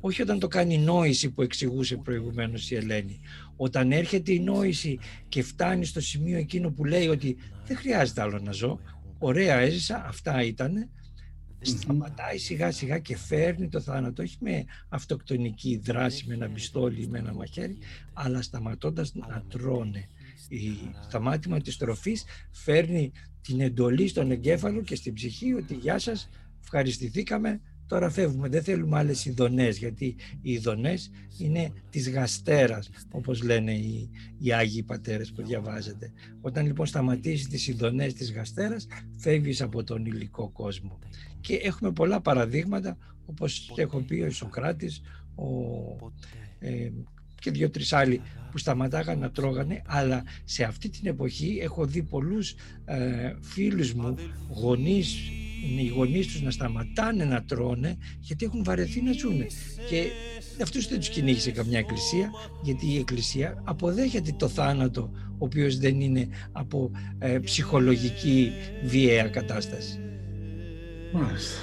[0.00, 3.20] όχι όταν το κάνει η νόηση που εξηγούσε προηγουμένως η Ελένη.
[3.56, 4.98] Όταν έρχεται η νόηση
[5.28, 8.80] και φτάνει στο σημείο εκείνο που λέει ότι δεν χρειάζεται άλλο να ζω,
[9.18, 10.88] ωραία έζησα, αυτά ήτανε,
[11.64, 17.06] σταματάει σιγά σιγά και φέρνει το θάνατο όχι με αυτοκτονική δράση με ένα πιστόλι ή
[17.06, 17.78] με ένα μαχαίρι
[18.12, 20.08] αλλά σταματώντας να τρώνε
[20.48, 20.70] η
[21.08, 23.12] σταμάτημα της τροφής φέρνει
[23.42, 26.28] την εντολή στον εγκέφαλο και στην ψυχή ότι γεια σας
[26.62, 28.48] ευχαριστηθήκαμε τώρα φεύγουμε.
[28.48, 34.82] Δεν θέλουμε άλλες ειδονές γιατί οι ειδονές είναι της γαστέρας όπως λένε οι, οι Άγιοι
[34.82, 38.86] Πατέρες που διαβάζετε όταν λοιπόν σταματήσεις τις ειδονές της γαστέρας
[39.16, 40.98] φεύγεις από τον υλικό κόσμο.
[41.40, 45.02] Και έχουμε πολλά παραδείγματα όπως έχω πει ο Σοκράτης
[45.34, 45.44] ο,
[46.58, 46.90] ε,
[47.40, 48.20] και δύο-τρεις άλλοι
[48.50, 49.82] που σταματάγαν να τρώγανε.
[49.86, 52.54] Αλλά σε αυτή την εποχή έχω δει πολλούς
[52.84, 54.14] ε, φίλους μου
[54.48, 55.43] γονείς είναι
[55.78, 59.46] οι γονείς τους να σταματάνε να τρώνε γιατί έχουν βαρεθεί να ζουν
[59.88, 60.06] και
[60.62, 62.30] αυτούς δεν τους κυνήγησε καμιά εκκλησία
[62.62, 68.52] γιατί η εκκλησία αποδέχεται το θάνατο ο οποίος δεν είναι από ε, ψυχολογική
[68.84, 69.98] βίαια κατάσταση.
[71.12, 71.58] Μάλιστα.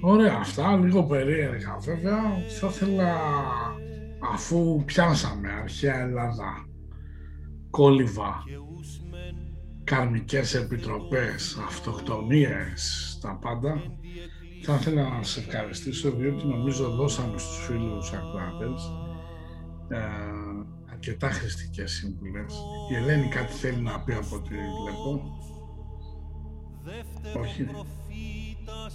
[0.00, 2.20] Ωραία αυτά, λίγο περίεργα βέβαια.
[2.60, 3.16] Θα ήθελα
[4.32, 6.68] αφού πιάσαμε αρχαία Ελλάδα,
[7.70, 8.44] κόλυβα,
[9.84, 13.82] καρμικές επιτροπές, αυτοκτονίες, τα πάντα,
[14.62, 18.92] Θα ήθελα να σας ευχαριστήσω διότι νομίζω δώσαμε στους φίλους ακροατές
[19.88, 19.98] ε,
[20.92, 22.54] αρκετά χρηστικές σύμβουλες.
[22.90, 25.22] Η Ελένη κάτι θέλει να πει από ό,τι βλέπω.
[27.40, 27.66] Όχι.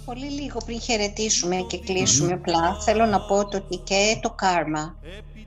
[0.04, 4.96] Πολύ λίγο πριν χαιρετήσουμε και κλείσουμε απλά, θέλω να πω ότι και το κάρμα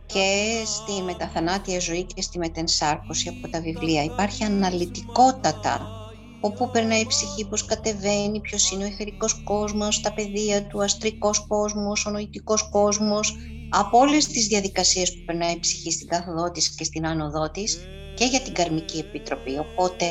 [0.06, 6.05] και στη μεταθανάτια ζωή και στη μετενσάρκωση από τα βιβλία υπάρχει αναλυτικότατα
[6.45, 11.47] όπου περνάει η ψυχή, πώς κατεβαίνει, ποιος είναι ο εθερικός κόσμος, τα παιδεία του, αστρικός
[11.47, 13.35] κόσμος, ο νοητικός κόσμος,
[13.69, 17.80] από όλες τις διαδικασίες που περνάει η ψυχή στην κάθοδό της και στην άνοδό της
[18.15, 19.57] και για την Καρμική Επιτροπή.
[19.57, 20.05] Οπότε,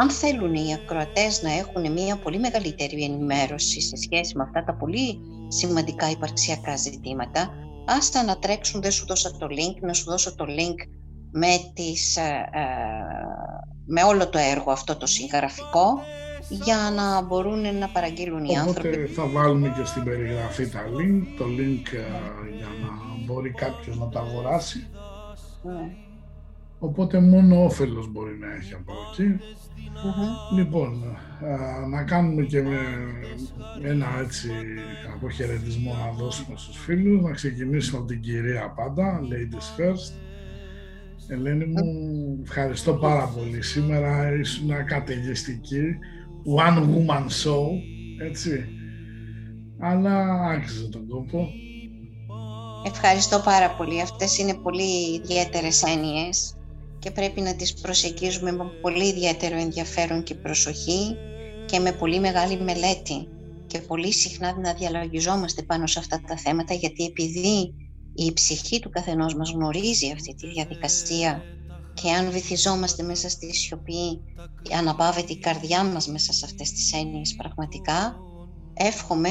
[0.00, 4.74] αν θέλουν οι ακροατές να έχουν μια πολύ μεγαλύτερη ενημέρωση σε σχέση με αυτά τα
[4.74, 5.18] πολύ
[5.48, 7.50] σημαντικά υπαρξιακά ζητήματα,
[7.86, 10.76] άστα να τρέξουν, δεν σου δώσα το link, να σου δώσω το link
[11.30, 12.64] με, τις, ε, ε,
[13.86, 16.00] με όλο το έργο αυτό το συγγραφικό
[16.48, 18.88] για να μπορούν να παραγγείλουν οι άνθρωποι.
[18.88, 23.98] Οπότε θα βάλουμε και στην περιγραφή τα link, το link ε, για να μπορεί κάποιος
[23.98, 24.86] να τα αγοράσει.
[25.62, 25.92] Ναι.
[26.78, 28.92] Οπότε μόνο όφελος μπορεί να έχει από
[30.54, 31.16] Λοιπόν,
[31.90, 32.78] να κάνουμε και με
[33.82, 34.50] ένα έτσι
[35.14, 40.27] αποχαιρετισμό να δώσουμε στους φίλους, να ξεκινήσουμε από την κυρία πάντα, ladies first.
[41.30, 43.62] Ελένη μου, ευχαριστώ πάρα πολύ.
[43.62, 45.98] Σήμερα ήσουν καταιγιστική,
[46.56, 47.66] one woman show,
[48.26, 48.64] έτσι.
[49.78, 51.48] Αλλά άξιζε τον κόπο.
[52.86, 54.00] Ευχαριστώ πάρα πολύ.
[54.00, 56.56] Αυτές είναι πολύ ιδιαίτερες έννοιες
[56.98, 61.16] και πρέπει να τις προσεγγίζουμε με πολύ ιδιαίτερο ενδιαφέρον και προσοχή
[61.66, 63.28] και με πολύ μεγάλη μελέτη
[63.66, 67.74] και πολύ συχνά να διαλογιζόμαστε πάνω σε αυτά τα θέματα γιατί επειδή
[68.26, 71.42] η ψυχή του καθενός μας γνωρίζει αυτή τη διαδικασία
[71.94, 74.20] και αν βυθιζόμαστε μέσα στη σιωπή
[74.78, 78.16] αναπαύεται η καρδιά μας μέσα σε αυτές τις έννοιες πραγματικά
[78.74, 79.30] εύχομαι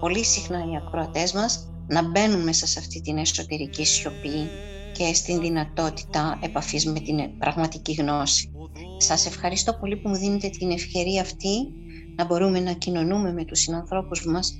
[0.00, 4.48] πολύ συχνά οι ακροατές μας να μπαίνουν μέσα σε αυτή την εσωτερική σιωπή
[4.92, 8.50] και στην δυνατότητα επαφής με την πραγματική γνώση.
[8.96, 11.72] Σας ευχαριστώ πολύ που μου δίνετε την ευκαιρία αυτή
[12.16, 14.54] να μπορούμε να κοινωνούμε με τους συνανθρώπους μας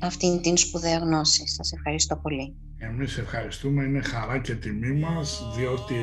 [0.00, 1.48] αυτήν την σπουδαία γνώση.
[1.48, 2.54] Σας ευχαριστώ πολύ.
[2.90, 5.94] Εμείς ευχαριστούμε, είναι χαρά και τιμή μας, διότι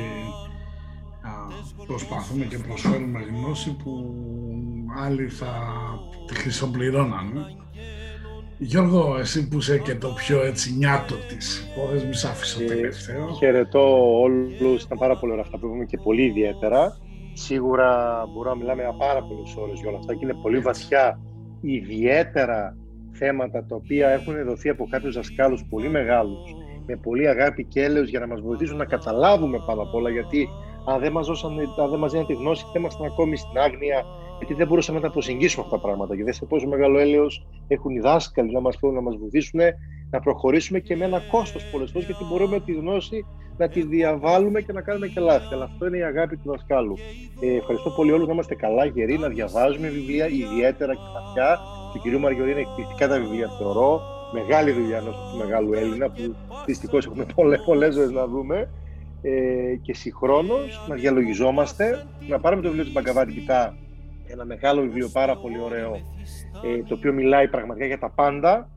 [1.86, 4.14] προσπαθούμε και προσφέρουμε γνώση που
[4.96, 5.52] άλλοι θα
[6.26, 7.40] τη χρυσοπληρώνανε.
[8.58, 12.66] Γιώργο, εσύ που είσαι και το πιο έτσι νιάτο της υπόθεση, μη σ' άφησω ε,
[12.66, 13.32] τελευταίο.
[13.38, 14.82] Χαιρετώ όλους.
[14.82, 16.96] Ήταν πάρα πολύ ωραία αυτά που είπαμε και πολύ ιδιαίτερα.
[17.32, 21.20] Σίγουρα μπορούμε να μιλάμε για πάρα πολλέ ώρες για όλα αυτά και είναι πολύ βαθιά,
[21.60, 22.76] ιδιαίτερα
[23.12, 26.54] θέματα τα οποία έχουν δοθεί από κάποιους δασκάλους πολύ μεγάλους,
[26.86, 30.10] με πολύ αγάπη και έλεος για να μας βοηθήσουν να καταλάβουμε πάνω απ' όλα.
[30.10, 30.48] Γιατί
[30.86, 31.12] αν δεν
[31.98, 34.04] μας δίναν τη γνώση, θα ήμασταν ακόμη στην άγνοια
[34.42, 36.16] γιατί δεν μπορούσαμε να τα προσεγγίσουμε αυτά τα πράγματα.
[36.16, 39.60] Και δεν σε πόσο μεγάλο έλεος έχουν οι δάσκαλοι να μας πούνε, να μας βοηθήσουν
[40.10, 43.26] να προχωρήσουμε και με ένα κόστος πολλές φορές, γιατί μπορούμε τη γνώση
[43.56, 45.54] να τη διαβάλουμε και να κάνουμε και λάθη.
[45.54, 46.96] Αλλά αυτό είναι η αγάπη του δασκάλου.
[47.40, 51.58] Ε, ευχαριστώ πολύ όλους να είμαστε καλά, γεροί, να διαβάζουμε βιβλία, ιδιαίτερα και βαθιά.
[51.92, 54.02] Του κυρίου Μαριωρή είναι εκπληκτικά τα βιβλία, θεωρώ.
[54.32, 56.34] Μεγάλη δουλειά ενός μεγάλου Έλληνα, που
[56.66, 57.26] δυστυχώς έχουμε
[57.64, 58.70] πολλές ζωές να δούμε.
[59.24, 63.76] Ε, και συγχρόνως να διαλογιζόμαστε, να πάρουμε το βιβλίο του Μπαγκαβάτη Κιτά
[64.32, 66.00] ένα μεγάλο βιβλίο πάρα πολύ ωραίο
[66.64, 68.68] ε, το οποίο μιλάει πραγματικά για τα πάντα.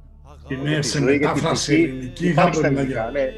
[0.48, 3.30] Είναι σε μετάφραση ελληνική, θα πρέπει να ναι, ε,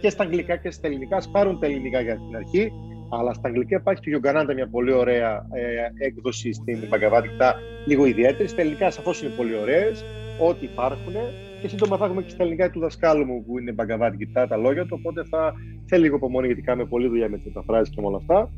[0.00, 2.72] Και στα αγγλικά και στα ελληνικά, ας πάρουν τα ελληνικά για την αρχή,
[3.10, 7.54] αλλά στα αγγλικά υπάρχει του Γιογκανάντα μια πολύ ωραία ε, έκδοση στην Παγκαβάτικτα,
[7.86, 8.48] λίγο ιδιαίτερη.
[8.48, 10.04] Στα ελληνικά σαφώς είναι πολύ ωραίες,
[10.40, 11.12] ό,τι υπάρχουν.
[11.60, 14.86] Και σύντομα θα έχουμε και στα ελληνικά του δασκάλου μου που είναι Παγκαβάτικτα τα λόγια
[14.86, 14.96] του.
[14.98, 15.52] Οπότε θα
[15.86, 18.50] θέλει λίγο υπομονή γιατί κάνουμε πολλή δουλειά με τις μεταφράσεις και με όλα αυτά.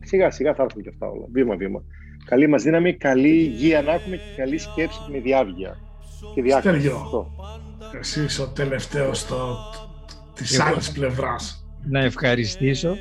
[0.00, 1.82] Σιγά σιγά θα έρθουν και αυτά όλα, βήμα-βήμα.
[2.24, 5.76] Καλή μας δύναμη, καλή υγεία να έχουμε και καλή σκέψη με διάβγεια
[6.34, 6.90] και διάκριση.
[7.98, 9.56] εσύ είσαι ο τελευταίος το,
[10.34, 10.68] της Εγώ...
[10.68, 11.66] άλλης πλευράς.
[11.88, 12.96] Να ευχαριστήσω.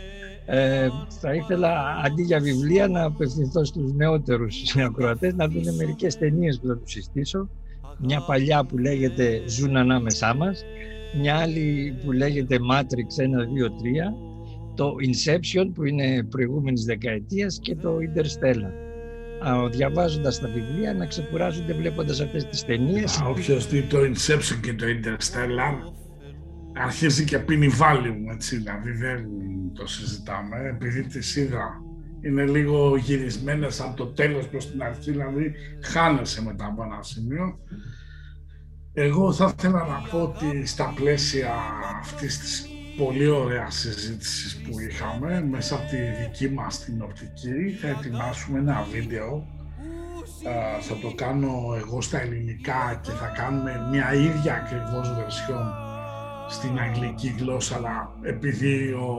[0.45, 0.87] Ε,
[1.19, 6.67] θα ήθελα αντί για βιβλία να απευθυνθώ στους νεότερους ακροατές να δουν μερικές ταινίες που
[6.67, 7.49] θα τους συστήσω.
[8.03, 10.65] Μια παλιά που λέγεται «Ζουν ανάμεσά μας»,
[11.21, 14.13] μια άλλη που λέγεται «Matrix 1, 2, 3»,
[14.75, 18.71] το Inception που είναι προηγούμενης δεκαετίας και το Interstellar
[19.71, 23.21] διαβάζοντας τα βιβλία να ξεκουράζονται βλέποντας αυτές τις ταινίες.
[23.27, 25.93] Όποιος δει το Inception και το Interstellar
[26.73, 29.25] αρχίζει και πίνει Valium, έτσι, δηλαδή δεν
[29.73, 31.81] το συζητάμε, επειδή τις είδα
[32.21, 37.59] είναι λίγο γυρισμένες από το τέλος προς την αρχή, δηλαδή χάνεσαι μετά από ένα σημείο.
[38.93, 41.53] Εγώ θα ήθελα να πω ότι στα πλαίσια
[41.99, 42.65] αυτής της
[42.97, 47.77] πολύ ωραίας συζήτησης που είχαμε μέσα από τη δική μας την οπτική.
[47.81, 49.47] Θα ετοιμάσουμε ένα βίντεο
[50.81, 55.73] θα το κάνω εγώ στα ελληνικά και θα κάνουμε μια ίδια ακριβώς βερσιόν
[56.49, 59.15] στην αγγλική γλώσσα αλλά επειδή ο,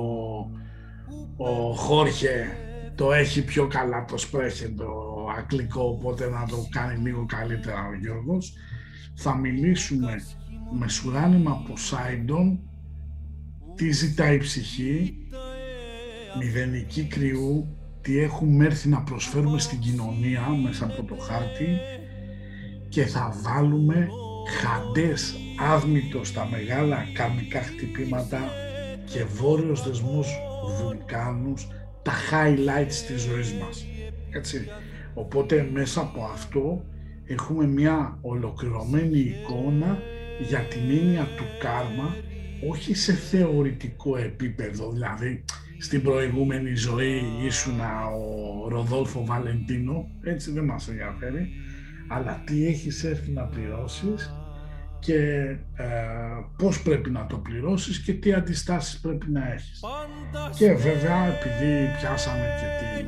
[1.37, 2.57] ο Χόρχε
[2.95, 4.87] το έχει πιο καλά το σπρέχε το
[5.37, 8.53] αγγλικό οπότε να το κάνει λίγο καλύτερα ο Γιώργος.
[9.15, 10.23] Θα μιλήσουμε
[10.79, 12.61] με σουράνιμα Ποσάιντον
[13.75, 15.17] τι ζητάει η ψυχή
[16.39, 21.79] μηδενική κρυού τι έχουμε έρθει να προσφέρουμε στην κοινωνία μέσα από το χάρτη
[22.89, 24.09] και θα βάλουμε
[24.61, 28.39] χαντές άδμητο στα μεγάλα καρμικά χτυπήματα
[29.05, 30.29] και βόρειος δεσμούς
[30.81, 31.69] βουλκάνους
[32.03, 33.87] τα highlights της ζωής μας.
[34.31, 34.67] Έτσι.
[35.15, 36.85] Οπότε μέσα από αυτό
[37.27, 39.99] έχουμε μια ολοκληρωμένη εικόνα
[40.49, 42.17] για την έννοια του κάρμα
[42.69, 45.45] όχι σε θεωρητικό επίπεδο, δηλαδή
[45.79, 51.49] στην προηγούμενη ζωή ήσουν ο Ροδόλφο Βαλεντίνο, έτσι δεν μας ενδιαφέρει,
[52.09, 54.42] αλλά τι έχεις έρθει να πληρώσεις
[55.03, 55.17] και
[55.77, 55.87] ε,
[56.57, 59.81] πώς πρέπει να το πληρώσεις και τι αντιστάσεις πρέπει να έχεις.
[60.57, 63.07] Και βέβαια επειδή πιάσαμε και την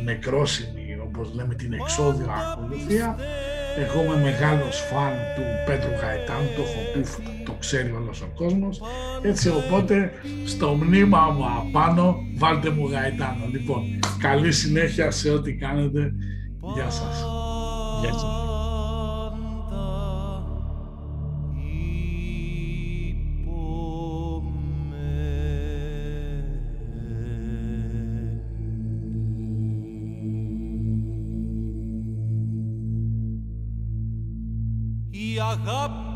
[0.00, 3.16] ε, νεκρόσιμη, όπως λέμε την εξώδια ακολουθία,
[3.78, 8.80] εγώ είμαι μεγάλος φαν του Πέτρου Γαϊτάνου, το έχω πει, το ξέρει όλος ο κόσμος.
[9.22, 10.12] Έτσι οπότε
[10.44, 13.46] στο μνήμα μου απάνω βάλτε μου Γαϊτάνο.
[13.50, 16.12] Λοιπόν, καλή συνέχεια σε ό,τι κάνετε.
[16.74, 17.24] Γεια σας.
[18.02, 18.59] Γεια σας.
[35.66, 36.09] Αγάπη